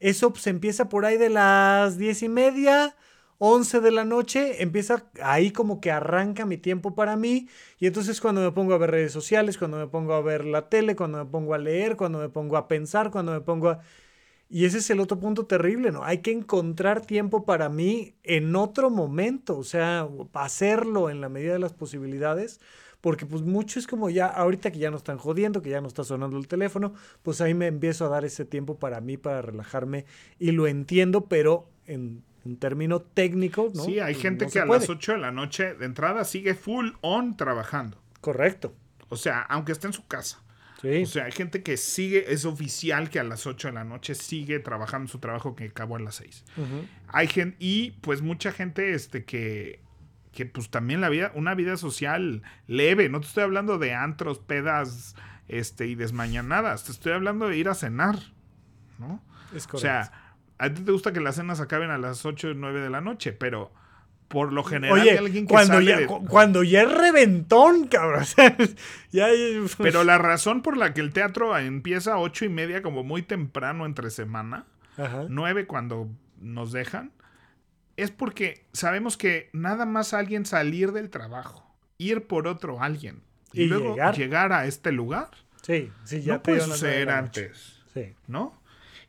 eso 0.00 0.32
se 0.36 0.50
empieza 0.50 0.88
por 0.88 1.04
ahí 1.04 1.18
de 1.18 1.30
las 1.30 1.98
diez 1.98 2.22
y 2.22 2.28
media 2.28 2.94
11 3.38 3.80
de 3.80 3.90
la 3.92 4.04
noche, 4.04 4.62
empieza 4.62 5.04
ahí 5.22 5.52
como 5.52 5.80
que 5.80 5.92
arranca 5.92 6.44
mi 6.44 6.58
tiempo 6.58 6.94
para 6.94 7.16
mí 7.16 7.48
y 7.78 7.86
entonces 7.86 8.20
cuando 8.20 8.40
me 8.40 8.50
pongo 8.52 8.74
a 8.74 8.78
ver 8.78 8.90
redes 8.90 9.12
sociales, 9.12 9.58
cuando 9.58 9.78
me 9.78 9.86
pongo 9.86 10.12
a 10.14 10.20
ver 10.22 10.44
la 10.44 10.68
tele, 10.68 10.96
cuando 10.96 11.18
me 11.24 11.30
pongo 11.30 11.54
a 11.54 11.58
leer, 11.58 11.96
cuando 11.96 12.18
me 12.18 12.28
pongo 12.28 12.56
a 12.56 12.68
pensar, 12.68 13.10
cuando 13.10 13.32
me 13.32 13.40
pongo 13.40 13.70
a... 13.70 13.80
Y 14.50 14.64
ese 14.64 14.78
es 14.78 14.90
el 14.90 15.00
otro 15.00 15.20
punto 15.20 15.46
terrible, 15.46 15.92
¿no? 15.92 16.04
Hay 16.04 16.18
que 16.18 16.32
encontrar 16.32 17.04
tiempo 17.04 17.44
para 17.44 17.68
mí 17.68 18.16
en 18.24 18.56
otro 18.56 18.90
momento, 18.90 19.58
o 19.58 19.64
sea, 19.64 20.08
hacerlo 20.32 21.10
en 21.10 21.20
la 21.20 21.28
medida 21.28 21.52
de 21.52 21.58
las 21.58 21.74
posibilidades, 21.74 22.60
porque 23.00 23.26
pues 23.26 23.42
mucho 23.42 23.78
es 23.78 23.86
como 23.86 24.10
ya, 24.10 24.26
ahorita 24.26 24.70
que 24.70 24.78
ya 24.78 24.90
no 24.90 24.96
están 24.96 25.18
jodiendo, 25.18 25.62
que 25.62 25.70
ya 25.70 25.80
no 25.80 25.88
está 25.88 26.04
sonando 26.04 26.36
el 26.36 26.48
teléfono, 26.48 26.94
pues 27.22 27.40
ahí 27.40 27.54
me 27.54 27.66
empiezo 27.66 28.06
a 28.06 28.08
dar 28.08 28.24
ese 28.24 28.44
tiempo 28.44 28.78
para 28.78 29.00
mí, 29.00 29.16
para 29.16 29.42
relajarme, 29.42 30.04
y 30.38 30.50
lo 30.52 30.66
entiendo, 30.66 31.26
pero 31.26 31.68
en 31.86 32.22
un 32.44 32.56
término 32.56 33.00
técnico, 33.00 33.70
¿no? 33.74 33.84
Sí, 33.84 34.00
hay 34.00 34.14
pues, 34.14 34.22
gente 34.22 34.46
que 34.46 34.58
a 34.58 34.66
las 34.66 34.88
8 34.88 35.12
de 35.12 35.18
la 35.18 35.30
noche 35.30 35.74
de 35.74 35.86
entrada 35.86 36.24
sigue 36.24 36.54
full 36.54 36.90
on 37.00 37.36
trabajando. 37.36 38.00
Correcto. 38.20 38.74
O 39.08 39.16
sea, 39.16 39.40
aunque 39.42 39.72
esté 39.72 39.86
en 39.86 39.92
su 39.92 40.06
casa. 40.06 40.42
Sí. 40.80 41.02
O 41.02 41.06
sea, 41.06 41.24
hay 41.24 41.32
gente 41.32 41.62
que 41.62 41.76
sigue, 41.76 42.32
es 42.32 42.44
oficial 42.44 43.10
que 43.10 43.18
a 43.18 43.24
las 43.24 43.46
8 43.46 43.68
de 43.68 43.74
la 43.74 43.84
noche 43.84 44.14
sigue 44.14 44.60
trabajando 44.60 45.08
su 45.08 45.18
trabajo 45.18 45.56
que 45.56 45.64
acabó 45.64 45.96
a 45.96 46.00
las 46.00 46.16
6. 46.16 46.44
Hay 47.08 47.26
gente, 47.26 47.56
y 47.58 47.92
pues 48.00 48.22
mucha 48.22 48.52
gente 48.52 48.94
este, 48.94 49.24
que, 49.24 49.80
que 50.32 50.46
pues 50.46 50.70
también 50.70 51.00
la 51.00 51.08
vida, 51.08 51.32
una 51.34 51.54
vida 51.54 51.76
social 51.76 52.42
leve. 52.66 53.08
No 53.08 53.20
te 53.20 53.26
estoy 53.26 53.44
hablando 53.44 53.78
de 53.78 53.94
antros, 53.94 54.38
pedas 54.38 55.16
este, 55.48 55.86
y 55.86 55.94
desmañanadas. 55.94 56.84
Te 56.84 56.92
estoy 56.92 57.12
hablando 57.12 57.48
de 57.48 57.56
ir 57.56 57.68
a 57.68 57.74
cenar, 57.74 58.16
¿no? 58.98 59.22
Es 59.54 59.66
correcto. 59.66 59.76
O 59.76 59.80
sea, 59.80 60.12
a 60.58 60.72
ti 60.72 60.82
te 60.82 60.92
gusta 60.92 61.12
que 61.12 61.20
las 61.20 61.36
cenas 61.36 61.60
acaben 61.60 61.90
a 61.90 61.98
las 61.98 62.24
8 62.24 62.48
o 62.48 62.54
9 62.54 62.80
de 62.80 62.90
la 62.90 63.00
noche, 63.00 63.32
pero 63.32 63.72
por 64.28 64.52
lo 64.52 64.62
general 64.62 65.00
hay 65.00 65.08
alguien 65.10 65.46
que 65.46 65.52
cuando 65.52 65.80
ya, 65.80 66.06
cuando 66.06 66.62
ya 66.62 66.82
es 66.82 66.92
reventón, 66.92 67.88
cabrón. 67.88 68.24
pero 69.78 70.04
la 70.04 70.18
razón 70.18 70.62
por 70.62 70.76
la 70.76 70.92
que 70.92 71.00
el 71.00 71.12
teatro 71.12 71.56
empieza 71.56 72.14
a 72.14 72.18
ocho 72.18 72.44
y 72.44 72.50
media 72.50 72.82
como 72.82 73.02
muy 73.02 73.22
temprano 73.22 73.86
entre 73.86 74.10
semana, 74.10 74.66
nueve 75.28 75.66
cuando 75.66 76.08
nos 76.40 76.72
dejan, 76.72 77.12
es 77.98 78.12
porque 78.12 78.64
sabemos 78.72 79.16
que 79.16 79.50
nada 79.52 79.84
más 79.84 80.14
alguien 80.14 80.46
salir 80.46 80.92
del 80.92 81.10
trabajo, 81.10 81.68
ir 81.98 82.28
por 82.28 82.46
otro 82.46 82.80
alguien 82.80 83.24
y, 83.52 83.64
luego 83.64 83.96
llegar? 84.12 84.52
a 84.52 84.66
este 84.66 84.92
lugar. 84.92 85.30
Sí, 85.62 85.90
sí, 86.04 86.22
ya 86.22 86.34
no 86.34 86.42
puede 86.44 86.60
suceder 86.60 87.10
antes. 87.10 87.80
Sí. 87.92 88.14
¿No? 88.28 88.56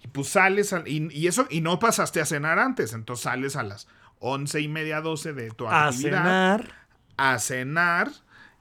Y 0.03 0.07
pues 0.07 0.29
sales, 0.29 0.73
y, 0.87 1.27
eso, 1.27 1.45
y 1.51 1.61
no 1.61 1.77
pasaste 1.77 2.19
a 2.19 2.25
cenar 2.25 2.57
antes, 2.57 2.93
entonces 2.93 3.23
sales 3.23 3.55
a 3.55 3.61
las 3.61 3.87
once 4.17 4.59
y 4.59 4.67
media, 4.67 5.01
doce 5.01 5.33
de 5.33 5.51
tu 5.51 5.67
actividad. 5.67 6.19
A 6.19 6.57
cenar. 6.57 6.73
A 7.17 7.39
cenar. 7.39 8.11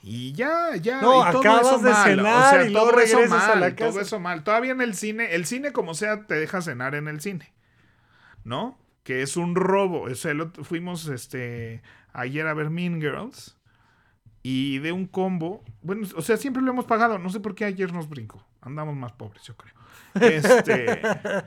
Y 0.03 0.33
ya, 0.33 0.77
ya. 0.77 1.01
No, 1.01 1.23
acabas 1.23 1.83
de 1.83 1.95
cenar 1.95 2.67
y 2.67 2.71
luego 2.71 2.91
regresas 2.91 3.33
a 3.33 3.57
la 3.57 3.75
casa. 3.75 3.93
Todo 3.93 4.01
eso 4.03 4.21
mal. 4.21 4.45
Todavía 4.45 4.73
en 4.73 4.83
el 4.83 4.95
cine, 4.95 5.35
el 5.35 5.47
cine 5.47 5.73
como 5.73 5.95
sea 5.95 6.27
te 6.27 6.35
deja 6.35 6.61
cenar 6.61 6.95
en 6.95 7.09
el 7.09 7.23
cine. 7.23 7.51
¿No? 8.45 8.79
Que 9.09 9.23
es 9.23 9.39
un 9.39 9.55
robo. 9.55 10.03
O 10.03 10.15
sea, 10.15 10.35
fuimos 10.65 11.09
este, 11.09 11.81
ayer 12.13 12.47
a 12.47 12.53
ver 12.53 12.69
Mean 12.69 13.01
Girls. 13.01 13.57
Y 14.43 14.81
de 14.81 14.93
un 14.93 15.07
combo. 15.07 15.65
Bueno, 15.81 16.07
o 16.15 16.21
sea, 16.21 16.37
siempre 16.37 16.63
lo 16.63 16.73
hemos 16.73 16.85
pagado. 16.85 17.19
No 17.19 17.31
sé 17.31 17.41
por 17.41 17.55
qué 17.55 17.65
ayer 17.65 17.91
nos 17.91 18.11
brinco. 18.11 18.47
Andamos 18.61 18.95
más 18.97 19.13
pobres, 19.13 19.45
yo 19.45 19.57
creo. 19.57 19.73
Este, 20.21 21.01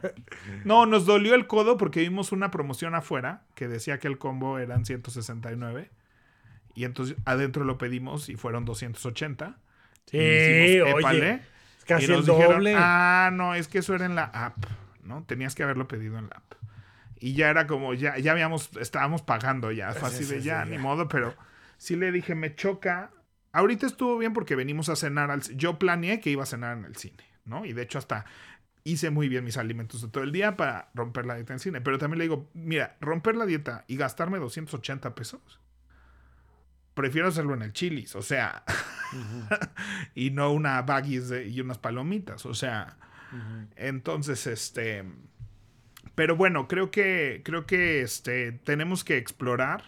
no, 0.65 0.87
nos 0.87 1.05
dolió 1.05 1.35
el 1.35 1.45
codo 1.45 1.77
porque 1.77 1.99
vimos 1.99 2.31
una 2.31 2.49
promoción 2.49 2.95
afuera 2.95 3.43
que 3.53 3.67
decía 3.67 3.99
que 3.99 4.07
el 4.07 4.17
combo 4.17 4.57
eran 4.57 4.83
169. 4.83 5.91
Y 6.73 6.85
entonces 6.85 7.15
adentro 7.25 7.63
lo 7.63 7.77
pedimos 7.77 8.27
y 8.29 8.37
fueron 8.37 8.65
280. 8.65 9.59
Sí, 10.07 10.17
oye. 10.17 11.41
Casi 11.85 12.11
el 12.11 12.25
doble. 12.25 12.73
ah, 12.75 13.29
no, 13.31 13.53
es 13.53 13.67
que 13.67 13.77
eso 13.77 13.93
era 13.93 14.07
en 14.07 14.15
la 14.15 14.23
app, 14.23 14.57
¿no? 15.03 15.25
Tenías 15.25 15.53
que 15.53 15.61
haberlo 15.61 15.87
pedido 15.87 16.17
en 16.17 16.27
la 16.27 16.37
app. 16.37 16.60
Y 17.21 17.33
ya 17.33 17.51
era 17.51 17.67
como, 17.67 17.93
ya, 17.93 18.17
ya 18.17 18.31
habíamos, 18.31 18.71
estábamos 18.77 19.21
pagando 19.21 19.71
ya, 19.71 19.93
fácil 19.93 20.27
de 20.27 20.41
ya, 20.41 20.65
ni 20.65 20.79
modo, 20.79 21.07
pero 21.07 21.35
sí 21.77 21.95
le 21.95 22.11
dije, 22.11 22.33
me 22.33 22.55
choca. 22.55 23.11
Ahorita 23.51 23.85
estuvo 23.85 24.17
bien 24.17 24.33
porque 24.33 24.55
venimos 24.55 24.89
a 24.89 24.95
cenar 24.95 25.29
al... 25.29 25.41
Yo 25.55 25.77
planeé 25.77 26.19
que 26.19 26.31
iba 26.31 26.41
a 26.41 26.47
cenar 26.47 26.77
en 26.77 26.85
el 26.85 26.95
cine, 26.95 27.23
¿no? 27.45 27.63
Y 27.63 27.73
de 27.73 27.83
hecho 27.83 27.99
hasta 27.99 28.25
hice 28.83 29.11
muy 29.11 29.29
bien 29.29 29.43
mis 29.43 29.57
alimentos 29.57 30.01
de 30.01 30.07
todo 30.07 30.23
el 30.23 30.31
día 30.31 30.57
para 30.57 30.89
romper 30.95 31.27
la 31.27 31.35
dieta 31.35 31.53
en 31.53 31.59
cine. 31.59 31.79
Pero 31.81 31.99
también 31.99 32.17
le 32.17 32.23
digo, 32.23 32.49
mira, 32.55 32.97
romper 32.99 33.35
la 33.35 33.45
dieta 33.45 33.85
y 33.87 33.97
gastarme 33.97 34.39
280 34.39 35.13
pesos, 35.13 35.59
prefiero 36.95 37.27
hacerlo 37.27 37.53
en 37.53 37.61
el 37.61 37.73
chilis, 37.73 38.15
o 38.15 38.23
sea, 38.23 38.63
y 40.15 40.31
no 40.31 40.51
una 40.51 40.81
baggies 40.81 41.31
y 41.47 41.61
unas 41.61 41.77
palomitas, 41.77 42.45
o 42.45 42.53
sea, 42.53 42.97
entonces, 43.75 44.45
este, 44.47 45.05
pero 46.21 46.35
bueno, 46.35 46.67
creo 46.67 46.91
que, 46.91 47.41
creo 47.43 47.65
que, 47.65 48.03
este, 48.03 48.51
tenemos 48.51 49.03
que 49.03 49.17
explorar, 49.17 49.85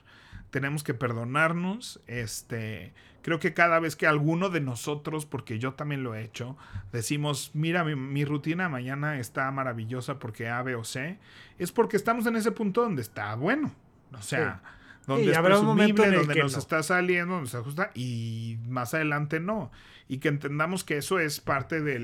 tenemos 0.49 0.83
que 0.83 0.95
perdonarnos, 0.95 2.01
este, 2.07 2.91
Creo 3.21 3.39
que 3.39 3.53
cada 3.53 3.79
vez 3.79 3.95
que 3.95 4.07
alguno 4.07 4.49
de 4.49 4.59
nosotros, 4.59 5.27
porque 5.27 5.59
yo 5.59 5.75
también 5.75 6.01
lo 6.01 6.15
he 6.15 6.23
hecho, 6.23 6.57
decimos, 6.91 7.51
mira, 7.53 7.83
mi, 7.83 8.25
rutina 8.25 8.67
mañana 8.67 9.19
está 9.19 9.51
maravillosa 9.51 10.17
porque 10.17 10.49
A, 10.49 10.63
B 10.63 10.73
o 10.75 10.83
C, 10.83 11.19
es 11.59 11.71
porque 11.71 11.97
estamos 11.97 12.25
en 12.25 12.35
ese 12.35 12.51
punto 12.51 12.81
donde 12.81 13.03
está 13.03 13.35
bueno. 13.35 13.71
O 14.11 14.21
sea, 14.23 14.63
donde 15.07 15.31
es 15.31 15.39
presumible, 15.39 16.11
donde 16.11 16.35
nos 16.35 16.57
está 16.57 16.83
saliendo, 16.83 17.35
donde 17.35 17.49
se 17.49 17.57
ajusta, 17.57 17.91
y 17.93 18.57
más 18.67 18.93
adelante 18.93 19.39
no 19.39 19.71
y 20.07 20.17
que 20.17 20.27
entendamos 20.27 20.83
que 20.83 20.97
eso 20.97 21.19
es 21.19 21.39
parte 21.39 21.81
de, 21.81 21.99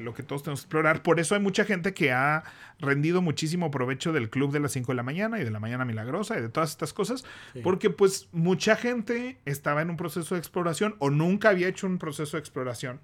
lo 0.00 0.14
que 0.14 0.22
todos 0.22 0.42
tenemos 0.42 0.60
que 0.60 0.64
explorar. 0.66 1.02
Por 1.02 1.20
eso 1.20 1.34
hay 1.34 1.40
mucha 1.40 1.64
gente 1.64 1.94
que 1.94 2.12
ha 2.12 2.44
rendido 2.78 3.22
muchísimo 3.22 3.70
provecho 3.70 4.12
del 4.12 4.30
club 4.30 4.52
de 4.52 4.60
las 4.60 4.72
5 4.72 4.92
de 4.92 4.96
la 4.96 5.02
mañana 5.02 5.40
y 5.40 5.44
de 5.44 5.50
la 5.50 5.60
mañana 5.60 5.84
milagrosa 5.84 6.38
y 6.38 6.42
de 6.42 6.48
todas 6.48 6.70
estas 6.70 6.92
cosas, 6.92 7.24
porque 7.62 7.90
pues 7.90 8.28
mucha 8.32 8.76
gente 8.76 9.38
estaba 9.46 9.82
en 9.82 9.90
un 9.90 9.96
proceso 9.96 10.34
de 10.34 10.38
exploración 10.38 10.96
o 10.98 11.10
nunca 11.10 11.50
había 11.50 11.68
hecho 11.68 11.86
un 11.86 11.98
proceso 11.98 12.36
de 12.36 12.40
exploración 12.40 13.00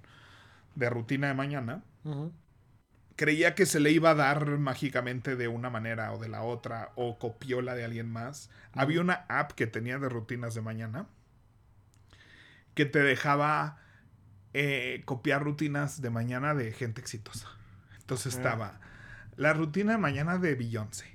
de 0.75 0.89
rutina 0.89 1.27
de 1.27 1.33
mañana. 1.33 1.83
Creía 3.15 3.55
que 3.55 3.65
se 3.65 3.79
le 3.79 3.91
iba 3.91 4.11
a 4.11 4.15
dar 4.15 4.57
mágicamente 4.57 5.35
de 5.35 5.47
una 5.47 5.69
manera 5.69 6.11
o 6.13 6.17
de 6.17 6.29
la 6.29 6.41
otra, 6.43 6.91
o 6.95 7.19
copió 7.19 7.61
la 7.61 7.75
de 7.75 7.85
alguien 7.85 8.09
más. 8.09 8.49
Había 8.73 9.01
una 9.01 9.25
app 9.27 9.51
que 9.51 9.67
tenía 9.67 9.99
de 9.99 10.09
rutinas 10.09 10.55
de 10.55 10.61
mañana 10.61 11.05
que 12.73 12.85
te 12.85 12.99
dejaba 12.99 13.77
eh, 14.53 15.01
copiar 15.05 15.43
rutinas 15.43 16.01
de 16.01 16.09
mañana 16.09 16.53
de 16.53 16.71
gente 16.71 17.01
exitosa. 17.01 17.47
Entonces 17.99 18.35
estaba 18.35 18.79
la 19.37 19.53
rutina 19.53 19.93
de 19.93 19.97
mañana 19.97 20.37
de 20.37 20.55
Beyoncé, 20.55 21.05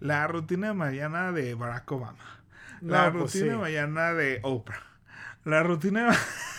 la 0.00 0.26
rutina 0.26 0.68
de 0.68 0.74
mañana 0.74 1.32
de 1.32 1.54
Barack 1.54 1.90
Obama, 1.90 2.42
la 2.80 3.10
pues 3.10 3.34
rutina 3.34 3.52
de 3.52 3.58
mañana 3.58 4.14
de 4.14 4.40
Oprah, 4.42 4.82
la 5.44 5.62
rutina 5.62 6.10
de... 6.10 6.16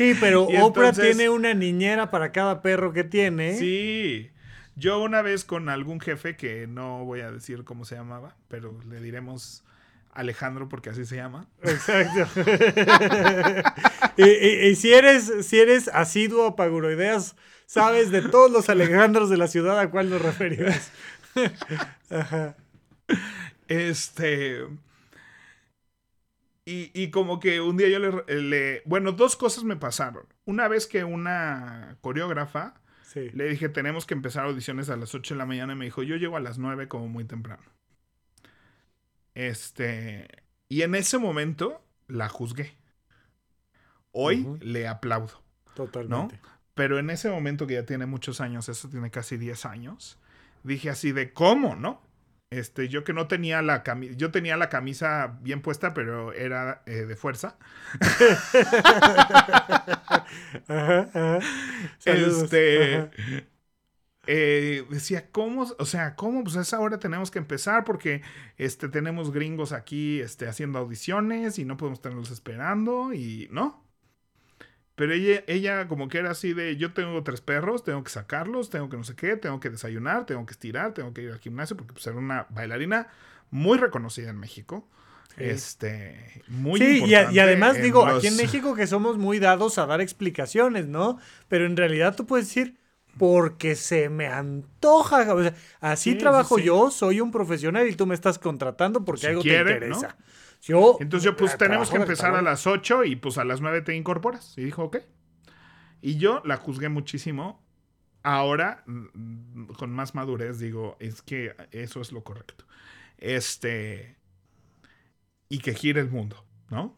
Sí, 0.00 0.16
pero 0.18 0.44
Oprah 0.62 0.92
tiene 0.92 1.28
una 1.28 1.52
niñera 1.52 2.10
para 2.10 2.32
cada 2.32 2.62
perro 2.62 2.94
que 2.94 3.04
tiene. 3.04 3.58
Sí. 3.58 4.30
Yo 4.74 5.02
una 5.02 5.20
vez 5.20 5.44
con 5.44 5.68
algún 5.68 6.00
jefe 6.00 6.36
que 6.36 6.66
no 6.66 7.04
voy 7.04 7.20
a 7.20 7.30
decir 7.30 7.64
cómo 7.64 7.84
se 7.84 7.96
llamaba, 7.96 8.34
pero 8.48 8.80
le 8.88 9.02
diremos 9.02 9.62
Alejandro, 10.14 10.70
porque 10.70 10.88
así 10.88 11.04
se 11.04 11.16
llama. 11.16 11.48
Exacto. 11.62 12.26
y, 14.16 14.74
si 14.74 14.90
eres, 14.94 15.46
si 15.46 15.60
eres 15.60 15.88
asiduo 15.88 16.46
a 16.46 16.56
Paguroideas, 16.56 17.36
sabes 17.66 18.10
de 18.10 18.22
todos 18.22 18.50
los 18.50 18.70
Alejandros 18.70 19.28
de 19.28 19.36
la 19.36 19.48
ciudad 19.48 19.78
a 19.78 19.90
cuál 19.90 20.08
nos 20.08 20.22
referimos. 20.22 20.74
Este. 23.68 24.64
Y, 26.72 27.10
como 27.10 27.40
que 27.40 27.60
un 27.60 27.76
día 27.76 27.88
yo 27.88 27.98
le, 27.98 28.82
Bueno, 28.84 29.12
dos 29.12 29.36
cosas 29.36 29.64
me 29.64 29.76
pasaron. 29.76 30.26
Una 30.44 30.68
vez 30.68 30.86
que 30.86 31.04
una 31.04 31.96
coreógrafa 32.00 32.80
le 33.14 33.48
dije, 33.48 33.68
tenemos 33.68 34.06
que 34.06 34.14
empezar 34.14 34.46
audiciones 34.46 34.88
a 34.88 34.96
las 34.96 35.14
8 35.14 35.34
de 35.34 35.38
la 35.38 35.46
mañana 35.46 35.72
y 35.72 35.76
me 35.76 35.84
dijo, 35.84 36.02
yo 36.02 36.16
llego 36.16 36.36
a 36.36 36.40
las 36.40 36.58
9 36.58 36.88
como 36.88 37.08
muy 37.08 37.24
temprano. 37.24 37.64
Este... 39.34 40.28
Y 40.68 40.82
en 40.82 40.94
ese 40.94 41.18
momento 41.18 41.84
la 42.06 42.28
juzgué. 42.28 42.76
Hoy 44.12 44.46
le 44.60 44.86
aplaudo. 44.86 45.42
Totalmente. 45.74 46.38
Pero 46.74 46.98
en 46.98 47.10
ese 47.10 47.28
momento 47.28 47.66
que 47.66 47.74
ya 47.74 47.84
tiene 47.84 48.06
muchos 48.06 48.40
años, 48.40 48.68
eso 48.68 48.88
tiene 48.88 49.10
casi 49.10 49.36
10 49.36 49.66
años, 49.66 50.18
dije 50.62 50.90
así 50.90 51.10
de 51.10 51.32
cómo, 51.32 51.74
¿no? 51.74 52.00
Este, 52.50 52.88
yo 52.88 53.04
que 53.04 53.12
no 53.12 53.28
tenía 53.28 53.62
la 53.62 53.84
camisa, 53.84 54.14
yo 54.16 54.32
tenía 54.32 54.56
la 54.56 54.68
camisa 54.68 55.38
bien 55.40 55.62
puesta, 55.62 55.94
pero 55.94 56.32
era 56.32 56.82
eh, 56.86 57.06
de 57.06 57.16
fuerza. 57.16 57.56
Este, 62.04 63.10
eh, 64.26 64.86
decía, 64.90 65.30
¿cómo? 65.32 65.66
O 65.78 65.84
sea, 65.86 66.14
¿cómo? 66.16 66.44
Pues 66.44 66.56
a 66.56 66.60
esa 66.62 66.80
hora 66.80 66.98
tenemos 66.98 67.30
que 67.30 67.38
empezar 67.38 67.84
porque 67.84 68.22
este, 68.58 68.88
tenemos 68.88 69.32
gringos 69.32 69.72
aquí 69.72 70.20
este, 70.20 70.46
haciendo 70.48 70.78
audiciones 70.78 71.58
y 71.58 71.64
no 71.64 71.76
podemos 71.76 72.00
tenerlos 72.00 72.30
esperando 72.30 73.12
y, 73.12 73.48
¿no? 73.50 73.84
Pero 75.00 75.14
ella, 75.14 75.42
ella 75.46 75.88
como 75.88 76.08
que 76.08 76.18
era 76.18 76.32
así 76.32 76.52
de, 76.52 76.76
yo 76.76 76.92
tengo 76.92 77.22
tres 77.22 77.40
perros, 77.40 77.84
tengo 77.84 78.04
que 78.04 78.10
sacarlos, 78.10 78.68
tengo 78.68 78.90
que 78.90 78.98
no 78.98 79.04
sé 79.04 79.16
qué, 79.16 79.34
tengo 79.34 79.58
que 79.58 79.70
desayunar, 79.70 80.26
tengo 80.26 80.44
que 80.44 80.52
estirar, 80.52 80.92
tengo 80.92 81.14
que 81.14 81.22
ir 81.22 81.30
al 81.30 81.38
gimnasio, 81.38 81.74
porque 81.74 81.94
pues 81.94 82.06
era 82.06 82.18
una 82.18 82.46
bailarina 82.50 83.08
muy 83.50 83.78
reconocida 83.78 84.28
en 84.28 84.36
México. 84.36 84.86
Este, 85.38 86.42
muy 86.48 86.78
sí, 86.78 87.02
y, 87.06 87.12
y, 87.12 87.38
además 87.38 87.80
digo, 87.80 88.04
aquí 88.04 88.26
en 88.26 88.36
México 88.36 88.74
que 88.74 88.86
somos 88.86 89.16
muy 89.16 89.38
dados 89.38 89.78
a 89.78 89.86
dar 89.86 90.02
explicaciones, 90.02 90.86
¿no? 90.86 91.18
Pero 91.48 91.64
en 91.64 91.78
realidad 91.78 92.14
tú 92.14 92.26
puedes 92.26 92.48
decir, 92.48 92.76
porque 93.16 93.76
se 93.76 94.10
me 94.10 94.26
antoja. 94.26 95.32
O 95.32 95.42
sea, 95.42 95.54
así 95.80 96.14
trabajo 96.14 96.58
yo, 96.58 96.90
soy 96.90 97.22
un 97.22 97.30
profesional 97.30 97.88
y 97.88 97.94
tú 97.94 98.04
me 98.04 98.14
estás 98.14 98.38
contratando 98.38 99.02
porque 99.02 99.28
algo 99.28 99.40
te 99.40 99.58
interesa. 99.58 100.18
Entonces 100.68 101.22
yo, 101.22 101.36
pues 101.36 101.56
tenemos 101.56 101.90
que 101.90 101.96
empezar 101.96 102.34
a 102.34 102.42
las 102.42 102.66
8 102.66 103.04
y 103.04 103.16
pues 103.16 103.38
a 103.38 103.44
las 103.44 103.60
9 103.60 103.82
te 103.82 103.94
incorporas. 103.94 104.56
Y 104.58 104.64
dijo, 104.64 104.84
ok. 104.84 104.98
Y 106.02 106.16
yo 106.16 106.42
la 106.44 106.56
juzgué 106.56 106.88
muchísimo. 106.88 107.62
Ahora, 108.22 108.82
mm, 108.86 109.66
con 109.78 109.90
más 109.90 110.14
madurez, 110.14 110.58
digo, 110.58 110.96
es 111.00 111.22
que 111.22 111.54
eso 111.70 112.00
es 112.00 112.12
lo 112.12 112.22
correcto. 112.22 112.64
Este. 113.18 114.16
Y 115.48 115.58
que 115.58 115.74
gire 115.74 116.00
el 116.00 116.10
mundo, 116.10 116.44
¿no? 116.68 116.96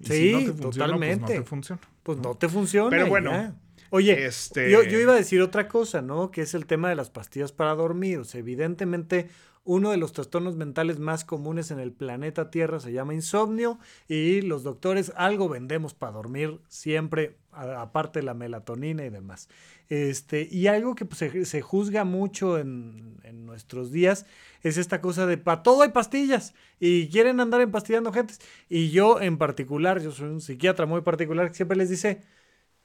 sí, 0.00 0.52
totalmente. 0.60 1.18
Pues 1.18 1.20
no 1.20 1.26
te 1.26 1.42
funciona. 1.42 1.80
Pues 2.02 2.18
no 2.18 2.34
te 2.36 2.48
funciona. 2.48 2.90
Pero 2.90 3.06
bueno. 3.06 3.54
Oye, 3.90 4.26
este... 4.26 4.70
yo, 4.70 4.82
yo, 4.82 4.98
iba 4.98 5.14
a 5.14 5.16
decir 5.16 5.40
otra 5.40 5.66
cosa, 5.66 6.02
¿no? 6.02 6.30
Que 6.30 6.42
es 6.42 6.52
el 6.52 6.66
tema 6.66 6.90
de 6.90 6.94
las 6.94 7.08
pastillas 7.08 7.52
para 7.52 7.74
dormir. 7.74 8.18
O 8.18 8.24
sea, 8.24 8.38
evidentemente 8.40 9.30
uno 9.68 9.90
de 9.90 9.98
los 9.98 10.14
trastornos 10.14 10.56
mentales 10.56 10.98
más 10.98 11.26
comunes 11.26 11.70
en 11.70 11.78
el 11.78 11.92
planeta 11.92 12.50
Tierra 12.50 12.80
se 12.80 12.90
llama 12.90 13.12
insomnio 13.12 13.78
y 14.08 14.40
los 14.40 14.62
doctores 14.62 15.12
algo 15.14 15.50
vendemos 15.50 15.92
para 15.92 16.12
dormir 16.12 16.58
siempre, 16.68 17.36
aparte 17.52 18.20
de 18.20 18.24
la 18.24 18.32
melatonina 18.32 19.04
y 19.04 19.10
demás. 19.10 19.50
Este, 19.90 20.48
y 20.50 20.68
algo 20.68 20.94
que 20.94 21.04
pues, 21.04 21.18
se, 21.46 21.60
juzga 21.60 22.04
mucho 22.04 22.58
en, 22.58 23.18
nuestros 23.44 23.92
días 23.92 24.24
es 24.62 24.78
esta 24.78 25.00
cosa 25.02 25.26
de 25.26 25.36
para 25.36 25.62
todo 25.62 25.82
hay 25.82 25.90
pastillas 25.90 26.54
y 26.80 27.08
quieren 27.08 27.38
andar 27.38 27.60
empastillando 27.60 28.10
gente. 28.10 28.34
Y 28.70 28.88
yo 28.88 29.20
en 29.20 29.36
particular, 29.36 30.00
yo 30.00 30.12
soy 30.12 30.28
un 30.28 30.40
psiquiatra 30.40 30.86
muy 30.86 31.02
particular 31.02 31.48
que 31.48 31.54
siempre 31.54 31.76
les 31.76 31.90
dice, 31.90 32.22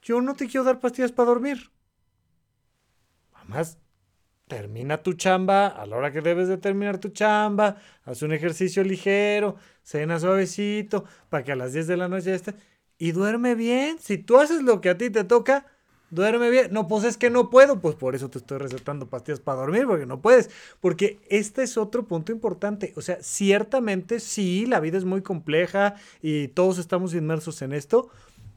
yo 0.02 0.20
no 0.20 0.34
te 0.36 0.48
quiero 0.48 0.66
dar 0.66 0.82
pastillas 0.82 1.14
para 1.14 1.30
dormir. 1.30 1.72
Además, 3.32 3.78
termina 4.54 5.02
tu 5.02 5.14
chamba 5.14 5.66
a 5.68 5.84
la 5.88 5.98
hora 5.98 6.12
que 6.12 6.22
debes 6.22 6.48
de 6.48 6.58
terminar 6.58 7.00
tu 7.00 7.10
chamba, 7.10 7.78
haz 8.06 8.22
un 8.22 8.34
ejercicio 8.34 8.84
ligero, 8.84 9.56
cena 9.82 10.20
suavecito, 10.20 11.06
para 11.30 11.44
que 11.44 11.54
a 11.54 11.56
las 11.56 11.74
10 11.74 11.88
de 11.88 11.98
la 11.98 12.08
noche 12.08 12.36
estés, 12.36 12.54
y 13.00 13.14
duerme 13.14 13.56
bien. 13.56 13.98
Si 14.00 14.20
tú 14.20 14.38
haces 14.38 14.62
lo 14.62 14.80
que 14.80 14.90
a 14.92 14.98
ti 14.98 15.10
te 15.10 15.24
toca, 15.24 15.66
duerme 16.12 16.52
bien. 16.52 16.72
No, 16.72 16.88
pues 16.88 17.04
es 17.04 17.18
que 17.18 17.32
no 17.32 17.50
puedo, 17.50 17.82
pues 17.82 17.96
por 17.96 18.14
eso 18.14 18.30
te 18.30 18.38
estoy 18.38 18.60
recetando 18.60 19.10
pastillas 19.10 19.40
para 19.40 19.62
dormir, 19.62 19.88
porque 19.88 20.06
no 20.06 20.22
puedes. 20.22 20.52
Porque 20.80 21.20
este 21.30 21.64
es 21.64 21.76
otro 21.76 22.06
punto 22.06 22.32
importante. 22.32 22.94
O 22.96 23.02
sea, 23.02 23.18
ciertamente 23.24 24.20
sí, 24.20 24.68
la 24.68 24.80
vida 24.80 25.00
es 25.00 25.06
muy 25.06 25.24
compleja 25.24 25.96
y 26.22 26.50
todos 26.50 26.78
estamos 26.78 27.16
inmersos 27.16 27.64
en 27.64 27.74
esto, 27.74 28.10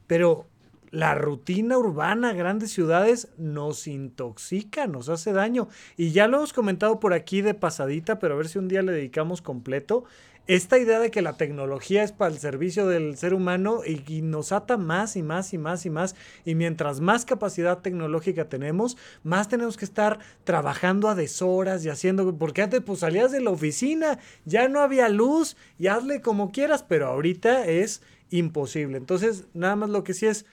pero 0.05 0.45
la 0.91 1.15
rutina 1.15 1.77
urbana, 1.77 2.33
grandes 2.33 2.71
ciudades, 2.71 3.29
nos 3.37 3.87
intoxica, 3.87 4.87
nos 4.87 5.09
hace 5.09 5.33
daño. 5.33 5.67
Y 5.95 6.11
ya 6.11 6.27
lo 6.27 6.37
hemos 6.37 6.53
comentado 6.53 6.99
por 6.99 7.13
aquí 7.13 7.41
de 7.41 7.53
pasadita, 7.53 8.19
pero 8.19 8.33
a 8.33 8.37
ver 8.37 8.47
si 8.47 8.59
un 8.59 8.67
día 8.67 8.81
le 8.81 8.91
dedicamos 8.91 9.41
completo. 9.41 10.05
Esta 10.47 10.77
idea 10.77 10.99
de 10.99 11.11
que 11.11 11.21
la 11.21 11.33
tecnología 11.33 12.03
es 12.03 12.13
para 12.13 12.31
el 12.31 12.39
servicio 12.39 12.87
del 12.87 13.17
ser 13.17 13.33
humano 13.33 13.81
y, 13.85 14.21
nos 14.21 14.53
ata 14.53 14.77
más 14.77 15.17
y 15.17 15.21
más 15.21 15.53
y 15.53 15.57
más 15.57 15.85
y 15.85 15.89
más. 15.89 16.15
Y 16.45 16.55
mientras 16.55 17.01
más 17.01 17.25
capacidad 17.25 17.79
tecnológica 17.79 18.47
tenemos, 18.47 18.95
más 19.23 19.49
tenemos 19.49 19.75
que 19.75 19.83
estar 19.83 20.19
trabajando 20.45 21.09
a 21.09 21.15
deshoras 21.15 21.83
y 21.83 21.89
haciendo. 21.89 22.37
Porque 22.37 22.61
antes 22.61 22.81
pues 22.81 22.99
salías 22.99 23.33
de 23.33 23.41
la 23.41 23.49
oficina, 23.49 24.19
ya 24.45 24.69
no 24.69 24.79
había 24.79 25.09
luz 25.09 25.57
y 25.77 25.87
hazle 25.87 26.21
como 26.21 26.53
quieras, 26.53 26.81
pero 26.81 27.07
ahorita 27.07 27.65
es 27.65 28.01
imposible. 28.29 28.97
Entonces, 28.97 29.47
nada 29.53 29.75
más 29.75 29.89
lo 29.89 30.05
que 30.05 30.13
sí 30.13 30.27
es 30.27 30.45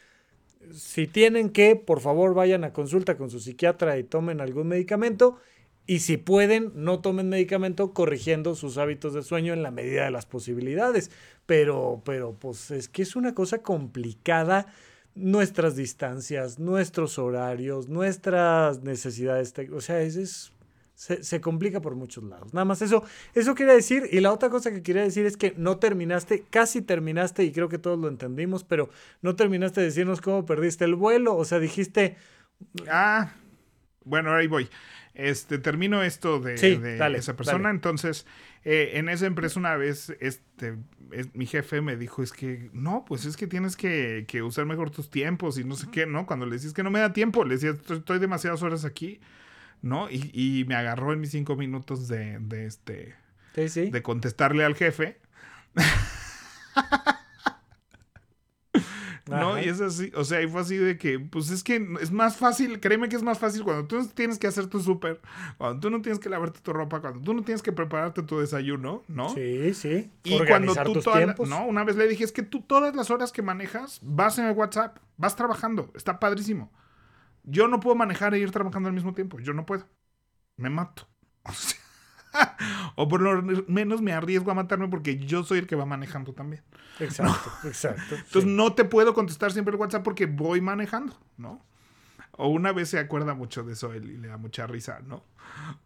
si 0.73 1.07
tienen 1.07 1.51
que, 1.51 1.77
por 1.77 2.01
favor 2.01 2.35
vayan 2.35 2.65
a 2.65 2.73
consulta 2.73 3.17
con 3.17 3.31
su 3.31 3.41
psiquiatra 3.41 3.99
y 3.99 4.05
tomen 4.05 4.41
algún 4.41 4.69
medicamento. 4.69 5.39
Y 5.87 5.99
si 5.99 6.17
pueden, 6.17 6.73
no 6.75 7.01
tomen 7.01 7.29
medicamento 7.29 7.93
corrigiendo 7.93 8.55
sus 8.55 8.79
hábitos 8.79 9.13
de 9.13 9.23
sueño 9.23 9.53
en 9.53 9.63
la 9.63 9.71
medida 9.71 10.05
de 10.05 10.11
las 10.11 10.25
posibilidades. 10.25 11.11
Pero, 11.47 12.03
pero, 12.05 12.35
pues 12.39 12.71
es 12.71 12.89
que 12.89 13.03
es 13.03 13.17
una 13.17 13.35
cosa 13.35 13.59
complicada 13.59 14.67
nuestras 15.15 15.77
distancias, 15.77 16.59
nuestros 16.59 17.19
horarios, 17.19 17.89
nuestras 17.89 18.83
necesidades. 18.83 19.53
O 19.73 19.81
sea, 19.81 20.01
es 20.01 20.53
se, 20.95 21.41
complica 21.41 21.81
por 21.81 21.97
muchos 21.97 22.25
lados. 22.25 22.55
Nada 22.55 22.65
más 22.65 22.81
eso, 22.83 23.05
eso 23.35 23.55
quería 23.55 23.75
decir. 23.75 24.09
Y 24.11 24.21
la 24.21 24.33
otra 24.33 24.49
cosa 24.49 24.71
que 24.71 24.83
quería 24.83 25.03
decir 25.03 25.27
es 25.27 25.37
que 25.37 25.55
no 25.57 25.79
terminaste, 25.79 26.45
casi 26.51 26.83
terminaste, 26.83 27.45
y 27.45 27.53
creo 27.53 27.69
que 27.69 27.79
todos 27.79 27.99
lo 27.99 28.09
entendimos, 28.09 28.65
pero 28.65 28.91
no 29.23 29.37
terminaste 29.37 29.81
de 29.81 29.87
decirnos 29.87 30.21
cómo 30.21 30.47
perdiste 30.47 30.85
el 30.85 30.95
vuelo. 30.95 31.37
O 31.37 31.45
sea, 31.45 31.59
dijiste. 31.59 32.17
Ah, 32.89 33.33
bueno, 34.05 34.33
ahí 34.33 34.47
voy. 34.47 34.69
Este, 35.15 35.59
termino 35.59 36.03
esto 36.03 36.41
de, 36.41 36.55
esa 37.17 37.37
persona. 37.37 37.71
Entonces, 37.71 38.27
eh, 38.65 38.93
en 38.95 39.09
esa 39.09 39.27
empresa 39.27 39.61
una 39.61 39.77
vez, 39.77 40.11
este, 40.21 40.77
mi 41.35 41.47
jefe 41.47 41.81
me 41.81 41.97
dijo, 41.97 42.23
es 42.23 42.33
que, 42.33 42.71
no, 42.73 43.05
pues 43.07 43.25
es 43.25 43.37
que 43.37 43.47
tienes 43.47 43.77
que, 43.77 44.27
usar 44.43 44.67
mejor 44.67 44.91
tus 44.91 45.11
tiempos 45.11 45.59
y 45.59 45.65
no 45.65 45.77
sé 45.77 45.87
qué, 45.93 46.07
¿no? 46.07 46.27
Cuando 46.27 46.47
le 46.47 46.57
decís 46.57 46.73
que 46.73 46.83
no 46.83 46.91
me 46.91 46.99
da 46.99 47.13
tiempo, 47.13 47.45
le 47.45 47.55
decía, 47.55 47.71
estoy 47.71 48.19
demasiadas 48.19 48.63
horas 48.63 48.85
aquí. 48.85 49.21
¿No? 49.85 50.11
Y, 50.11 50.31
y, 50.33 50.65
me 50.65 50.75
agarró 50.75 51.13
en 51.13 51.21
mis 51.21 51.31
cinco 51.31 51.57
minutos 51.57 52.09
de, 52.09 52.39
de 52.41 52.67
este. 52.67 53.15
De 53.55 54.03
contestarle 54.03 54.65
al 54.65 54.75
jefe. 54.75 55.21
¿no? 59.27 59.61
Y 59.61 59.69
es 59.69 59.81
así, 59.81 60.11
o 60.17 60.25
sea, 60.25 60.43
y 60.43 60.49
fue 60.49 60.63
así 60.63 60.77
de 60.77 60.99
que, 60.99 61.19
pues 61.21 61.51
es 61.51 61.63
que 61.63 61.87
es 62.01 62.11
más 62.11 62.37
fácil, 62.37 62.81
créeme 62.81 63.09
que 63.09 63.17
es 63.17 63.23
más 63.23 63.39
fácil 63.39 63.63
cuando 63.63 63.87
tú 63.87 64.07
tienes 64.09 64.39
que 64.39 64.47
hacer 64.47 64.67
tu 64.67 64.81
súper, 64.81 65.21
cuando 65.57 65.81
tú 65.81 65.91
no 65.91 66.03
tienes 66.03 66.19
que 66.19 66.29
lavarte 66.29 66.61
tu 66.61 66.73
ropa, 66.73 67.01
cuando 67.01 67.21
tú 67.21 67.35
no 67.35 67.43
tienes 67.43 67.63
que 67.63 67.73
prepararte 67.73 68.23
tu 68.23 68.39
desayuno, 68.39 69.03
¿no? 69.09 69.29
Sí, 69.35 69.75
sí. 69.75 70.11
Y 70.25 70.45
cuando 70.47 70.75
tú 70.75 71.01
todas, 71.01 71.39
no, 71.41 71.67
una 71.67 71.85
vez 71.85 71.97
le 71.97 72.09
dije, 72.09 72.25
es 72.25 72.33
que 72.33 72.43
tú 72.43 72.63
todas 72.63 72.97
las 72.97 73.11
horas 73.11 73.33
que 73.33 73.43
manejas 73.43 74.01
vas 74.03 74.39
en 74.39 74.47
el 74.47 74.53
WhatsApp, 74.55 74.99
vas 75.17 75.37
trabajando, 75.37 75.91
está 75.95 76.19
padrísimo. 76.19 76.71
Yo 77.45 77.69
no 77.69 77.81
puedo 77.81 77.95
manejar 77.95 78.35
e 78.35 78.39
ir 78.39 78.51
trabajando 78.51 78.89
al 78.89 78.95
mismo 78.95 79.15
tiempo. 79.15 79.39
Yo 79.39 79.53
no 79.53 79.67
puedo. 79.67 79.87
Me 80.57 80.71
mato. 80.71 81.07
O, 82.97 83.07
por 83.09 83.21
lo 83.21 83.43
menos 83.69 84.03
me 84.03 84.13
arriesgo 84.13 84.51
a 84.51 84.55
matarme 84.55 84.89
porque 84.89 85.19
yo 85.19 85.45
soy 85.45 85.59
el 85.59 85.67
que 85.67 85.77
va 85.77 85.87
manejando 85.87 86.33
también. 86.33 86.63
Exacto, 86.99 87.51
exacto. 87.65 88.17
Entonces 88.17 88.47
no 88.47 88.75
te 88.75 88.85
puedo 88.85 89.15
contestar 89.15 89.53
siempre 89.53 89.75
el 89.75 89.81
WhatsApp 89.81 90.03
porque 90.03 90.27
voy 90.27 90.61
manejando, 90.61 91.17
¿no? 91.37 91.65
O 92.37 92.49
una 92.49 92.73
vez 92.73 92.89
se 92.89 92.99
acuerda 92.99 93.35
mucho 93.35 93.63
de 93.63 93.75
eso 93.75 93.93
él 93.93 94.11
y 94.11 94.17
le 94.17 94.29
da 94.29 94.37
mucha 94.37 94.67
risa, 94.67 95.01
¿no? 95.07 95.25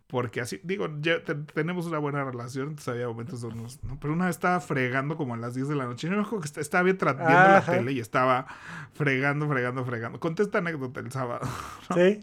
Porque 0.06 0.40
así, 0.40 0.60
digo, 0.64 0.88
ya 1.00 1.22
tenemos 1.52 1.86
una 1.86 1.98
buena 1.98 2.24
relación, 2.24 2.68
entonces 2.68 2.88
había 2.88 3.08
momentos 3.08 3.42
donde 3.42 3.62
nos, 3.62 3.82
¿no? 3.84 4.00
Pero 4.00 4.14
una 4.14 4.26
vez 4.26 4.36
estaba 4.36 4.58
fregando 4.60 5.16
como 5.16 5.34
a 5.34 5.36
las 5.36 5.54
10 5.54 5.68
de 5.68 5.76
la 5.76 5.84
noche. 5.84 6.08
Yo 6.08 6.16
me 6.16 6.22
acuerdo 6.22 6.40
que 6.40 6.60
estaba 6.60 6.82
viendo 6.84 7.04
la 7.04 7.62
tele 7.64 7.92
y 7.92 8.00
estaba 8.00 8.46
fregando, 8.94 9.46
fregando, 9.46 9.84
fregando. 9.84 10.20
Conté 10.20 10.44
esta 10.44 10.58
anécdota 10.58 11.00
el 11.00 11.12
sábado. 11.12 11.46
¿no? 11.90 11.96
Sí. 11.96 12.20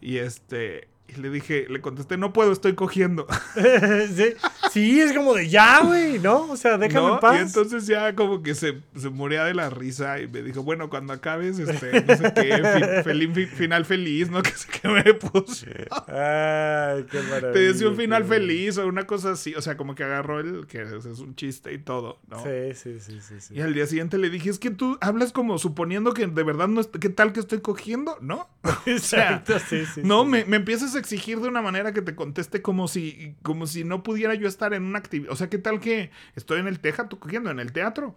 Y 0.00 0.18
este, 0.18 0.88
Y 1.16 1.20
le 1.20 1.30
dije, 1.30 1.66
le 1.68 1.80
contesté, 1.80 2.16
no 2.16 2.32
puedo, 2.32 2.52
estoy 2.52 2.74
cogiendo. 2.74 3.26
sí, 4.72 5.00
es 5.00 5.12
como 5.12 5.34
de 5.34 5.48
ya, 5.48 5.82
güey, 5.84 6.18
¿no? 6.18 6.50
O 6.50 6.56
sea, 6.56 6.78
déjame 6.78 7.14
en 7.14 7.20
paz. 7.20 7.36
Y 7.38 7.42
entonces 7.42 7.86
ya 7.86 8.14
como 8.14 8.42
que 8.42 8.54
se, 8.54 8.80
se 8.96 9.10
moría 9.10 9.44
de 9.44 9.54
la 9.54 9.70
risa 9.70 10.20
y 10.20 10.28
me 10.28 10.42
dijo, 10.42 10.62
bueno, 10.62 10.90
cuando 10.90 11.12
acabes, 11.12 11.58
este, 11.58 12.02
no 12.02 12.16
sé 12.16 12.32
qué, 12.34 13.46
final 13.46 13.84
feliz, 13.84 14.30
¿no? 14.30 14.42
Que 14.44 14.50
sé 14.50 14.68
qué 14.68 14.88
me 14.88 15.14
puso. 15.14 15.66
Ay, 16.06 17.06
qué 17.10 17.20
maravilla. 17.22 17.52
Te 17.52 17.58
decía 17.60 17.88
un 17.88 17.96
final 17.96 18.24
feliz 18.24 18.76
o 18.78 18.86
una 18.86 19.06
cosa 19.06 19.32
así. 19.32 19.54
O 19.54 19.62
sea, 19.62 19.76
como 19.76 19.94
que 19.94 20.04
agarró 20.04 20.40
el 20.40 20.66
que 20.66 20.82
es 20.82 21.04
un 21.06 21.34
chiste 21.34 21.72
y 21.72 21.78
todo, 21.78 22.18
¿no? 22.28 22.42
Sí, 22.42 22.74
sí, 22.74 23.00
sí, 23.00 23.20
sí, 23.20 23.40
sí. 23.40 23.54
Y 23.54 23.60
al 23.60 23.72
día 23.72 23.86
siguiente 23.86 24.18
le 24.18 24.28
dije, 24.30 24.50
es 24.50 24.58
que 24.58 24.70
tú 24.70 24.98
hablas 25.00 25.32
como 25.32 25.58
suponiendo 25.58 26.12
que 26.12 26.26
de 26.26 26.42
verdad 26.42 26.68
no, 26.68 26.82
¿qué 26.90 27.08
tal 27.08 27.32
que 27.32 27.40
estoy 27.40 27.60
cogiendo? 27.60 28.18
¿No? 28.20 28.48
Exacto, 28.86 29.58
sí, 29.58 29.84
sí. 29.86 30.02
No, 30.04 30.24
Me, 30.24 30.44
me 30.44 30.56
empiezas 30.56 30.94
exigir 31.04 31.40
de 31.40 31.48
una 31.48 31.62
manera 31.62 31.92
que 31.92 32.02
te 32.02 32.14
conteste 32.14 32.62
como 32.62 32.88
si, 32.88 33.36
como 33.42 33.66
si 33.66 33.84
no 33.84 34.02
pudiera 34.02 34.34
yo 34.34 34.48
estar 34.48 34.72
en 34.72 34.84
una 34.84 34.98
actividad. 34.98 35.32
O 35.32 35.36
sea, 35.36 35.50
¿qué 35.50 35.58
tal 35.58 35.78
que 35.78 36.10
estoy 36.34 36.60
en 36.60 36.66
el 36.66 36.80
Teatro 36.80 37.20
cogiendo, 37.20 37.50
en 37.50 37.60
el 37.60 37.72
teatro? 37.72 38.16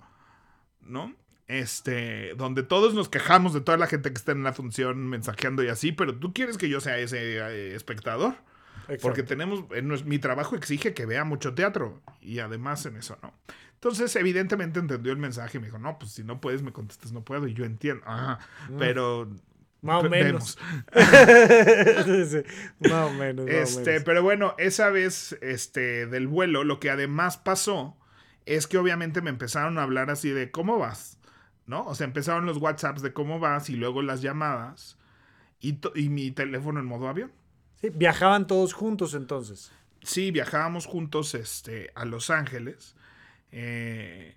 ¿No? 0.82 1.14
Este, 1.48 2.34
donde 2.36 2.64
todos 2.64 2.94
nos 2.94 3.10
quejamos 3.10 3.54
de 3.54 3.62
toda 3.62 3.78
la 3.78 3.88
gente 3.88 4.10
que 4.10 4.18
está 4.18 4.32
en 4.32 4.44
la 4.44 4.54
función 4.54 5.08
mensajeando 5.08 5.64
y 5.64 5.70
así, 5.70 5.92
pero 5.92 6.16
tú 6.16 6.34
quieres 6.34 6.58
que 6.58 6.70
yo 6.70 6.82
sea 6.82 6.98
ese 6.98 7.38
eh, 7.38 7.76
espectador. 7.76 8.36
Porque 9.02 9.22
tenemos, 9.24 9.66
en, 9.72 9.92
mi 10.08 10.18
trabajo 10.18 10.56
exige 10.56 10.94
que 10.94 11.06
vea 11.06 11.26
mucho 11.26 11.54
teatro 11.54 12.02
y 12.22 12.40
además 12.40 12.86
en 12.86 12.96
eso 12.96 13.18
no. 13.22 13.34
Entonces, 13.74 14.16
evidentemente 14.16 14.80
entendió 14.80 15.12
el 15.12 15.18
mensaje 15.18 15.58
y 15.58 15.62
me 15.62 15.68
dijo, 15.68 15.78
no, 15.78 16.00
pues 16.00 16.12
si 16.14 16.24
no 16.24 16.40
puedes, 16.40 16.64
me 16.64 16.72
contestas, 16.72 17.12
no 17.12 17.22
puedo. 17.22 17.48
Y 17.48 17.54
yo 17.54 17.66
entiendo, 17.66 18.02
ajá, 18.06 18.40
mm. 18.70 18.78
pero 18.78 19.30
más 19.82 20.04
o 20.04 20.10
menos. 20.10 20.58
más 22.80 23.10
o 23.10 23.14
menos. 23.14 23.48
Este, 23.48 24.02
pero 24.02 24.24
bueno, 24.24 24.56
esa 24.58 24.90
vez 24.90 25.38
este, 25.42 26.08
del 26.08 26.28
vuelo, 26.28 26.64
lo 26.64 26.80
que 26.80 26.90
además 26.90 27.38
pasó 27.38 27.98
es 28.46 28.68
que 28.68 28.78
obviamente 28.78 29.22
me 29.22 29.30
empezaron 29.30 29.78
a 29.78 29.84
hablar 29.84 30.10
así 30.10 30.30
de 30.30 30.52
cómo 30.52 30.80
vas, 30.80 31.20
¿no? 31.66 31.86
O 31.86 31.96
sea, 31.96 32.06
empezaron 32.06 32.46
los 32.46 32.58
WhatsApps 32.58 33.02
de 33.02 33.14
cómo 33.14 33.40
vas 33.40 33.70
y 33.70 33.76
luego 33.76 34.02
las 34.02 34.22
llamadas 34.22 34.98
y, 35.60 35.80
y 35.96 36.10
mi 36.10 36.32
teléfono 36.32 36.80
en 36.80 36.86
modo 36.86 37.08
avión. 37.08 37.32
Sí, 37.82 37.90
viajaban 37.90 38.48
todos 38.48 38.74
juntos 38.74 39.14
entonces. 39.14 39.72
Sí, 40.02 40.32
viajábamos 40.32 40.86
juntos 40.86 41.36
este, 41.36 41.92
a 41.96 42.06
Los 42.06 42.30
Ángeles. 42.30 42.96
Eh, 43.52 44.36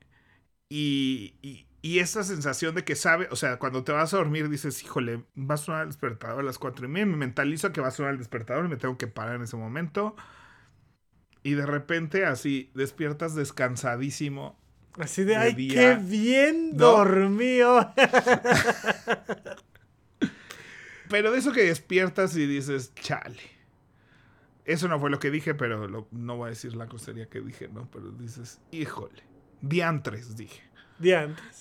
y, 0.69 1.35
y 1.43 1.67
esa 1.83 2.23
sensación 2.25 2.75
de 2.75 2.85
que 2.85 2.95
sabe, 2.95 3.27
o 3.31 3.37
sea, 3.37 3.59
cuando 3.59 3.85
te 3.85 3.93
vas 3.93 4.13
a 4.13 4.19
dormir 4.19 4.51
dices, 4.51 4.83
híjole, 4.83 5.25
va 5.37 5.55
a 5.55 5.59
sonar 5.59 5.83
el 5.83 5.89
despertador 5.89 6.41
a 6.41 6.43
las 6.43 6.59
cuatro 6.59 6.85
y 6.85 6.89
media, 6.89 7.07
me 7.07 7.17
mentalizo 7.17 7.73
que 7.73 7.81
va 7.81 7.89
a 7.89 7.93
sonar 7.93 8.13
el 8.13 8.19
despertador 8.19 8.67
y 8.67 8.69
me 8.69 8.77
tengo 8.77 8.99
que 8.99 9.07
parar 9.07 9.37
en 9.37 9.43
ese 9.43 9.57
momento. 9.57 10.15
Y 11.43 11.55
de 11.55 11.65
repente 11.65 12.27
así 12.27 12.71
despiertas 12.75 13.35
descansadísimo. 13.35 14.61
Así 14.99 15.25
de, 15.25 15.37
ay, 15.37 15.69
qué 15.69 15.95
bien 15.95 16.77
dormido. 16.77 17.95
pero 21.09 21.33
de 21.33 21.39
eso 21.39 21.53
que 21.53 21.65
despiertas 21.65 22.37
y 22.37 22.47
dices, 22.47 22.95
chale. 22.95 23.41
Eso 24.67 24.87
no 24.87 25.01
fue 25.01 25.09
lo 25.09 25.19
que 25.19 25.31
dije, 25.31 25.55
pero 25.55 26.09
no 26.11 26.37
voy 26.37 26.49
a 26.49 26.51
decir 26.51 26.77
la 26.77 26.87
cosería 26.89 27.27
que 27.31 27.41
dije, 27.41 27.69
¿no? 27.69 27.91
Pero 27.91 28.11
dices, 28.11 28.61
híjole, 28.71 29.23
diantres, 29.63 30.37
dije 30.37 30.70
de 31.01 31.17
antes. 31.17 31.61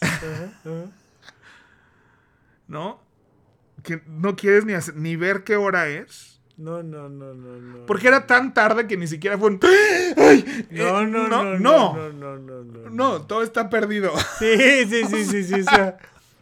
¿No? 2.67 3.01
Que 3.83 4.03
no 4.05 4.35
quieres 4.35 4.65
ni, 4.65 4.73
ni 5.01 5.15
ver 5.15 5.43
qué 5.43 5.55
hora 5.55 5.87
es. 5.87 6.39
No, 6.57 6.83
no, 6.83 7.07
no, 7.07 7.33
no, 7.33 7.55
no. 7.55 7.85
Porque 7.85 8.09
era 8.09 8.27
tan 8.27 8.53
tarde 8.53 8.85
que 8.85 8.97
ni 8.97 9.07
siquiera 9.07 9.37
fue 9.37 9.51
un. 9.51 9.59
¡Ay! 10.17 10.67
No, 10.71 11.07
no, 11.07 11.29
no, 11.29 11.57
no, 11.57 11.57
no, 11.57 12.11
no, 12.11 12.37
no, 12.37 12.63
no, 12.63 12.89
no, 12.89 13.21
todo 13.21 13.43
está 13.43 13.69
perdido. 13.69 14.11
Sí, 14.39 14.85
sí, 14.89 15.05
sí, 15.05 15.23
sí, 15.23 15.43
sí. 15.45 15.61
O 15.61 15.63
sea, 15.63 15.97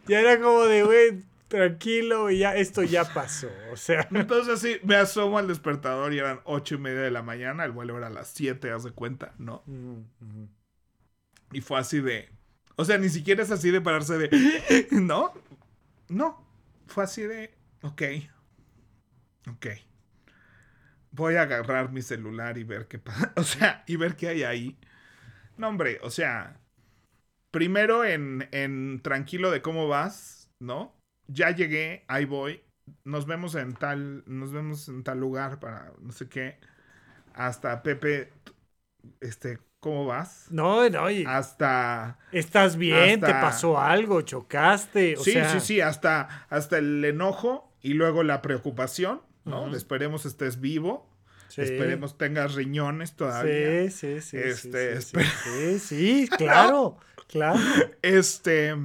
ya 0.08 0.20
era 0.20 0.41
como 0.41 0.64
de, 0.64 0.82
güey, 0.82 1.24
tranquilo, 1.48 2.32
ya, 2.32 2.56
esto 2.56 2.82
ya 2.82 3.14
pasó. 3.14 3.48
O 3.72 3.78
sea. 3.78 4.08
Entonces 4.12 4.56
así, 4.56 4.78
me 4.84 4.95
asomo 4.95 5.38
al 5.38 5.48
despertador 5.48 6.12
y 6.12 6.18
eran 6.18 6.39
ocho 6.45 6.74
y 6.74 6.80
media 6.80 7.02
de 7.02 7.12
la 7.12 7.22
mañana. 7.22 7.64
El 7.64 7.72
vuelo 7.72 7.95
era 7.95 8.08
a 8.08 8.10
las 8.10 8.30
siete, 8.30 8.72
haz 8.72 8.84
de 8.86 8.91
cuenta, 8.91 9.36
¿no? 9.38 9.64
Y 11.52 11.62
fue 11.62 11.80
así 11.80 12.02
de. 12.02 12.28
O 12.78 12.86
sea, 12.86 12.99
ni 12.99 13.09
siquiera 13.09 13.43
es 13.43 13.51
así 13.51 13.71
de 13.71 13.82
pararse 13.82 14.17
de. 14.19 14.88
¿No? 14.91 15.34
No. 16.09 16.45
Fue 16.88 17.03
así 17.05 17.23
de. 17.23 17.51
Ok. 17.84 18.03
Ok. 19.49 19.67
Voy 21.11 21.36
a 21.36 21.43
agarrar 21.43 21.91
mi 21.91 22.01
celular 22.01 22.57
y 22.57 22.63
ver 22.63 22.88
qué 22.88 22.99
pasa. 22.99 23.34
O 23.38 23.43
sea, 23.43 23.84
y 23.88 23.95
ver 23.95 24.15
qué 24.15 24.28
hay 24.30 24.43
ahí. 24.43 24.78
No, 25.57 25.69
hombre, 25.69 25.99
o 26.03 26.11
sea. 26.11 26.61
Primero 27.51 28.05
en, 28.05 28.47
en 28.51 29.01
tranquilo 29.03 29.51
de 29.51 29.61
cómo 29.61 29.88
vas, 29.88 30.51
¿no? 30.59 30.95
Ya 31.28 31.51
llegué, 31.51 32.05
ahí 32.07 32.25
voy. 32.25 32.63
Nos 33.05 33.25
vemos 33.28 33.55
en 33.55 33.73
tal. 33.75 34.23
Nos 34.28 34.51
vemos 34.53 34.88
en 34.89 35.03
tal 35.03 35.19
lugar 35.19 35.59
para 35.59 35.93
no 36.01 36.11
sé 36.11 36.30
qué. 36.30 36.59
Hasta 37.34 37.84
Pepe. 37.84 38.32
Este, 39.21 39.59
¿Cómo 39.80 40.05
vas? 40.05 40.47
No, 40.49 40.89
no, 40.89 41.05
hasta... 41.28 42.17
¿Estás 42.32 42.78
bien? 42.78 43.21
¿Te 43.21 43.32
pasó 43.32 43.80
algo? 43.80 44.21
¿Chocaste? 44.21 45.15
sí, 45.17 45.34
sí, 45.51 45.59
sí, 45.59 45.82
hasta, 45.82 46.47
hasta 46.49 46.80
el 46.80 47.05
enojo 47.05 47.71
y 47.82 47.93
luego 47.93 48.23
la 48.23 48.41
preocupación, 48.41 49.21
¿no? 49.45 49.75
Esperemos 49.75 50.25
estés 50.25 50.59
vivo. 50.59 51.07
Esperemos 51.55 52.17
tengas 52.17 52.55
riñones 52.55 53.15
todavía. 53.15 53.89
Sí, 53.89 54.19
sí, 54.19 54.21
sí. 54.21 54.38
Este, 54.38 55.01
sí, 55.01 55.17
sí, 55.43 55.80
sí, 55.80 56.30
claro, 56.38 56.97
claro. 57.28 57.59
Este... 58.01 58.75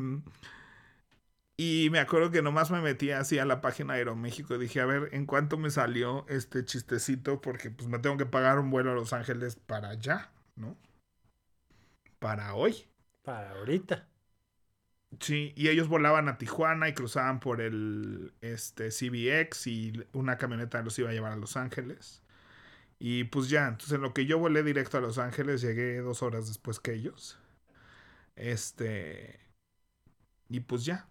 Y 1.57 1.91
me 1.91 2.01
acuerdo 2.01 2.31
que 2.31 2.43
nomás 2.43 2.71
me 2.71 2.81
metí 2.81 3.13
así 3.13 3.39
a 3.39 3.45
la 3.45 3.61
página 3.61 3.93
de 3.93 4.01
Aeroméxico 4.01 4.57
y 4.57 4.59
dije, 4.59 4.81
a 4.81 4.87
ver, 4.87 5.11
¿en 5.13 5.27
cuánto 5.27 5.59
me 5.59 5.71
salió 5.71 6.27
este 6.29 6.65
chistecito? 6.65 7.41
Porque 7.41 7.71
pues 7.71 7.89
me 7.89 8.01
tengo 8.01 8.17
que 8.17 8.27
pagar 8.27 8.59
un 8.59 8.71
vuelo 8.71 8.91
a 8.91 8.95
Los 8.95 9.13
Ángeles 9.13 9.55
para 9.55 9.91
allá. 9.91 10.32
¿No? 10.57 10.77
Para 12.19 12.55
hoy. 12.55 12.87
Para 13.23 13.53
ahorita. 13.53 14.09
Sí, 15.21 15.53
y 15.57 15.69
ellos 15.69 15.89
volaban 15.89 16.29
a 16.29 16.39
Tijuana 16.39 16.89
y 16.89 16.95
cruzaban 16.95 17.39
por 17.41 17.61
el 17.61 18.33
este, 18.41 18.89
CBX 18.89 19.67
y 19.67 19.93
una 20.13 20.39
camioneta 20.39 20.83
los 20.83 20.99
iba 20.99 21.11
a 21.11 21.13
llevar 21.13 21.33
a 21.33 21.37
Los 21.37 21.57
Ángeles. 21.57 22.23
Y 22.99 23.25
pues 23.25 23.49
ya, 23.51 23.69
entonces 23.69 23.95
en 23.95 24.03
lo 24.03 24.15
que 24.15 24.27
yo 24.27 24.39
volé 24.39 24.63
directo 24.63 24.99
a 24.99 25.01
Los 25.03 25.19
Ángeles, 25.19 25.63
llegué 25.63 25.99
dos 26.01 26.23
horas 26.23 26.49
después 26.49 26.81
que 26.81 26.95
ellos. 26.95 27.39
Este. 28.37 29.41
Y 30.49 30.61
pues 30.61 30.85
ya, 30.85 31.09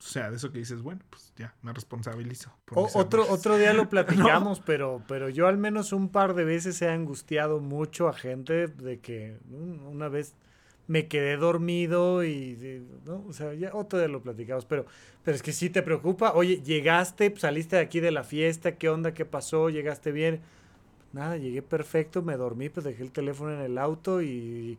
o 0.00 0.02
sea, 0.02 0.30
de 0.30 0.36
eso 0.36 0.50
que 0.50 0.58
dices, 0.58 0.80
bueno, 0.80 1.02
pues 1.10 1.32
ya, 1.36 1.54
me 1.60 1.74
responsabilizo. 1.74 2.50
otro, 2.74 3.30
otro 3.30 3.58
día 3.58 3.74
lo 3.74 3.88
platicamos, 3.90 4.60
pero, 4.60 5.02
pero 5.06 5.28
yo 5.28 5.46
al 5.46 5.58
menos 5.58 5.92
un 5.92 6.08
par 6.08 6.32
de 6.32 6.44
veces 6.44 6.80
he 6.80 6.88
angustiado 6.88 7.60
mucho 7.60 8.08
a 8.08 8.14
gente 8.14 8.66
de 8.66 8.98
que 9.00 9.38
una 9.50 10.08
vez 10.08 10.34
me 10.86 11.06
quedé 11.06 11.36
dormido 11.36 12.24
y, 12.24 12.82
¿no? 13.04 13.24
O 13.28 13.34
sea, 13.34 13.52
ya 13.52 13.74
otro 13.74 13.98
día 13.98 14.08
lo 14.08 14.22
platicamos, 14.22 14.64
pero, 14.64 14.86
pero 15.22 15.34
es 15.34 15.42
que 15.42 15.52
sí 15.52 15.68
te 15.68 15.82
preocupa. 15.82 16.32
Oye, 16.32 16.62
llegaste, 16.62 17.32
saliste 17.36 17.76
de 17.76 17.82
aquí 17.82 18.00
de 18.00 18.10
la 18.10 18.24
fiesta, 18.24 18.76
¿qué 18.76 18.88
onda? 18.88 19.12
¿Qué 19.12 19.26
pasó? 19.26 19.68
¿Llegaste 19.68 20.12
bien? 20.12 20.40
Nada, 21.12 21.36
llegué 21.36 21.60
perfecto, 21.60 22.22
me 22.22 22.36
dormí, 22.36 22.70
pues 22.70 22.84
dejé 22.84 23.02
el 23.02 23.12
teléfono 23.12 23.52
en 23.52 23.60
el 23.60 23.76
auto 23.76 24.22
y 24.22 24.78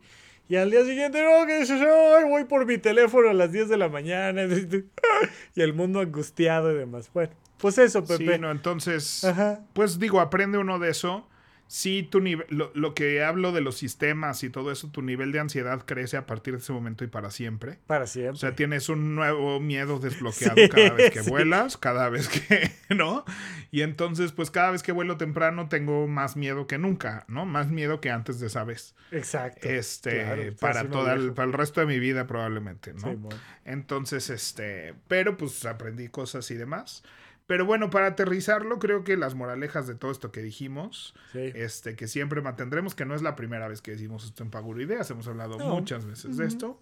al 0.56 0.70
día 0.70 0.84
siguiente, 0.84 1.22
no, 1.22 1.46
que 1.46 1.64
yo 1.64 2.28
voy 2.28 2.44
por 2.44 2.66
mi 2.66 2.78
teléfono 2.78 3.30
a 3.30 3.32
las 3.32 3.52
10 3.52 3.68
de 3.68 3.76
la 3.76 3.88
mañana. 3.88 4.42
y 5.54 5.60
el 5.60 5.72
mundo 5.72 6.00
angustiado 6.00 6.72
y 6.72 6.76
demás. 6.76 7.10
Bueno, 7.14 7.32
pues 7.58 7.78
eso, 7.78 8.04
Pepe. 8.04 8.34
Sí, 8.34 8.40
no, 8.40 8.50
entonces, 8.50 9.26
pues 9.72 9.98
digo, 9.98 10.20
aprende 10.20 10.58
uno 10.58 10.78
de 10.78 10.90
eso 10.90 11.26
sí 11.72 12.02
tu 12.02 12.20
nivel, 12.20 12.46
lo, 12.50 12.94
que 12.94 13.24
hablo 13.24 13.50
de 13.50 13.62
los 13.62 13.78
sistemas 13.78 14.44
y 14.44 14.50
todo 14.50 14.70
eso, 14.70 14.90
tu 14.90 15.00
nivel 15.00 15.32
de 15.32 15.40
ansiedad 15.40 15.86
crece 15.86 16.18
a 16.18 16.26
partir 16.26 16.52
de 16.52 16.60
ese 16.60 16.70
momento 16.70 17.02
y 17.02 17.06
para 17.06 17.30
siempre. 17.30 17.78
Para 17.86 18.06
siempre. 18.06 18.32
O 18.32 18.36
sea, 18.36 18.54
tienes 18.54 18.90
un 18.90 19.14
nuevo 19.14 19.58
miedo 19.58 19.98
desbloqueado 19.98 20.56
cada 20.68 20.90
vez 20.92 21.10
que 21.10 21.22
vuelas, 21.30 21.78
cada 21.78 22.10
vez 22.10 22.28
que, 22.28 22.70
¿no? 22.94 23.24
Y 23.70 23.80
entonces, 23.80 24.32
pues 24.32 24.50
cada 24.50 24.70
vez 24.70 24.82
que 24.82 24.92
vuelo 24.92 25.16
temprano 25.16 25.70
tengo 25.70 26.06
más 26.08 26.36
miedo 26.36 26.66
que 26.66 26.76
nunca, 26.76 27.24
¿no? 27.26 27.46
Más 27.46 27.70
miedo 27.70 28.02
que 28.02 28.10
antes 28.10 28.38
de 28.38 28.48
esa 28.48 28.64
vez. 28.64 28.94
Exacto. 29.10 29.66
Este, 29.66 30.52
para 30.52 30.90
todo 30.90 31.10
el, 31.10 31.32
para 31.32 31.46
el 31.46 31.54
resto 31.54 31.80
de 31.80 31.86
mi 31.86 31.98
vida 31.98 32.26
probablemente, 32.26 32.92
¿no? 32.92 33.30
Entonces, 33.64 34.28
este, 34.28 34.92
pero 35.08 35.38
pues 35.38 35.64
aprendí 35.64 36.08
cosas 36.08 36.50
y 36.50 36.54
demás. 36.54 37.02
Pero 37.46 37.66
bueno, 37.66 37.90
para 37.90 38.06
aterrizarlo, 38.06 38.78
creo 38.78 39.04
que 39.04 39.16
las 39.16 39.34
moralejas 39.34 39.86
de 39.86 39.94
todo 39.94 40.10
esto 40.10 40.32
que 40.32 40.42
dijimos, 40.42 41.14
este, 41.34 41.96
que 41.96 42.06
siempre 42.06 42.40
mantendremos, 42.40 42.94
que 42.94 43.04
no 43.04 43.14
es 43.14 43.22
la 43.22 43.36
primera 43.36 43.68
vez 43.68 43.82
que 43.82 43.90
decimos 43.90 44.24
esto 44.24 44.42
en 44.42 44.50
Paguro 44.50 44.80
Ideas, 44.80 45.10
hemos 45.10 45.26
hablado 45.28 45.58
muchas 45.58 46.06
veces 46.06 46.36
de 46.36 46.46
esto, 46.46 46.78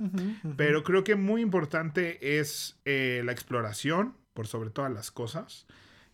pero 0.56 0.82
creo 0.84 1.02
que 1.02 1.16
muy 1.16 1.40
importante 1.40 2.38
es 2.38 2.78
eh, 2.84 3.22
la 3.24 3.32
exploración, 3.32 4.14
por 4.34 4.46
sobre 4.46 4.70
todas 4.70 4.92
las 4.92 5.10
cosas. 5.10 5.66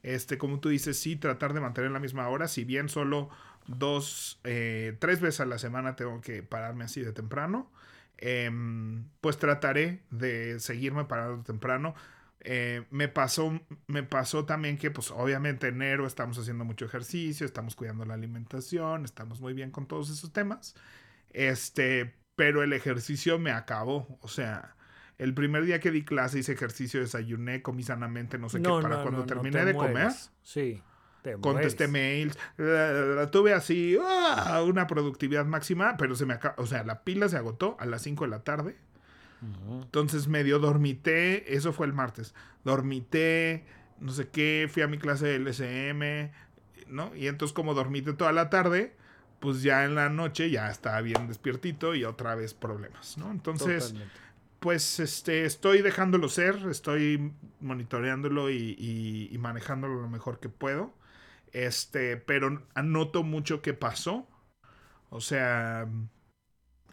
Este, 0.02 0.38
como 0.38 0.60
tú 0.60 0.68
dices, 0.68 0.98
sí, 0.98 1.16
tratar 1.16 1.52
de 1.52 1.60
mantener 1.60 1.90
la 1.90 2.00
misma 2.00 2.28
hora, 2.28 2.48
si 2.48 2.64
bien 2.64 2.88
solo 2.88 3.28
dos, 3.66 4.40
eh, 4.44 4.96
tres 5.00 5.20
veces 5.20 5.40
a 5.40 5.46
la 5.46 5.58
semana 5.58 5.96
tengo 5.96 6.20
que 6.20 6.42
pararme 6.42 6.84
así 6.84 7.00
de 7.00 7.12
temprano, 7.12 7.70
em, 8.18 9.04
pues 9.20 9.38
trataré 9.38 10.02
de 10.10 10.60
seguirme 10.60 11.04
parando 11.04 11.42
temprano. 11.42 11.94
Eh, 12.48 12.84
me, 12.90 13.08
pasó, 13.08 13.60
me 13.88 14.04
pasó 14.04 14.44
también 14.44 14.78
que, 14.78 14.92
pues 14.92 15.10
obviamente 15.10 15.66
enero 15.66 16.06
estamos 16.06 16.38
haciendo 16.38 16.64
mucho 16.64 16.84
ejercicio, 16.84 17.44
estamos 17.44 17.74
cuidando 17.74 18.04
la 18.04 18.14
alimentación, 18.14 19.04
estamos 19.04 19.40
muy 19.40 19.52
bien 19.52 19.72
con 19.72 19.86
todos 19.86 20.10
esos 20.10 20.32
temas. 20.32 20.76
Este, 21.30 22.14
pero 22.36 22.62
el 22.62 22.72
ejercicio 22.72 23.40
me 23.40 23.50
acabó. 23.50 24.06
O 24.20 24.28
sea, 24.28 24.76
el 25.18 25.34
primer 25.34 25.64
día 25.64 25.80
que 25.80 25.90
di 25.90 26.04
clase 26.04 26.38
hice 26.38 26.52
ejercicio, 26.52 27.00
desayuné, 27.00 27.62
comí 27.62 27.82
sanamente, 27.82 28.38
no 28.38 28.48
sé 28.48 28.62
qué, 28.62 28.68
para 28.68 29.02
cuando 29.02 29.26
terminé 29.26 29.64
de 29.64 29.74
comer. 29.74 30.12
Sí. 30.44 30.80
contesté 31.40 31.88
mails, 31.88 32.38
tuve 33.32 33.54
así 33.54 33.98
ah, 34.00 34.62
una 34.64 34.86
productividad 34.86 35.46
máxima, 35.46 35.96
pero 35.96 36.14
se 36.14 36.24
me 36.26 36.34
acabó, 36.34 36.62
o 36.62 36.66
sea, 36.66 36.84
la 36.84 37.02
pila 37.02 37.28
se 37.28 37.38
agotó 37.38 37.76
a 37.80 37.86
las 37.86 38.02
5 38.02 38.22
de 38.22 38.30
la 38.30 38.44
tarde 38.44 38.76
entonces 39.82 40.28
medio 40.28 40.58
dormité, 40.58 41.54
eso 41.54 41.72
fue 41.72 41.86
el 41.86 41.92
martes, 41.92 42.34
dormité, 42.64 43.64
no 44.00 44.12
sé 44.12 44.28
qué, 44.28 44.68
fui 44.70 44.82
a 44.82 44.88
mi 44.88 44.98
clase 44.98 45.26
de 45.26 45.38
LSM, 45.38 46.32
¿no? 46.88 47.14
Y 47.16 47.28
entonces 47.28 47.54
como 47.54 47.74
dormité 47.74 48.12
toda 48.12 48.32
la 48.32 48.50
tarde, 48.50 48.94
pues 49.40 49.62
ya 49.62 49.84
en 49.84 49.94
la 49.94 50.08
noche 50.08 50.50
ya 50.50 50.70
estaba 50.70 51.00
bien 51.00 51.28
despiertito 51.28 51.94
y 51.94 52.04
otra 52.04 52.34
vez 52.34 52.54
problemas, 52.54 53.18
¿no? 53.18 53.30
Entonces, 53.30 53.94
pues 54.60 54.98
este, 55.00 55.44
estoy 55.44 55.82
dejándolo 55.82 56.28
ser, 56.28 56.56
estoy 56.70 57.32
monitoreándolo 57.60 58.50
y, 58.50 59.28
y, 59.30 59.38
manejándolo 59.38 60.00
lo 60.00 60.08
mejor 60.08 60.40
que 60.40 60.48
puedo. 60.48 60.94
Este, 61.52 62.16
pero 62.16 62.62
anoto 62.74 63.22
mucho 63.22 63.62
que 63.62 63.74
pasó. 63.74 64.26
O 65.10 65.20
sea, 65.20 65.86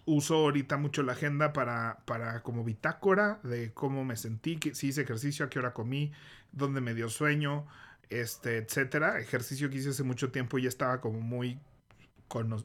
uso 0.06 0.36
ahorita 0.36 0.78
mucho 0.78 1.04
la 1.04 1.14
agenda 1.14 1.54
para, 1.54 2.00
para 2.06 2.42
como 2.44 2.64
bitácora 2.64 3.40
de 3.44 3.74
cómo 3.74 4.04
me 4.04 4.16
sentí, 4.16 4.58
que, 4.58 4.76
si 4.76 4.88
hice 4.88 5.02
ejercicio, 5.02 5.46
a 5.46 5.50
qué 5.50 5.60
hora 5.60 5.74
comí, 5.74 6.12
dónde 6.52 6.82
me 6.82 6.94
dio 6.94 7.10
sueño, 7.10 7.66
este, 8.10 8.58
etcétera. 8.58 9.20
Ejercicio 9.20 9.70
que 9.70 9.78
hice 9.78 9.90
hace 9.90 10.04
mucho 10.04 10.32
tiempo 10.32 10.58
y 10.58 10.64
ya 10.64 10.70
estaba 10.70 11.00
como 11.02 11.22
muy, 11.22 11.60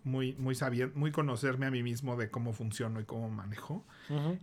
muy, 0.05 0.34
muy 0.34 0.55
sabiendo, 0.55 0.99
muy 0.99 1.12
conocerme 1.12 1.66
a 1.66 1.70
mí 1.70 1.82
mismo 1.82 2.16
de 2.16 2.30
cómo 2.30 2.53
funciono 2.53 3.01
y 3.01 3.05
cómo 3.05 3.28
manejo. 3.28 3.86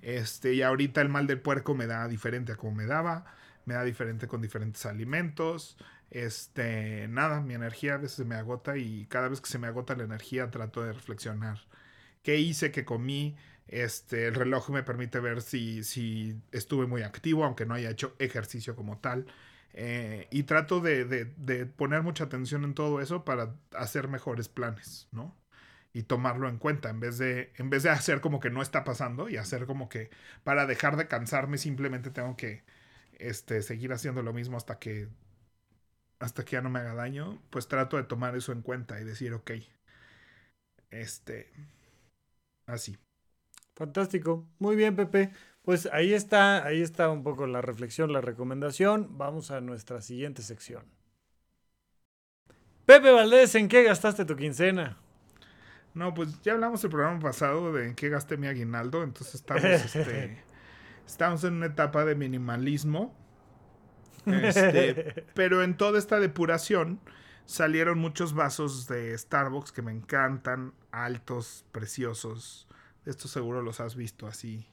Este, 0.02 0.54
y 0.54 0.62
ahorita 0.62 1.02
el 1.02 1.10
mal 1.10 1.28
del 1.28 1.42
puerco 1.42 1.74
me 1.76 1.88
da 1.88 2.08
diferente 2.08 2.54
a 2.54 2.56
como 2.56 2.76
me 2.76 2.86
daba, 2.86 3.26
me 3.66 3.74
da 3.74 3.84
diferente 3.84 4.28
con 4.28 4.42
diferentes 4.42 4.86
alimentos. 4.86 5.78
Este, 6.12 7.08
nada, 7.10 7.42
mi 7.42 7.56
energía 7.56 7.96
a 7.96 7.98
veces 7.98 8.18
se 8.18 8.26
me 8.26 8.36
agota 8.36 8.78
y 8.78 9.06
cada 9.08 9.28
vez 9.28 9.42
que 9.42 9.50
se 9.50 9.58
me 9.58 9.68
agota 9.68 9.96
la 9.96 10.04
energía 10.04 10.50
trato 10.50 10.84
de 10.84 10.94
reflexionar 10.94 11.60
qué 12.26 12.38
hice, 12.40 12.72
qué 12.72 12.86
comí. 12.86 13.38
Este, 13.68 14.28
el 14.28 14.36
reloj 14.36 14.70
me 14.72 14.84
permite 14.84 15.20
ver 15.20 15.42
si, 15.42 15.84
si 15.84 16.36
estuve 16.52 16.88
muy 16.88 17.04
activo, 17.04 17.46
aunque 17.46 17.66
no 17.66 17.76
haya 17.76 17.92
hecho 17.92 18.16
ejercicio 18.20 18.76
como 18.76 19.00
tal. 19.00 19.28
Eh, 19.74 20.28
y 20.32 20.44
trato 20.44 20.80
de, 20.82 21.06
de, 21.06 21.66
poner 21.68 22.02
mucha 22.04 22.26
atención 22.26 22.64
en 22.64 22.74
todo 22.74 23.02
eso 23.02 23.26
para 23.26 23.56
hacer 23.74 24.08
mejores 24.08 24.50
planes, 24.50 25.08
¿no? 25.12 25.36
Y 25.94 26.04
tomarlo 26.04 26.50
en 26.50 26.58
cuenta, 26.58 26.90
en 26.90 27.00
vez, 27.00 27.18
de, 27.18 27.54
en 27.58 27.70
vez 27.70 27.84
de 27.84 27.90
hacer 27.92 28.22
como 28.22 28.40
que 28.40 28.50
no 28.50 28.62
está 28.62 28.84
pasando 28.84 29.30
y 29.30 29.38
hacer 29.38 29.66
como 29.66 29.90
que 29.90 30.10
para 30.44 30.66
dejar 30.66 30.98
de 30.98 31.08
cansarme 31.08 31.58
simplemente 31.58 32.10
tengo 32.12 32.36
que 32.38 32.64
este, 33.20 33.62
seguir 33.62 33.94
haciendo 33.94 34.24
lo 34.24 34.34
mismo 34.34 34.58
hasta 34.58 34.80
que, 34.80 35.10
hasta 36.20 36.46
que 36.46 36.54
ya 36.54 36.62
no 36.62 36.70
me 36.70 36.80
haga 36.80 36.96
daño, 36.96 37.42
pues 37.50 37.68
trato 37.68 37.98
de 37.98 38.04
tomar 38.04 38.36
eso 38.36 38.52
en 38.52 38.62
cuenta 38.62 39.00
y 39.02 39.04
decir, 39.04 39.34
ok, 39.34 39.52
este, 40.92 41.52
así. 42.66 42.98
Fantástico. 43.76 44.48
Muy 44.60 44.76
bien, 44.76 44.96
Pepe. 44.96 45.32
Pues 45.62 45.90
ahí 45.92 46.14
está, 46.14 46.64
ahí 46.66 46.82
está 46.82 47.10
un 47.10 47.24
poco 47.24 47.48
la 47.48 47.62
reflexión, 47.62 48.14
la 48.14 48.22
recomendación. 48.22 49.18
Vamos 49.18 49.52
a 49.52 49.62
nuestra 49.62 50.02
siguiente 50.02 50.42
sección. 50.44 50.84
Pepe 52.86 53.12
Valdés, 53.12 53.56
¿en 53.56 53.68
qué 53.68 53.84
gastaste 53.84 54.26
tu 54.26 54.36
quincena? 54.36 54.98
No, 55.96 56.14
pues 56.14 56.42
ya 56.42 56.54
hablamos 56.54 56.84
el 56.84 56.92
programa 56.92 57.20
pasado 57.20 57.74
de 57.74 57.88
en 57.88 57.96
qué 57.96 58.10
gasté 58.10 58.38
mi 58.38 58.48
aguinaldo, 58.48 59.02
entonces 59.02 59.36
estamos, 59.36 59.64
este, 59.64 60.44
estamos 61.08 61.44
en 61.46 61.54
una 61.56 61.66
etapa 61.68 62.06
de 62.06 62.16
minimalismo. 62.16 63.16
Este, 64.26 65.26
pero 65.34 65.64
en 65.64 65.78
toda 65.78 65.98
esta 65.98 66.20
depuración 66.20 67.00
salieron 67.46 68.00
muchos 68.00 68.34
vasos 68.34 68.88
de 68.88 69.18
Starbucks 69.18 69.72
que 69.72 69.82
me 69.82 69.92
encantan, 69.92 70.74
altos, 70.92 71.66
preciosos. 71.72 72.68
Estos 73.06 73.32
seguro 73.32 73.62
los 73.62 73.80
has 73.80 73.96
visto 73.96 74.28
así. 74.28 74.68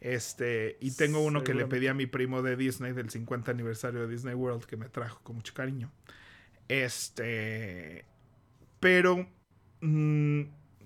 Este, 0.00 0.76
y 0.80 0.92
tengo 0.92 1.20
uno 1.20 1.42
que 1.42 1.54
le 1.54 1.66
pedí 1.66 1.88
a 1.88 1.94
mi 1.94 2.06
primo 2.06 2.40
de 2.42 2.56
Disney 2.56 2.92
del 2.92 3.10
50 3.10 3.50
aniversario 3.50 4.00
de 4.00 4.08
Disney 4.08 4.34
World 4.34 4.64
que 4.64 4.76
me 4.76 4.88
trajo 4.88 5.20
con 5.22 5.36
mucho 5.36 5.54
cariño. 5.54 5.90
Este, 6.68 8.04
pero 8.78 9.26
mm, 9.80 10.42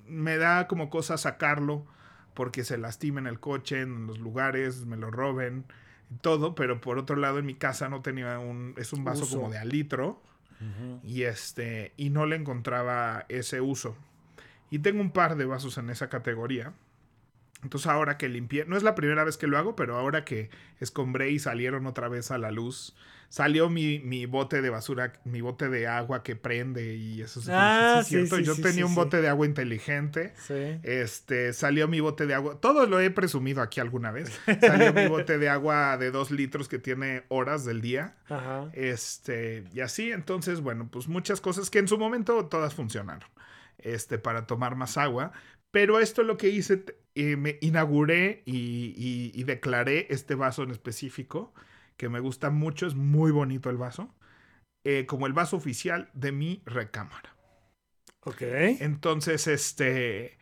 me 0.06 0.36
da 0.38 0.66
como 0.66 0.88
cosa 0.88 1.18
sacarlo 1.18 1.86
porque 2.34 2.64
se 2.64 2.78
lastima 2.78 3.20
en 3.20 3.26
el 3.26 3.38
coche, 3.38 3.82
en 3.82 4.06
los 4.06 4.18
lugares, 4.18 4.86
me 4.86 4.96
lo 4.96 5.10
roben, 5.10 5.66
todo, 6.22 6.54
pero 6.54 6.80
por 6.80 6.98
otro 6.98 7.16
lado 7.16 7.38
en 7.38 7.46
mi 7.46 7.54
casa 7.54 7.90
no 7.90 8.00
tenía 8.00 8.38
un, 8.38 8.74
es 8.78 8.94
un 8.94 9.04
vaso 9.04 9.28
como 9.28 9.50
de 9.50 9.58
y 11.04 11.22
este, 11.22 11.92
y 11.96 12.10
no 12.10 12.26
le 12.26 12.36
encontraba 12.36 13.26
ese 13.28 13.60
uso. 13.60 13.96
Y 14.70 14.78
tengo 14.78 15.00
un 15.00 15.10
par 15.10 15.36
de 15.36 15.44
vasos 15.44 15.78
en 15.78 15.90
esa 15.90 16.08
categoría. 16.08 16.72
Entonces 17.62 17.86
ahora 17.86 18.18
que 18.18 18.28
limpié, 18.28 18.64
no 18.66 18.76
es 18.76 18.82
la 18.82 18.94
primera 18.94 19.24
vez 19.24 19.36
que 19.36 19.46
lo 19.46 19.56
hago, 19.56 19.76
pero 19.76 19.96
ahora 19.96 20.24
que 20.24 20.50
escombré 20.80 21.30
y 21.30 21.38
salieron 21.38 21.86
otra 21.86 22.08
vez 22.08 22.30
a 22.32 22.38
la 22.38 22.50
luz, 22.50 22.94
salió 23.28 23.70
mi, 23.70 24.00
mi 24.00 24.26
bote 24.26 24.60
de 24.60 24.68
basura, 24.68 25.14
mi 25.24 25.40
bote 25.40 25.68
de 25.68 25.86
agua 25.86 26.22
que 26.22 26.36
prende 26.36 26.96
y 26.96 27.22
eso 27.22 27.40
ah, 27.48 27.98
es 28.00 28.08
cierto. 28.08 28.38
Yo 28.40 28.56
tenía 28.56 28.84
un 28.84 28.94
bote 28.94 29.22
de 29.22 29.28
agua 29.28 29.46
inteligente. 29.46 30.34
Este, 30.82 31.52
salió 31.52 31.88
mi 31.88 32.00
bote 32.00 32.26
de 32.26 32.34
agua, 32.34 32.58
todo 32.60 32.84
lo 32.86 33.00
he 33.00 33.10
presumido 33.10 33.62
aquí 33.62 33.80
alguna 33.80 34.10
vez. 34.10 34.38
Salió 34.60 34.92
mi 34.92 35.06
bote 35.06 35.38
de 35.38 35.48
agua 35.48 35.96
de 35.96 36.10
dos 36.10 36.30
litros 36.30 36.68
que 36.68 36.78
tiene 36.78 37.22
horas 37.28 37.64
del 37.64 37.80
día. 37.80 38.16
Este, 38.74 39.64
y 39.72 39.80
así, 39.80 40.10
entonces, 40.10 40.60
bueno, 40.60 40.88
pues 40.90 41.08
muchas 41.08 41.40
cosas 41.40 41.70
que 41.70 41.78
en 41.78 41.88
su 41.88 41.96
momento 41.96 42.46
todas 42.46 42.74
funcionaron. 42.74 43.28
Este, 43.78 44.18
para 44.18 44.46
tomar 44.46 44.76
más 44.76 44.98
agua. 44.98 45.32
Pero 45.72 45.98
esto 46.00 46.22
lo 46.22 46.36
que 46.36 46.50
hice, 46.50 46.84
eh, 47.14 47.36
me 47.36 47.58
inauguré 47.60 48.42
y, 48.46 49.42
declaré 49.44 50.06
este 50.10 50.34
vaso 50.34 50.62
en 50.62 50.70
específico, 50.70 51.52
que 51.96 52.08
me 52.08 52.20
gusta 52.20 52.50
mucho, 52.50 52.86
es 52.86 52.94
muy 52.94 53.30
bonito 53.30 53.68
el 53.68 53.76
vaso, 53.76 54.14
eh, 54.84 55.04
como 55.06 55.26
el 55.26 55.34
vaso 55.34 55.56
oficial 55.56 56.10
de 56.14 56.32
mi 56.32 56.62
recámara. 56.64 57.36
Ok. 58.20 58.42
Entonces, 58.42 59.46
este, 59.46 60.38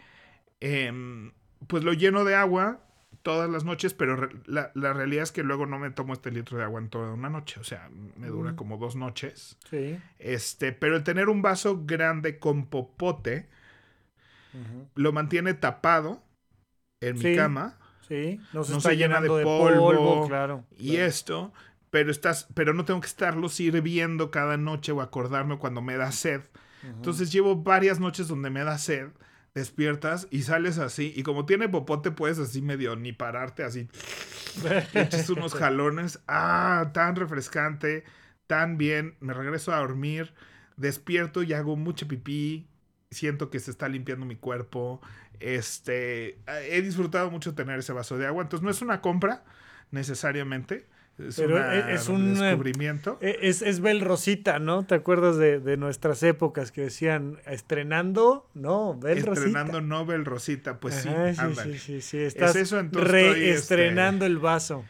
em, 0.60 1.32
pues 1.66 1.82
lo 1.82 1.92
lleno 1.92 2.24
de 2.24 2.36
agua 2.36 2.84
todas 3.22 3.50
las 3.50 3.64
noches, 3.64 3.92
pero 3.92 4.28
la, 4.46 4.70
realidad 4.74 5.24
es 5.24 5.32
que 5.32 5.42
luego 5.42 5.66
no 5.66 5.78
me 5.78 5.90
tomo 5.90 6.12
este 6.12 6.30
litro 6.30 6.56
de 6.56 6.64
agua 6.64 6.80
en 6.80 6.88
toda 6.88 7.12
una 7.12 7.28
noche, 7.28 7.60
o 7.60 7.64
sea, 7.64 7.90
me 7.90 8.28
dura 8.28 8.52
mm. 8.52 8.56
como 8.56 8.78
dos 8.78 8.96
noches. 8.96 9.58
Sí. 9.68 9.98
Este, 10.18 10.72
pero 10.72 10.96
el 10.96 11.04
tener 11.04 11.28
un 11.28 11.42
vaso 11.42 11.84
grande 11.84 12.38
con 12.38 12.66
popote, 12.66 13.48
lo 14.94 15.12
mantiene 15.12 15.54
tapado 15.54 16.24
en 17.00 17.18
mi 17.18 17.36
cama. 17.36 17.76
Sí, 18.06 18.40
no 18.52 18.64
se, 18.64 18.76
está 18.76 18.92
llenando 18.92 19.36
de, 19.36 19.44
polvo, 19.44 20.26
claro. 20.26 20.64
Y 20.76 20.96
esto, 20.96 21.52
pero 21.90 22.10
estás, 22.10 22.48
pero 22.54 22.74
no 22.74 22.84
tengo 22.84 23.00
que 23.00 23.06
estarlo 23.06 23.48
sirviendo 23.48 24.30
cada 24.30 24.56
noche 24.56 24.92
o 24.92 25.00
acordarme 25.00 25.58
cuando 25.58 25.80
me 25.80 25.96
da 25.96 26.10
sed. 26.12 26.42
Entonces 26.82 27.30
llevo 27.30 27.56
varias 27.56 28.00
noches 28.00 28.26
donde 28.26 28.50
me 28.50 28.64
da 28.64 28.78
sed, 28.78 29.08
despiertas 29.54 30.26
y 30.30 30.42
sales 30.42 30.78
así 30.78 31.12
y 31.14 31.22
como 31.22 31.44
tiene 31.44 31.68
popote 31.68 32.10
puedes 32.10 32.38
así 32.38 32.62
medio 32.62 32.96
ni 32.96 33.12
pararte 33.12 33.64
así. 33.64 33.88
echas 34.94 35.28
unos 35.30 35.54
jalones, 35.54 36.20
ah, 36.26 36.90
tan 36.94 37.16
refrescante, 37.16 38.04
tan 38.46 38.78
bien, 38.78 39.16
me 39.20 39.34
regreso 39.34 39.72
a 39.72 39.78
dormir, 39.78 40.32
despierto 40.76 41.42
y 41.42 41.52
hago 41.52 41.76
mucho 41.76 42.08
pipí, 42.08 42.66
siento 43.10 43.50
que 43.50 43.58
se 43.58 43.70
está 43.70 43.88
limpiando 43.88 44.24
mi 44.24 44.36
cuerpo. 44.36 45.00
Este, 45.40 46.38
he 46.68 46.82
disfrutado 46.82 47.30
mucho 47.30 47.54
tener 47.54 47.78
ese 47.78 47.92
vaso 47.92 48.16
de 48.18 48.26
agua. 48.26 48.42
Entonces 48.42 48.64
no 48.64 48.70
es 48.70 48.82
una 48.82 49.00
compra 49.00 49.42
necesariamente. 49.90 50.86
Es, 51.18 51.36
Pero 51.36 51.58
e, 51.58 51.92
es 51.92 52.08
un 52.08 52.36
eh, 52.36 52.40
descubrimiento. 52.40 53.18
E, 53.20 53.38
es, 53.42 53.62
es 53.62 53.80
Bel 53.80 54.00
Rosita, 54.00 54.58
¿no? 54.58 54.86
¿Te 54.86 54.94
acuerdas 54.94 55.36
de, 55.36 55.76
nuestras 55.76 56.22
épocas 56.22 56.72
que 56.72 56.82
decían 56.82 57.38
estrenando? 57.46 58.48
No, 58.54 58.96
Bel 58.96 59.22
Rosita. 59.22 59.46
Estrenando 59.46 59.80
no 59.80 60.06
Bel 60.06 60.24
Rosita, 60.24 60.78
pues 60.78 60.94
sí, 60.94 61.08
sí, 61.62 61.78
sí, 61.78 62.00
sí, 62.00 62.18
Estás 62.18 62.56
eso, 62.56 62.80
reestrenando 62.90 64.24
este, 64.24 64.32
el 64.32 64.38
vaso. 64.38 64.84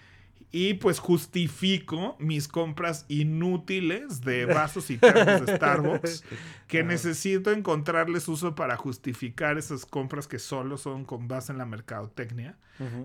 Y 0.53 0.75
pues 0.75 0.99
justifico 0.99 2.17
mis 2.19 2.49
compras 2.49 3.05
inútiles 3.09 4.21
de 4.23 4.47
vasos 4.47 4.91
y 4.91 4.99
termos 4.99 5.47
de 5.47 5.57
Starbucks 5.57 6.25
que 6.67 6.83
necesito 6.83 7.53
encontrarles 7.53 8.27
uso 8.27 8.57
para 8.57 8.77
justificar 8.77 9.59
esas 9.59 9.87
compras 9.87 10.27
que 10.27 10.41
solo 10.41 10.77
son 10.77 11.05
con 11.05 11.29
base 11.29 11.53
en 11.53 11.59
la 11.59 11.67
mercadotecnia. 11.67 12.59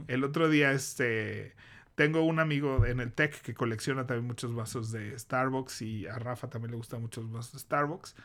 El 0.08 0.24
otro 0.24 0.50
día, 0.50 0.72
este, 0.72 1.54
tengo 1.94 2.24
un 2.24 2.40
amigo 2.40 2.86
en 2.86 3.00
el 3.00 3.12
tech 3.12 3.42
que 3.42 3.54
colecciona 3.54 4.08
también 4.08 4.26
muchos 4.26 4.56
vasos 4.56 4.92
de 4.92 5.18
Starbucks 5.20 5.82
y 5.82 6.08
a 6.08 6.18
Rafa 6.18 6.50
también 6.50 6.72
le 6.72 6.78
gustan 6.78 7.02
muchos 7.02 7.32
vasos 7.32 7.54
de 7.54 7.60
Starbucks. 7.60 8.16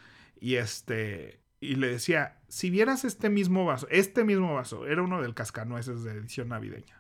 Y 0.41 0.55
este, 0.55 1.41
y 1.61 1.75
le 1.75 1.89
decía, 1.89 2.39
si 2.49 2.71
vieras 2.71 3.05
este 3.05 3.29
mismo 3.29 3.67
vaso, 3.67 3.87
este 3.91 4.25
mismo 4.25 4.55
vaso, 4.55 4.87
era 4.87 5.03
uno 5.03 5.21
del 5.21 5.35
cascanueces 5.35 6.05
de 6.05 6.13
edición 6.13 6.49
navideña 6.49 7.00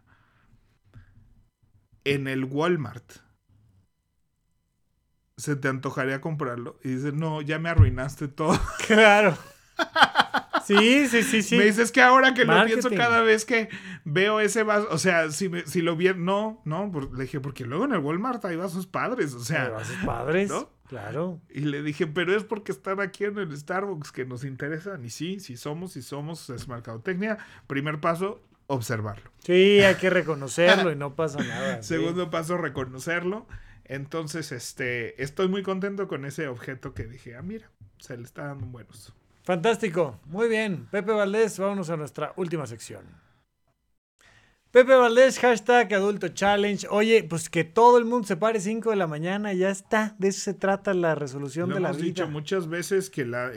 en 2.05 2.29
el 2.29 2.45
Walmart, 2.45 3.13
se 5.37 5.57
te 5.57 5.69
antojaría 5.69 6.21
comprarlo. 6.21 6.79
Y 6.85 6.91
dices, 6.91 7.15
no, 7.15 7.41
ya 7.43 7.59
me 7.59 7.69
arruinaste 7.69 8.29
todo. 8.29 8.59
Claro. 8.87 9.37
Sí, 10.65 11.09
sí, 11.09 11.23
sí, 11.23 11.43
sí. 11.43 11.57
Me 11.57 11.65
dices 11.65 11.91
que 11.91 12.03
ahora 12.03 12.35
que 12.35 12.45
lo 12.45 12.65
pienso 12.65 12.91
cada 12.91 13.23
vez 13.23 13.45
que 13.45 13.69
veo 14.05 14.41
ese 14.41 14.63
vaso, 14.63 14.87
o 14.91 14.99
sea, 14.99 15.31
si, 15.31 15.51
si 15.67 15.81
lo 15.81 15.97
vi, 15.97 16.13
no, 16.15 16.61
no, 16.65 16.93
le 17.13 17.25
dije, 17.25 17.41
porque 17.41 17.65
luego 17.65 17.87
en 17.87 17.93
el 17.93 17.99
Walmart 17.99 18.45
hay 18.45 18.57
vasos 18.57 18.87
padres, 18.87 19.35
o 19.35 19.41
sea. 19.41 19.71
vasos 19.71 19.97
padres, 20.05 20.53
claro. 20.87 21.41
Y 21.49 21.61
le 21.61 21.83
dije, 21.83 22.07
pero 22.07 22.37
es 22.37 22.45
porque 22.45 22.73
están 22.73 23.01
aquí 23.01 23.25
en 23.25 23.39
el 23.39 23.57
Starbucks 23.57 24.13
que 24.13 24.25
nos 24.25 24.45
interesan. 24.45 25.05
Y 25.05 25.11
sí, 25.11 25.41
si 25.41 25.57
somos, 25.57 25.93
si 25.93 26.03
somos, 26.03 26.51
es 26.51 26.69
mercadotecnia. 26.69 27.39
Primer 27.67 28.01
paso, 28.01 28.41
observarlo. 28.71 29.31
Sí, 29.41 29.81
hay 29.81 29.97
que 29.97 30.11
reconocerlo 30.11 30.93
y 30.93 30.97
no 30.97 31.15
pasa 31.15 31.43
nada. 31.43 31.83
Segundo 31.83 32.31
paso, 32.31 32.57
reconocerlo. 32.57 33.47
Entonces, 33.85 34.53
este, 34.53 35.21
estoy 35.23 35.49
muy 35.49 35.63
contento 35.63 36.07
con 36.07 36.25
ese 36.25 36.47
objeto 36.47 36.95
que 36.95 37.07
dije, 37.07 37.37
ah, 37.37 37.43
mira, 37.43 37.71
se 37.99 38.17
le 38.17 38.23
está 38.23 38.47
dando 38.47 38.67
buenos. 38.67 39.13
Fantástico, 39.43 40.21
muy 40.27 40.49
bien. 40.49 40.87
Pepe 40.91 41.13
Valdés, 41.13 41.59
vámonos 41.59 41.91
a 41.91 41.97
nuestra 41.97 42.33
última 42.37 42.67
sección. 42.67 43.05
Pepe 44.71 44.95
Valdés, 44.95 45.41
hashtag 45.41 45.93
Adulto 45.95 46.29
Challenge. 46.29 46.87
Oye, 46.91 47.25
pues 47.25 47.51
que 47.51 47.65
todo 47.65 47.99
el 47.99 48.05
mundo 48.05 48.29
se 48.29 48.37
pare 48.37 48.61
5 48.61 48.91
de 48.91 48.97
la 48.97 49.09
mañana, 49.09 49.53
ya 49.53 49.69
está. 49.69 50.15
De 50.19 50.29
eso 50.29 50.43
se 50.43 50.55
trata 50.55 50.95
la 50.95 51.17
resolución 51.17 51.71
de 51.71 51.81
la 51.81 51.91
vida. 51.91 51.99
Hemos 51.99 52.03
dicho 52.03 52.29
muchas 52.29 52.69
veces 52.69 53.11
que 53.11 53.25
la, 53.25 53.51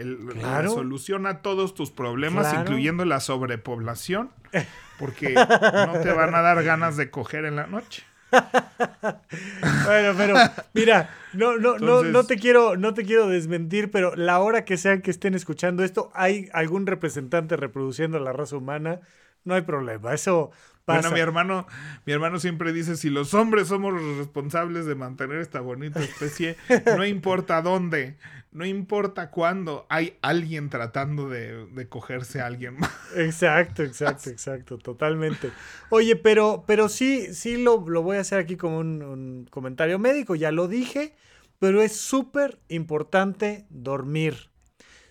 solución 0.67 1.27
a 1.27 1.43
todos 1.43 1.75
tus 1.75 1.91
problemas, 1.91 2.51
incluyendo 2.55 3.05
la 3.05 3.19
sobrepoblación, 3.19 4.31
porque 5.03 5.33
no 5.33 5.99
te 6.01 6.13
van 6.13 6.33
a 6.33 6.41
dar 6.41 6.63
ganas 6.63 6.95
de 6.95 7.09
coger 7.09 7.43
en 7.43 7.57
la 7.57 7.67
noche. 7.67 8.03
bueno, 8.31 10.13
pero 10.17 10.35
mira, 10.73 11.09
no, 11.33 11.57
no, 11.57 11.77
no, 11.77 12.03
no, 12.03 12.23
te 12.23 12.37
quiero, 12.37 12.77
no 12.77 12.93
te 12.93 13.03
quiero 13.03 13.27
desmentir, 13.27 13.91
pero 13.91 14.15
la 14.15 14.39
hora 14.39 14.63
que 14.63 14.77
sean 14.77 15.01
que 15.01 15.11
estén 15.11 15.35
escuchando 15.35 15.83
esto, 15.83 16.09
hay 16.13 16.47
algún 16.53 16.87
representante 16.87 17.57
reproduciendo 17.57 18.17
la 18.19 18.31
raza 18.31 18.55
humana, 18.55 19.01
no 19.43 19.55
hay 19.55 19.61
problema. 19.61 20.13
Eso 20.13 20.51
bueno, 20.85 21.11
mi 21.11 21.19
hermano, 21.19 21.65
mi 22.05 22.11
hermano 22.11 22.39
siempre 22.39 22.73
dice, 22.73 22.97
si 22.97 23.09
los 23.09 23.33
hombres 23.33 23.69
somos 23.69 23.93
los 23.93 24.17
responsables 24.17 24.85
de 24.85 24.95
mantener 24.95 25.37
esta 25.37 25.61
bonita 25.61 26.01
especie, 26.01 26.57
no 26.97 27.05
importa 27.05 27.61
dónde, 27.61 28.17
no 28.51 28.65
importa 28.65 29.31
cuándo, 29.31 29.85
hay 29.89 30.17
alguien 30.21 30.69
tratando 30.69 31.29
de, 31.29 31.87
cogerse 31.87 32.41
a 32.41 32.47
alguien 32.47 32.79
más. 32.79 32.91
Exacto, 33.15 33.81
exacto, 33.81 34.29
exacto, 34.29 34.77
totalmente. 34.77 35.51
Oye, 35.89 36.17
pero, 36.17 36.65
pero 36.67 36.89
sí, 36.89 37.33
sí 37.33 37.55
lo, 37.55 37.87
lo 37.87 38.01
voy 38.01 38.17
a 38.17 38.21
hacer 38.21 38.39
aquí 38.39 38.57
como 38.57 38.79
un 38.79 39.47
comentario 39.49 39.99
médico, 39.99 40.35
ya 40.35 40.51
lo 40.51 40.67
dije, 40.67 41.15
pero 41.59 41.81
es 41.81 41.95
súper 41.95 42.59
importante 42.67 43.65
dormir. 43.69 44.52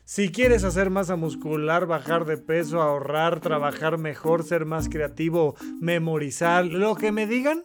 Si 0.05 0.31
quieres 0.31 0.65
hacer 0.65 0.91
masa 0.91 1.15
muscular, 1.15 1.87
bajar 1.87 2.25
de 2.25 2.37
peso, 2.37 2.83
ahorrar, 2.83 3.41
trabajar 3.41 3.99
mejor, 3.99 4.43
ser 4.43 4.65
más 4.65 4.89
creativo, 4.89 5.55
memorizar, 5.81 6.67
lo 6.67 6.97
que 6.97 7.13
me 7.13 7.27
digan, 7.27 7.65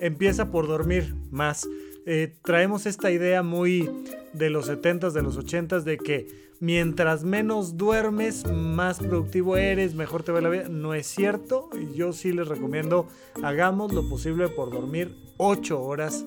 empieza 0.00 0.50
por 0.50 0.66
dormir 0.66 1.14
más. 1.30 1.68
Eh, 2.06 2.34
traemos 2.42 2.86
esta 2.86 3.10
idea 3.10 3.42
muy 3.42 3.88
de 4.32 4.48
los 4.48 4.68
70s, 4.68 5.12
de 5.12 5.22
los 5.22 5.38
80s, 5.38 5.82
de 5.82 5.98
que 5.98 6.26
mientras 6.58 7.22
menos 7.22 7.76
duermes, 7.76 8.50
más 8.50 8.98
productivo 8.98 9.58
eres, 9.58 9.94
mejor 9.94 10.22
te 10.22 10.32
va 10.32 10.40
la 10.40 10.48
vida. 10.48 10.68
No 10.70 10.94
es 10.94 11.06
cierto. 11.06 11.68
Yo 11.94 12.14
sí 12.14 12.32
les 12.32 12.48
recomiendo, 12.48 13.08
hagamos 13.42 13.92
lo 13.92 14.08
posible 14.08 14.48
por 14.48 14.70
dormir 14.70 15.14
8 15.36 15.80
horas, 15.80 16.24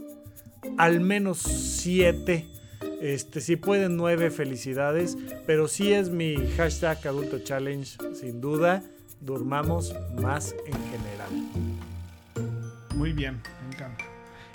al 0.77 1.01
menos 1.01 1.39
7 1.39 2.60
este, 3.01 3.41
si 3.41 3.55
pueden 3.55 3.97
nueve, 3.97 4.31
felicidades. 4.31 5.17
Pero 5.45 5.67
sí 5.67 5.93
es 5.93 6.09
mi 6.09 6.35
hashtag 6.57 7.07
adulto 7.07 7.39
challenge, 7.39 7.97
sin 8.13 8.41
duda. 8.41 8.83
Durmamos 9.19 9.93
más 10.21 10.55
en 10.65 10.73
general. 10.89 11.29
Muy 12.95 13.13
bien, 13.13 13.41
me 13.61 13.75
encanta. 13.75 14.05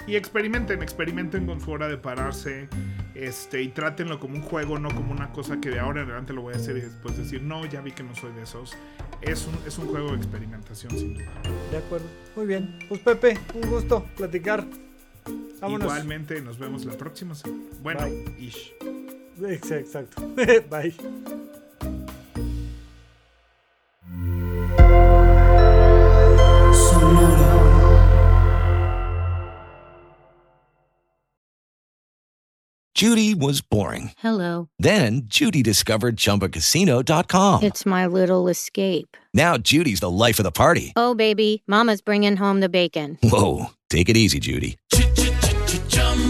Y 0.06 0.14
experimenten, 0.14 0.82
experimenten 0.82 1.46
con 1.46 1.60
su 1.60 1.70
hora 1.70 1.88
de 1.88 1.98
pararse. 1.98 2.68
Este, 3.14 3.62
y 3.62 3.68
trátenlo 3.68 4.20
como 4.20 4.36
un 4.36 4.42
juego, 4.42 4.78
no 4.78 4.88
como 4.90 5.10
una 5.10 5.32
cosa 5.32 5.60
que 5.60 5.70
de 5.70 5.80
ahora 5.80 6.02
en 6.02 6.08
adelante 6.08 6.32
lo 6.32 6.42
voy 6.42 6.54
a 6.54 6.56
hacer 6.58 6.76
y 6.76 6.82
después 6.82 7.16
decir, 7.16 7.42
no, 7.42 7.64
ya 7.64 7.80
vi 7.80 7.92
que 7.92 8.02
no 8.02 8.14
soy 8.14 8.32
de 8.34 8.42
esos. 8.42 8.76
Es 9.22 9.46
un, 9.46 9.54
es 9.66 9.78
un 9.78 9.88
juego 9.88 10.10
de 10.10 10.16
experimentación, 10.16 10.92
sin 10.92 11.14
duda. 11.14 11.26
De 11.70 11.78
acuerdo. 11.78 12.06
Muy 12.36 12.46
bien. 12.46 12.78
Pues 12.88 13.00
Pepe, 13.00 13.38
un 13.54 13.70
gusto 13.70 14.06
platicar. 14.16 14.64
Igualmente, 15.62 16.40
nos 16.42 16.58
vemos 16.58 16.84
la 16.84 16.92
próxima 16.96 17.34
semana. 17.34 17.64
Bueno, 17.82 18.00
ish. 18.38 18.72
Exacto. 19.40 20.22
Bye. 20.70 20.94
Judy 32.96 33.34
was 33.34 33.60
boring. 33.60 34.12
Hello. 34.16 34.70
Then 34.78 35.24
Judy 35.26 35.62
discovered 35.62 36.16
chumbacasino.com. 36.16 37.62
It's 37.62 37.84
my 37.84 38.06
little 38.06 38.48
escape. 38.48 39.18
Now 39.34 39.58
Judy's 39.58 40.00
the 40.00 40.08
life 40.08 40.38
of 40.38 40.44
the 40.44 40.50
party. 40.50 40.94
Oh, 40.96 41.14
baby, 41.14 41.62
Mama's 41.66 42.00
bringing 42.00 42.36
home 42.36 42.60
the 42.60 42.70
bacon. 42.70 43.18
Whoa. 43.22 43.66
Take 43.90 44.08
it 44.08 44.16
easy, 44.16 44.40
Judy. 44.40 44.78